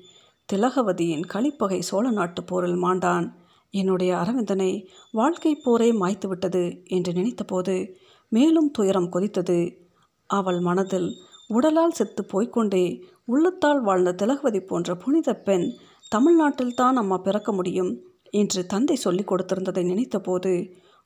[0.52, 3.32] திலகவதியின் களிப்பகை சோழ நாட்டு போரில் மாண்டான்.
[3.70, 7.94] என்னுடைய அரவிந்தனை வாழ்க்கை போரே மாய்த்துவிட்டது என்று நினைத்தபோது
[8.28, 9.76] மேலும் துயரம் கொதித்தது.
[10.26, 11.08] அவள் மனதில்
[11.48, 15.66] உடலால் செத்து போய்க்கொண்டே உள்ளத்தால் வாழ்ந்த திலகவதி போன்ற புனித பெண்
[16.08, 17.92] தமிழ்நாட்டில்தான் அம்மா பிறக்க முடியும்.
[18.36, 20.52] என்று தந்தை சொல்லிக் கொடுத்திருந்ததை நினைத்தபோது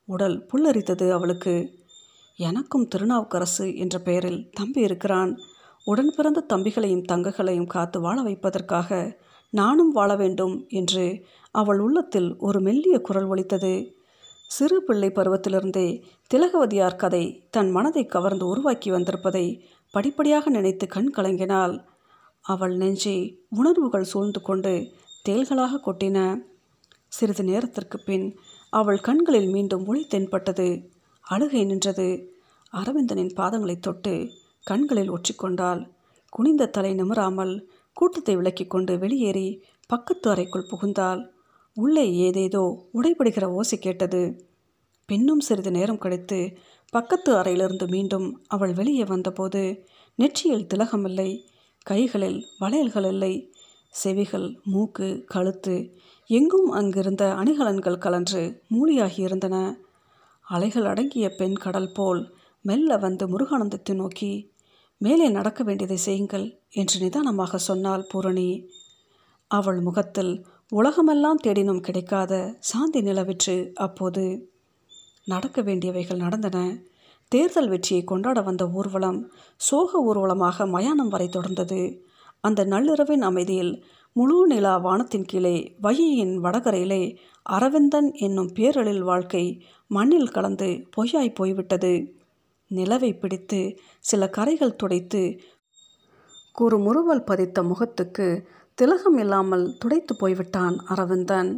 [0.07, 1.55] உடல் புல்லரித்தது அவளுக்கு.
[2.39, 5.33] எனக்கும் திருநாவுக்கரசு என்ற பெயரில் தம்பி இருக்கிறான்.
[5.85, 8.99] உடன் பிறந்த தம்பிகளையும் தங்கங்களையும் காத்து வாழ வைப்பதற்காக
[9.53, 11.05] நானும் வாழ வேண்டும் என்று
[11.51, 13.73] அவள் உள்ளத்தில் ஒரு மெல்லிய குரல் ஒலித்தது.
[14.47, 15.87] சிறு பிள்ளை பருவத்திலிருந்தே
[16.31, 19.45] திலகவதியார் கதை தன் மனதை கவர்ந்து உருவாக்கி வந்திருப்பதை
[19.93, 21.75] படிப்படியாக நினைத்து கண் கலங்கினாள்.
[22.45, 23.17] அவள் நெஞ்சை
[23.49, 24.73] உணர்வுகள் சூழ்ந்து கொண்டு
[25.25, 26.19] தேல்களாக கொட்டின.
[27.11, 28.27] சிறிது நேரத்திற்கு பின்
[28.73, 30.67] அவள் கண்களில் மீண்டும் ஒளி தென்பட்டது.
[31.25, 32.07] அழுகை நின்றது.
[32.73, 34.13] அரவிந்தனின் பாதங்களை தொட்டு
[34.67, 35.81] கண்களில் ஒற்றிக்கொண்டாள்.
[36.33, 37.53] குனிந்த தலை நிமிராமல்
[37.97, 39.47] கூட்டத்தை விலக்கி கொண்டு வெளியேறி
[39.89, 41.21] பக்கத்து அறைக்குள் புகுந்தாள்.
[41.77, 44.21] உள்ளே ஏதேதோ உடைபடுகிற ஓசை கேட்டது.
[45.09, 46.39] பின்னும் சிறிது நேரம் கழித்து
[46.93, 49.61] பக்கத்து அறையிலிருந்து மீண்டும் அவள் வெளியே வந்தபோது
[50.19, 51.29] நெற்றியில் திலகமில்லை
[51.85, 53.33] கைகளில் வளையல்கள் இல்லை
[53.93, 55.75] செவிகள் மூக்கு கழுத்து
[56.31, 59.55] எங்கும் அங்கிருந்த அணிகலன்கள் கலன்று மூலியாகியிருந்தன.
[60.41, 64.53] அலைகள் அடங்கிய பெண் கடல் போல் மெல்ல வந்து முருகானந்தத்தை நோக்கி
[64.97, 68.69] மேலே நடக்க வேண்டியதை செய்யுங்கள் என்று நிதானமாக சொன்னாள் பூரணி.
[69.47, 74.51] அவள் முகத்தில் உலகமெல்லாம் தேடினும் கிடைக்காத சாந்தி நிலவிற்று அப்போது.
[75.25, 76.57] நடக்க வேண்டியவைகள் நடந்தன.
[77.31, 81.81] தேர்தல் வெற்றியை கொண்டாட வந்த ஊர்வலம் சோக ஊர்வலமாக மயானம் வரை தொடர்ந்தது.
[82.43, 83.73] அந்த நள்ளிரவின் அமைதியில்
[84.13, 87.17] முழு நிலா வானத்தின் கீழே வையின் வடகரையிலே
[87.49, 89.43] அரவிந்தன் என்னும் பேரழில் வாழ்க்கை
[89.87, 92.15] மண்ணில் கலந்து பொய்யாய் போய்விட்டது.
[92.71, 95.39] நிலவை பிடித்து சில கரைகள் துடைத்து
[96.55, 101.51] குறுமுறுவல் பதித்த முகத்துக்கு திலகம் இல்லாமல் துடைத்து போய்விட்டான் அரவிந்தன்.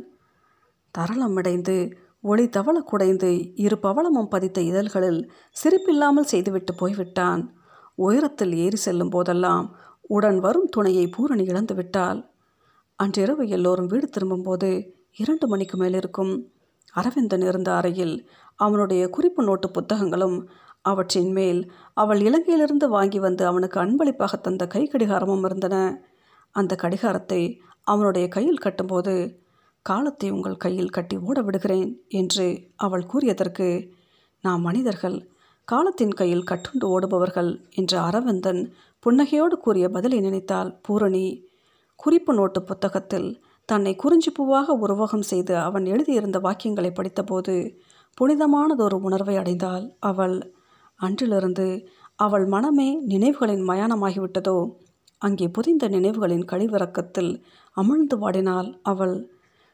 [0.97, 5.31] தரளமடைந்து ஒளி தவள குடைந்து இரு பவளமும் பதித்த இதழ்களில்
[5.63, 7.41] சிரிப்பில்லாமல் செய்துவிட்டு போய்விட்டான்.
[7.95, 12.21] உயரத்தில் ஏறி செல்லும் போதெல்லாம் உடன் வரும் துணையை பூரணி இழந்துவிட்டாள்.
[12.99, 14.69] அன்றிரவு எல்லோரும் வீடு திரும்பும்போது
[15.17, 16.33] இரண்டு மணிக்கு மேல் இருக்கும்.
[16.93, 18.15] அரவிந்தன் இருந்த அறையில்
[18.59, 20.37] அவனுடைய குறிப்பு நோட்டு புத்தகங்களும்
[20.81, 21.59] அவற்றின் மேல்
[21.93, 25.75] அவள் இலங்கையிலிருந்து வாங்கி வந்து அவனுக்கு அன்பளிப்பாக தந்த கை கடிகாரமும் இருந்தன.
[26.55, 27.41] அந்த கடிகாரத்தை
[27.87, 29.13] அவனுடைய கையில் கட்டும்போது
[29.85, 32.45] காலத்தை உங்கள் கையில் கட்டி ஓட விடுகிறேன் என்று
[32.77, 33.67] அவள் கூறியதற்கு
[34.43, 35.17] நாம் மனிதர்கள்
[35.67, 38.61] காலத்தின் கையில் கட்டுண்டு ஓடுபவர்கள் என்று அரவிந்தன்
[39.03, 41.25] புன்னகையோடு கூறிய பதிலை நினைத்தால் பூரணி
[42.03, 43.27] குறிப்பு நோட்டு புத்தகத்தில்
[43.69, 47.53] தன்னை குறிஞ்சிப்பூவாக உருவகம் செய்து அவன் எழுதியிருந்த வாக்கியங்களை படித்தபோது
[48.17, 49.85] புனிதமானதொரு உணர்வை அடைந்தாள்.
[49.99, 50.35] அவள்
[50.99, 51.67] அன்றிலிருந்து
[52.15, 54.57] அவள் மனமே நினைவுகளின் மயானமாகிவிட்டதோ?
[55.21, 57.31] அங்கே புதிந்த நினைவுகளின் கழிவிறக்கத்தில்
[57.77, 59.15] அமிழ்ந்து வாடினாள் அவள்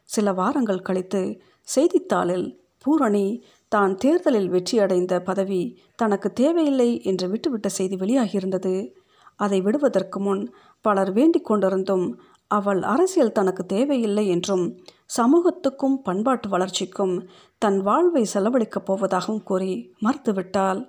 [0.10, 1.24] சில வாரங்கள் கழித்து
[1.68, 2.48] செய்தித்தாளில்
[2.86, 3.26] பூரணி
[3.72, 5.62] தான் தேர்தலில் வெற்றியடைந்த பதவி
[5.96, 8.76] தனக்கு தேவையில்லை என்று விட்டுவிட்ட செய்தி வெளியாகியிருந்தது.
[9.36, 10.42] அதை விடுவதற்கு முன்
[10.82, 12.14] பலர் வேண்டிக் கொண்டிருந்தும்
[12.48, 14.78] அவள் அரசியல் தனக்கு தேவையில்லை என்றும்
[15.18, 17.28] சமூகத்துக்கும் பண்பாட்டு வளர்ச்சிக்கும்
[17.58, 20.88] தன் வாழ்வை செலவழிக்கப் போவதாகவும் கூறி மறுத்துவிட்டாள்.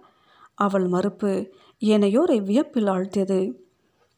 [0.55, 3.53] அவள் மறுப்பு ஏனையோரை வியப்பில் ஆழ்த்தியது.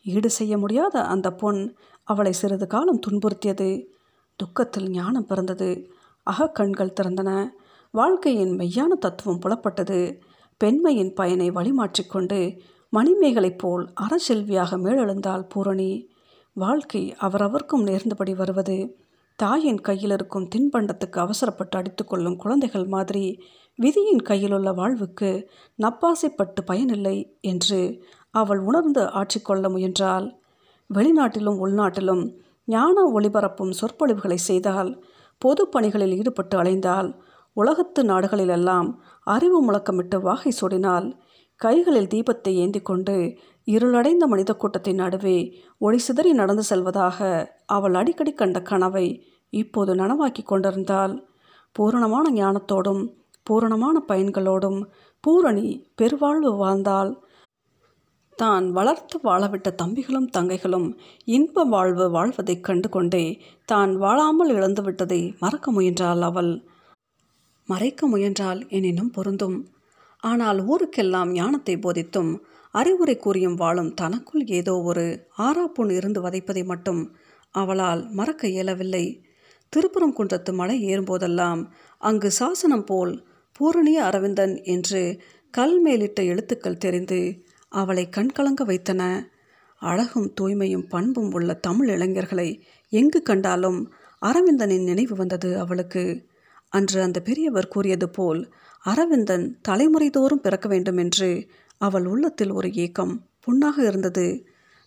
[0.05, 3.85] ஈடு செய்ய முடியாத அந்த பொன் அவளை சிறிது காலம் துன்புறுத்தியது.
[4.37, 5.91] துக்கத்தில் ஞானம் பிறந்தது.
[6.23, 7.49] அகக்கண்கள் திறந்தன.
[7.91, 10.21] வாழ்க்கையின் மெய்யான தத்துவம் புலப்பட்டது.
[10.57, 12.59] பெண்மையின் பயனை வழிமாற்றிக்கொண்டு
[12.97, 15.93] மணிமேகலைப் போல் அறச்செல்வியாக மேலெழுந்தாள் பூரணி.
[16.57, 18.77] வாழ்க்கை அவரவர்க்கும் நேர்ந்தபடி வருவது.
[19.39, 23.25] தாயின் கையில் இருக்கும் தின்பண்டத்துக்கு அவசரப்பட்டு அடித்துக்கொள்ளும் குழந்தைகள் மாதிரி
[23.79, 25.31] விதியின் கையிலுள்ள வாழ்வுக்கு
[25.79, 27.81] நப்பாசைப்பட்டு பயனில்லை என்று
[28.31, 30.27] அவள் உணர்ந்து ஆட்சி கொள்ள முயன்றாள்.
[30.95, 32.25] வெளிநாட்டிலும் உள்நாட்டிலும்
[32.65, 35.05] ஞான ஒளிபரப்பும் சொற்பொழிவுகளை செய்தால்
[35.43, 37.09] பொது பணிகளில் ஈடுபட்டு அலைந்தால்
[37.57, 38.89] உலகத்து நாடுகளிலெல்லாம்
[39.23, 41.09] அறிவு முழக்கமிட்டு வாகை சூடினாள்.
[41.65, 43.17] கைகளில் தீபத்தை ஏந்தி கொண்டு
[43.69, 45.39] இருளடைந்த மனித கூட்டத்தின் நடுவே
[45.79, 47.19] ஒளி சிதறி நடந்து செல்வதாக
[47.67, 49.07] அவள் அடிக்கடி கண்ட கனவை
[49.53, 51.15] இப்போது நனவாக்கி கொண்டிருந்தாள்.
[51.77, 53.03] பூரணமான ஞானத்தோடும்
[53.47, 54.81] பூரணமான பயன்களோடும்
[55.25, 55.69] பூரணி
[56.01, 57.13] பெருவாழ்வு வாழ்ந்தாள்.
[58.39, 60.89] தான் வளர்த்து வாழவிட்ட தம்பிகளும் தங்கைகளும்
[61.29, 63.25] இன்ப வாழ்வு வாழ்வதைக் கண்டு கொண்டே
[63.65, 66.53] தான் வாழாமல் இழந்துவிட்டதை மறக்க முயன்றாள் அவள்.
[67.69, 69.59] மறைக்க முயன்றால் எனினும் பொருந்தும்.
[70.23, 72.33] ஆனால் ஊருக்கெல்லாம் ஞானத்தை போதித்தும்
[72.75, 75.05] அறிவுரை கூறியும் வாழும் தனக்குள் ஏதோ ஒரு
[75.39, 77.03] ஆறாப்புண் இருந்து வதைப்பதை மட்டும்
[77.55, 79.05] அவளால் மறக்க இயலவில்லை.
[79.73, 81.61] திருப்புறம் குன்றத்து மலை ஏறும்போதெல்லாம்
[82.01, 83.13] அங்கு சாசனம் போல்
[83.53, 85.03] பூரணிய அரவிந்தன் என்று
[85.55, 87.21] கல் மேலிட்ட எழுத்துக்கள் தெரிந்து
[87.73, 89.03] அவளை கண்கலங்க வைத்தன.
[89.83, 92.49] அழகும் தூய்மையும் பண்பும் உள்ள தமிழ் இளைஞர்களை
[92.93, 93.81] எங்கு கண்டாலும்
[94.23, 96.05] அரவிந்தனின் நினைவு வந்தது அவளுக்கு.
[96.73, 98.41] அன்று அந்த பெரியவர் கூறியது போல்
[98.85, 101.29] அரவிந்தன் தலைமுறை தோறும் பிறக்க வேண்டும் என்று
[101.81, 103.15] அவள் உள்ளத்தில் ஒரு ஏக்கம்
[103.47, 104.27] புண்ணாக இருந்தது.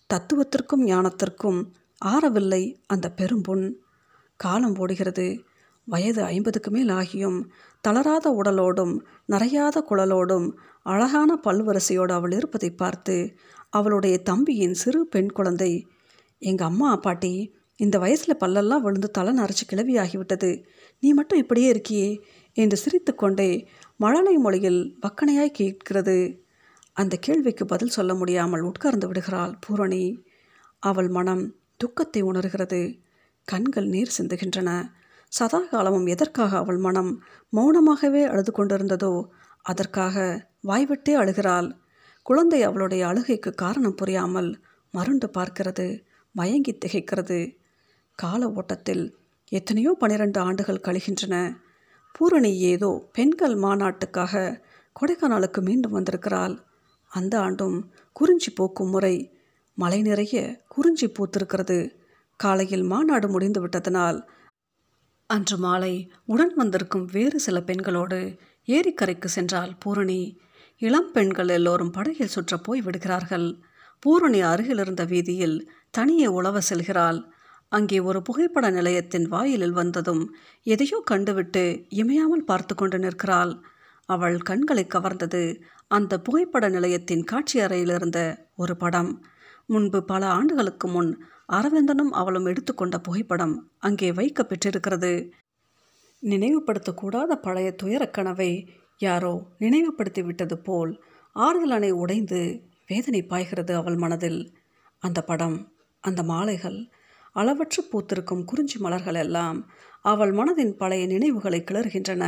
[0.09, 1.59] தத்துவத்திற்கும் ஞானத்திற்கும்
[2.01, 3.65] ஆறவில்லை அந்த பெரும்புண்
[4.39, 5.27] காலம் ஓடுகிறது.
[5.87, 7.39] வயது ஐம்பதுக்கு மேல் ஆகியும்
[7.83, 8.93] தளராத உடலோடும்
[9.31, 10.47] நரையாத குழலோடும்
[10.85, 13.15] அழகான பல்வரிசையோடு அவள் இருப்பதை பார்த்து
[13.69, 15.71] அவளுடைய தம்பியின் சிறு பெண் குழந்தை
[16.41, 17.33] எங்கள் அம்மா பாட்டி
[17.79, 20.49] இந்த வயசில் பல்லெல்லாம் விழுந்து தலை நரைச்சி கிளவி ஆகிவிட்டது
[21.03, 22.09] நீ மட்டும் இப்படியே இருக்கியே
[22.57, 23.49] என்று சிரித்து கொண்டே
[23.99, 26.17] மழலை மொழியில் வக்கனையாய் கேட்கிறது.
[26.93, 30.03] அந்த கேள்விக்கு பதில் சொல்ல முடியாமல் உட்கார்ந்து விடுகிறாள் பூரணி.
[30.79, 31.43] அவள் மனம்
[31.77, 32.81] துக்கத்தை உணர்கிறது.
[33.47, 34.69] கண்கள் நீர் சிந்துகின்றன.
[35.31, 37.11] சதா காலமும் எதற்காக அவள் மனம்
[37.53, 39.13] மௌனமாகவே அழுது கொண்டிருந்ததோ
[39.61, 40.15] அதற்காக
[40.67, 41.69] வாய்விட்டே அழுகிறாள்.
[42.23, 44.49] குழந்தை அவளுடைய அழுகைக்கு காரணம் புரியாமல்
[44.93, 45.87] மருண்டு பார்க்கிறது
[46.35, 47.39] மயங்கி திகைக்கிறது.
[48.19, 49.05] கால ஓட்டத்தில்
[49.51, 51.35] எத்தனையோ பனிரெண்டு ஆண்டுகள் கழிகின்றன.
[52.15, 54.61] பூரணி ஏதோ பெண்கள் மாநாட்டுக்காக
[54.95, 56.55] கொடைக்கானலுக்கு மீண்டும் வந்திருக்கிறாள்.
[57.11, 59.15] அந்த ஆண்டும் குறிஞ்சி போக்கும் முறை
[59.77, 61.91] மழை நிறைய குறிஞ்சி பூத்திருக்கிறது.
[62.35, 64.29] காலையில் மாநாடு முடிந்து விட்டதனால்
[65.29, 65.93] அன்று மாலை
[66.25, 68.37] உடன் வந்திருக்கும் வேறு சில பெண்களோடு
[68.67, 70.39] ஏரிக்கரைக்கு சென்றால் பூரணி.
[70.77, 73.47] இளம் பெண்கள் எல்லோரும் படகில் சுற்ற போய் விடுகிறார்கள்.
[73.99, 75.57] பூரணி அருகில் இருந்த வீதியில்
[75.89, 77.19] தனியே உழவ செல்கிறாள்.
[77.71, 80.23] அங்கே ஒரு புகைப்பட நிலையத்தின் வாயிலில் வந்ததும்
[80.63, 83.53] எதையோ கண்டுவிட்டு இமையாமல் பார்த்து கொண்டு நிற்கிறாள்.
[84.05, 88.19] அவள் கண்களை கவர்ந்தது அந்த புகைப்பட நிலையத்தின் காட்சி அறையிலிருந்த
[88.55, 89.23] ஒரு படம்.
[89.65, 91.11] முன்பு பல ஆண்டுகளுக்கு முன்
[91.51, 95.33] அரவிந்தனும் அவளும் எடுத்துக்கொண்ட புகைப்படம் அங்கே வைக்க பெற்றிருக்கிறது.
[96.23, 98.51] நினைவுபடுத்தக்கூடாத பழைய துயரக் கனவை
[98.97, 100.91] யாரோ நினைவுபடுத்தி விட்டது போல்
[101.35, 102.39] ஆறுதல் அணை உடைந்து
[102.87, 104.39] வேதனை பாய்கிறது அவள் மனதில்.
[104.99, 105.57] அந்த படம்
[106.03, 106.79] அந்த மாலைகள்
[107.35, 109.59] அளவற்று பூத்திருக்கும் குறிஞ்சி மலர்கள் எல்லாம்
[110.05, 112.23] அவள் மனதின் பழைய நினைவுகளை கிளறுகின்றன.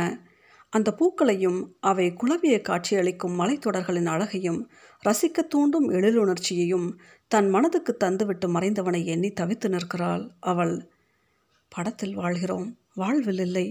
[0.72, 4.60] அந்த பூக்களையும் அவை குளவிய காட்சியளிக்கும் மலைத்தொடர்களின் அழகையும்
[5.02, 6.88] ரசிக்க தூண்டும் எழிலுணர்ச்சியையும்
[7.30, 10.74] தன் மனதுக்கு தந்துவிட்டு மறைந்தவனை எண்ணி தவித்து நிற்கிறாள் அவள்.
[11.72, 13.66] படத்தில் வாழ்கிறோம் வாழ்வில் இல்லை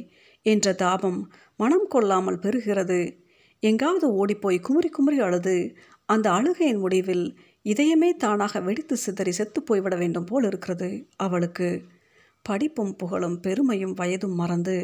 [0.45, 1.19] என்ற தாபம்
[1.59, 2.99] மனம் கொள்ளாமல் பெறுகிறது
[3.63, 5.55] எங்காவது ஓடிப்போய் குமரி குமரி அழுது
[6.05, 7.25] அந்த அழுகையின் முடிவில்
[7.68, 10.89] இதயமே தானாக வெடித்து சிதறி செத்து போய்விட வேண்டும் போல் இருக்கிறது.
[11.18, 11.68] அவளுக்கு
[12.45, 14.76] படிப்பும் புகழும் பெருமையும் வயதும் மறந்து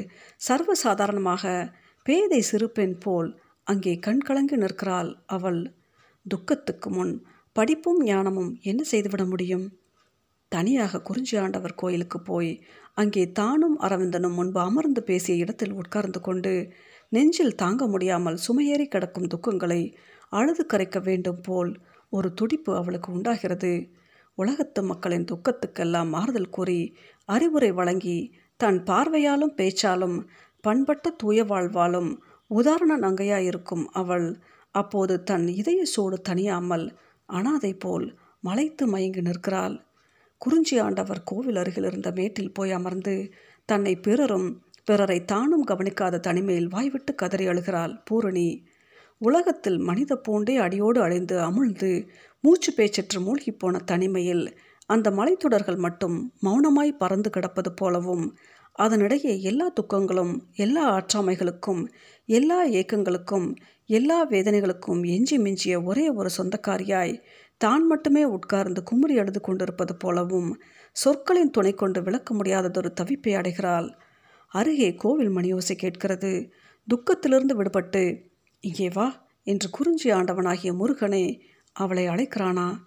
[0.48, 1.44] சர்வசாதாரணமாக
[2.06, 3.30] பேதை சிறுபெண் போல்
[3.68, 5.62] அங்கே கண்கலங்கி நிற்கிறாள் அவள்.
[6.26, 7.14] துக்கத்துக்கு முன்
[7.56, 9.66] படிப்பும் ஞானமும் என்ன செய்துவிட முடியும்?
[10.52, 12.52] தனியாக குறிஞ்சி ஆண்டவர் கோயிலுக்கு போய்
[12.94, 16.52] அங்கே தானும் அரவிந்தனும் முன்பு அமர்ந்து பேசிய இடத்தில் உட்கார்ந்து கொண்டு
[17.12, 19.82] நெஞ்சில் தாங்க முடியாமல் சுமையேறி கிடக்கும் துக்கங்களை
[20.30, 21.72] அழுது கரைக்க வேண்டும் போல்
[22.14, 23.74] ஒரு துடிப்பு அவளுக்கு உண்டாகிறது.
[24.38, 26.80] உலகத்து மக்களின் துக்கத்துக்கெல்லாம் மாறுதல் கூறி
[27.30, 28.18] அறிவுரை வழங்கி
[28.60, 30.18] தன் பார்வையாலும் பேச்சாலும்
[30.64, 32.12] பண்பட்ட தூய வாழ்வாலும்
[32.52, 34.28] உதாரண நங்கையாயிருக்கும் அவள்.
[34.76, 36.86] அப்போது தன் இதய சூடு தணியாமல்
[37.30, 38.06] அனாதை போல்
[38.40, 39.76] மலைத்து மயங்கி நிற்கிறாள்.
[40.42, 43.16] குறிஞ்சி ஆண்டவர் கோவில் அருகில் இருந்த மேட்டில் போய் அமர்ந்து
[43.70, 44.48] தன்னை பிறரும்
[44.88, 48.50] பிறரை தானும் கவனிக்காத தனிமையில் வாய்விட்டு கதறி அழுகிறாள் பூரணி.
[49.24, 51.92] உலகத்தில் மனித பூண்டே அடியோடு அழிந்து அமுழ்ந்து
[52.44, 54.46] மூச்சு பேச்சற்று மூழ்கிப்போன தனிமையில்
[54.86, 58.26] அந்த மலைத்தொடர்கள் மட்டும் மௌனமாய் பறந்து கிடப்பது போலவும்
[58.80, 61.82] அதனிடையே எல்லா துக்கங்களும் எல்லா ஆற்றாமைகளுக்கும்
[62.30, 63.48] எல்லா ஏக்கங்களுக்கும்
[63.90, 67.16] எல்லா வேதனைகளுக்கும் எஞ்சி மிஞ்சிய ஒரே ஒரு சொந்தக்காரியாய்
[67.62, 70.50] தான் மட்டுமே உட்கார்ந்து குமுறி அழுது கொண்டிருப்பது போலவும்
[70.96, 73.88] சொற்களின் துணை கொண்டு விளக்க முடியாததொரு தவிப்பை அடைகிறாள்.
[74.52, 76.32] அருகே கோவில் மணியோசை கேட்கிறது.
[76.88, 78.04] துக்கத்திலிருந்து விடுபட்டு
[78.64, 81.42] இங்கே வா என்று குறிஞ்சி ஆண்டவனாகிய முருகனே
[81.72, 82.80] அவளை அழைக்கிறானா?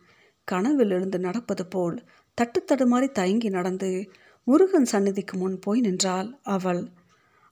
[0.45, 2.05] கனவில் எழுந்து நடப்பது போல்
[2.35, 4.11] தட்டு தடுமாறி தயங்கி நடந்து
[4.45, 6.93] முருகன் சந்நிதிக்கு முன் போய் நின்றாள் அவள்.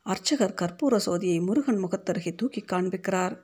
[0.03, 3.37] அர்ச்சகர் கற்பூர சோதியை முருகன் முகத்தருகே தூக்கி காண்பிக்கிறார்.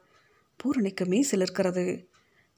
[0.56, 2.08] பூரணிக்கு மீசில் இருக்கிறது.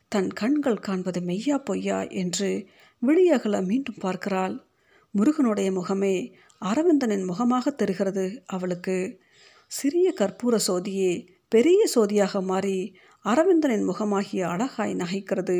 [0.08, 2.68] தன் கண்கள் காண்பது மெய்யா பொய்யா என்று
[3.02, 4.66] விழியகல மீண்டும் பார்க்கிறாள்.
[5.10, 9.18] முருகனுடைய முகமே அரவிந்தனின் முகமாக தெரிகிறது அவளுக்கு.
[9.66, 12.76] சிறிய கற்பூர சோதியே பெரிய சோதியாக மாறி
[13.24, 15.56] அரவிந்தனின் முகமாகிய அழகாய் நகைக்கிறது.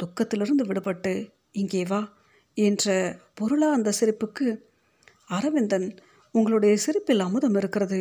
[0.00, 1.12] துக்கத்திலிருந்து விடுபட்டு
[1.52, 2.00] இங்கே வா
[2.56, 2.86] என்ற
[3.34, 4.46] பொருளா அந்த சிரிப்புக்கு
[5.26, 5.88] அரவிந்தன்
[6.34, 8.00] உங்களுடைய சிரிப்பில் அமுதம் இருக்கிறது.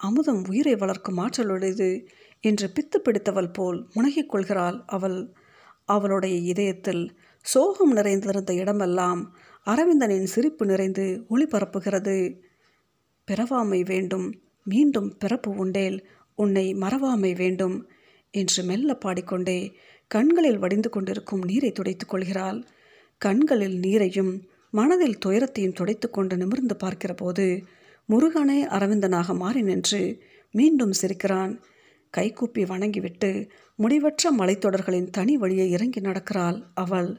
[0.00, 1.90] அமுதம் உயிரை வளர்க்கும் ஆற்றலுடையது
[2.44, 5.18] என்று பித்து பிடித்தவள் போல் முனகிக் கொள்கிறாள் அவள்.
[5.84, 7.04] அவளுடைய இதயத்தில்
[7.44, 9.22] சோகம் நிறைந்திருந்த இடமெல்லாம்
[9.66, 12.18] அரவிந்தனின் சிரிப்பு நிறைந்து ஒளி பரப்புகிறது.
[13.28, 14.28] பிறவாமை வேண்டும்
[14.66, 15.98] மீண்டும் பிறப்பு உண்டேல்
[16.42, 17.76] உன்னை மறவாமை வேண்டும்
[18.34, 19.58] என்று மெல்ல பாடிக்கொண்டே
[20.10, 22.60] கண்களில் வடிந்து கொண்டிருக்கும் நீரை துடைத்துக் கொள்கிறாள்.
[23.20, 24.32] கண்களில் நீரையும்
[24.70, 27.46] மனதில் துயரத்தையும் துடைத்து கொண்டு நிமிர்ந்து பார்க்கிற போது
[28.08, 30.02] முருகனே அரவிந்தனாக மாறி நின்று
[30.54, 31.52] மீண்டும் சிரிக்கிறான்.
[32.14, 33.30] கைகூப்பி வணங்கிவிட்டு
[33.78, 37.10] முடிவற்ற மலைத்தொடர்களின் தனி வழியை இறங்கி நடக்கிறாள் அவள்.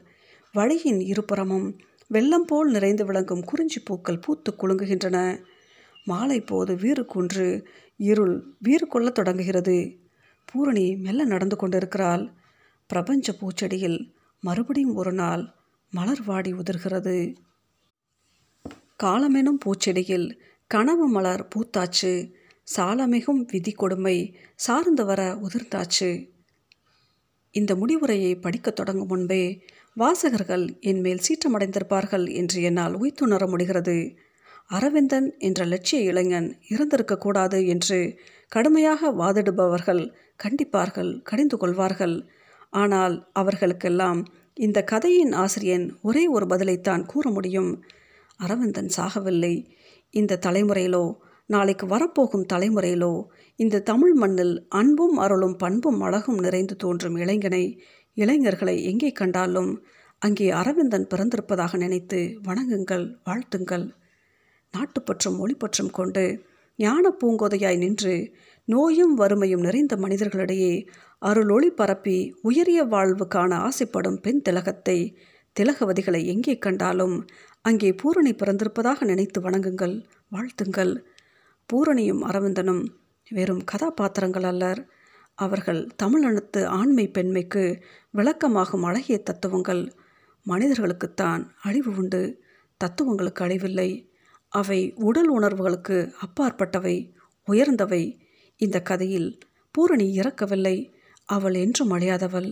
[0.54, 1.68] வழியின் இருபுறமும்
[2.10, 5.18] வெள்ளம் போல் நிறைந்து விளங்கும் குறிஞ்சி பூக்கள் பூத்து குலுங்குகின்றன.
[6.10, 7.48] மாலை போது வீருக்குன்று
[8.00, 9.76] இருள் வீறு கொள்ளத் தொடங்குகிறது.
[10.48, 12.24] பூரணி மெல்ல நடந்து கொண்டிருக்கிறாள்.
[12.86, 13.98] பிரபஞ்ச பூச்செடியில்
[14.40, 15.42] மறுபடியும் ஒரு நாள்
[15.92, 17.16] மலர் வாடி உதிர்கிறது.
[19.02, 20.28] காலமெனும் பூச்செடியில்
[20.66, 22.12] கனவு மலர் பூத்தாச்சு.
[22.76, 24.16] சாலமிகும் விதி கொடுமை
[24.56, 26.10] சார்ந்து வர உதிர்ந்தாச்சு.
[27.54, 29.42] இந்த முடிவுரையை படிக்கத் தொடங்கும் முன்பே
[29.94, 33.96] வாசகர்கள் என் மேல் சீற்றமடைந்திருப்பார்கள் என்று என்னால் உய்த்துணர முடிகிறது.
[34.70, 37.98] அரவிந்தன் என்ற லட்சிய இளைஞன் இறந்திருக்கக்கூடாது என்று
[38.48, 40.02] கடுமையாக வாதிடுபவர்கள்
[40.44, 42.16] கண்டிப்பார்கள் கடிந்து கொள்வார்கள்.
[42.72, 44.20] ஆனால் அவர்களுக்கெல்லாம்
[44.56, 47.70] இந்த கதையின் ஆசிரியன் ஒரே ஒரு பதிலைத்தான் கூற முடியும்.
[48.36, 49.54] அரவிந்தன் சாகவில்லை.
[50.14, 51.04] இந்த தலைமுறையிலோ
[51.46, 53.12] நாளைக்கு வரப்போகும் தலைமுறையிலோ
[53.58, 57.64] இந்த தமிழ் மண்ணில் அன்பும் அருளும் பண்பும் அழகும் நிறைந்து தோன்றும் இளைஞனை
[58.16, 59.70] இளைஞர்களை எங்கே கண்டாலும்
[60.22, 63.86] அங்கே அரவிந்தன் பிறந்திருப்பதாக நினைத்து வணங்குங்கள் வாழ்த்துங்கள்.
[64.74, 66.44] நாட்டுப்பற்றும் மொழிப்பற்றும் கொண்டு
[66.76, 68.32] ஞான பூங்கோதையாய் நின்று
[68.64, 70.86] நோயும் வறுமையும் நிறைந்த மனிதர்களிடையே
[71.18, 75.18] அருளொளி பரப்பி உயரிய வாழ்வு காண ஆசைப்படும் பெண் திலகத்தை
[75.56, 77.26] திலகவதிகளை எங்கே கண்டாலும்
[77.60, 79.96] அங்கே பூரணி பிறந்திருப்பதாக நினைத்து வணங்குங்கள்
[80.32, 80.92] வாழ்த்துங்கள்.
[81.68, 82.82] பூரணியும் அரவிந்தனும்
[83.30, 84.80] வெறும் கதாபாத்திரங்கள் அல்லர்.
[85.34, 87.64] அவர்கள் தமிழனத்து ஆண்மை பெண்மைக்கு
[88.16, 89.82] விளக்கமாகும் அழகிய தத்துவங்கள்.
[90.46, 92.22] மனிதர்களுக்குத்தான் அழிவு உண்டு
[92.80, 93.90] தத்துவங்களுக்கு அழிவில்லை.
[94.52, 96.96] அவை உடல் உணர்வுகளுக்கு அப்பாற்பட்டவை
[97.48, 98.02] உயர்ந்தவை.
[98.60, 99.30] இந்த கதையில்
[99.74, 100.76] பூரணி இறக்கவில்லை.
[101.28, 102.50] அவள் என்றும் அழியாதவள்.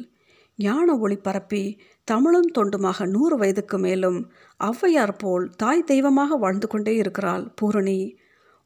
[0.59, 1.63] ஞான ஒளி பரப்பி
[2.05, 4.19] தமிழும் தொண்டுமாக நூறு வயதுக்கு மேலும்
[4.65, 7.99] ஔவையார் போல் தாய் தெய்வமாக வாழ்ந்து கொண்டே இருக்கிறாள் பூரணி.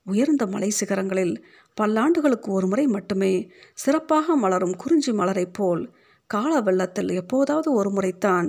[0.07, 1.35] உயர்ந்த மலை சிகரங்களில்
[1.77, 3.33] பல்லாண்டுகளுக்கு ஒரு முறை மட்டுமே
[3.75, 5.83] சிறப்பாக மலரும் குறிஞ்சி மலரைப் போல்
[6.31, 8.49] கால வெள்ளத்தில் எப்போதாவது ஒரு முறைத்தான்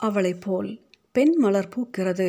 [0.00, 0.70] அவளைப் போல்
[1.12, 2.28] பெண் மலர் பூக்கிறது.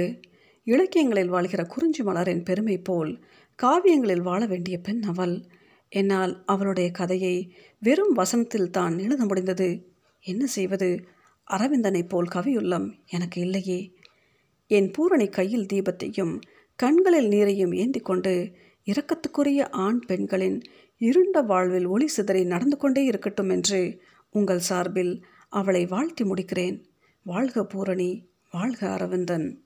[0.67, 3.23] இலக்கியங்களில் வாழ்கிற குறிஞ்சி மலரின் பெருமை போல்
[3.63, 5.41] காவியங்களில் வாழ வேண்டிய பெண் அவள்.
[5.89, 9.87] என்னால் அவளுடைய கதையை வெறும் வசனத்தில் தான் எழுத முடிந்தது.
[10.21, 11.05] என்ன செய்வது?
[11.51, 13.93] அரவிந்தனைப் போல் கவியுள்ளம் எனக்கு இல்லையே.
[14.67, 16.41] என் பூரணி கையில் தீபத்தையும்
[16.75, 18.51] கண்களில் நீரையும் ஏந்தி கொண்டு
[18.85, 20.61] இரக்கத்துக்குரிய ஆண் பெண்களின்
[20.97, 24.01] இருண்ட வாழ்வில் ஒளி சிதறி நடந்து கொண்டே இருக்கட்டும் என்று
[24.31, 26.83] உங்கள் சார்பில் அவளை வாழ்த்தி முடிக்கிறேன்.
[27.23, 29.61] வாழ்க பூரணி வாழ்க அரவிந்தன்.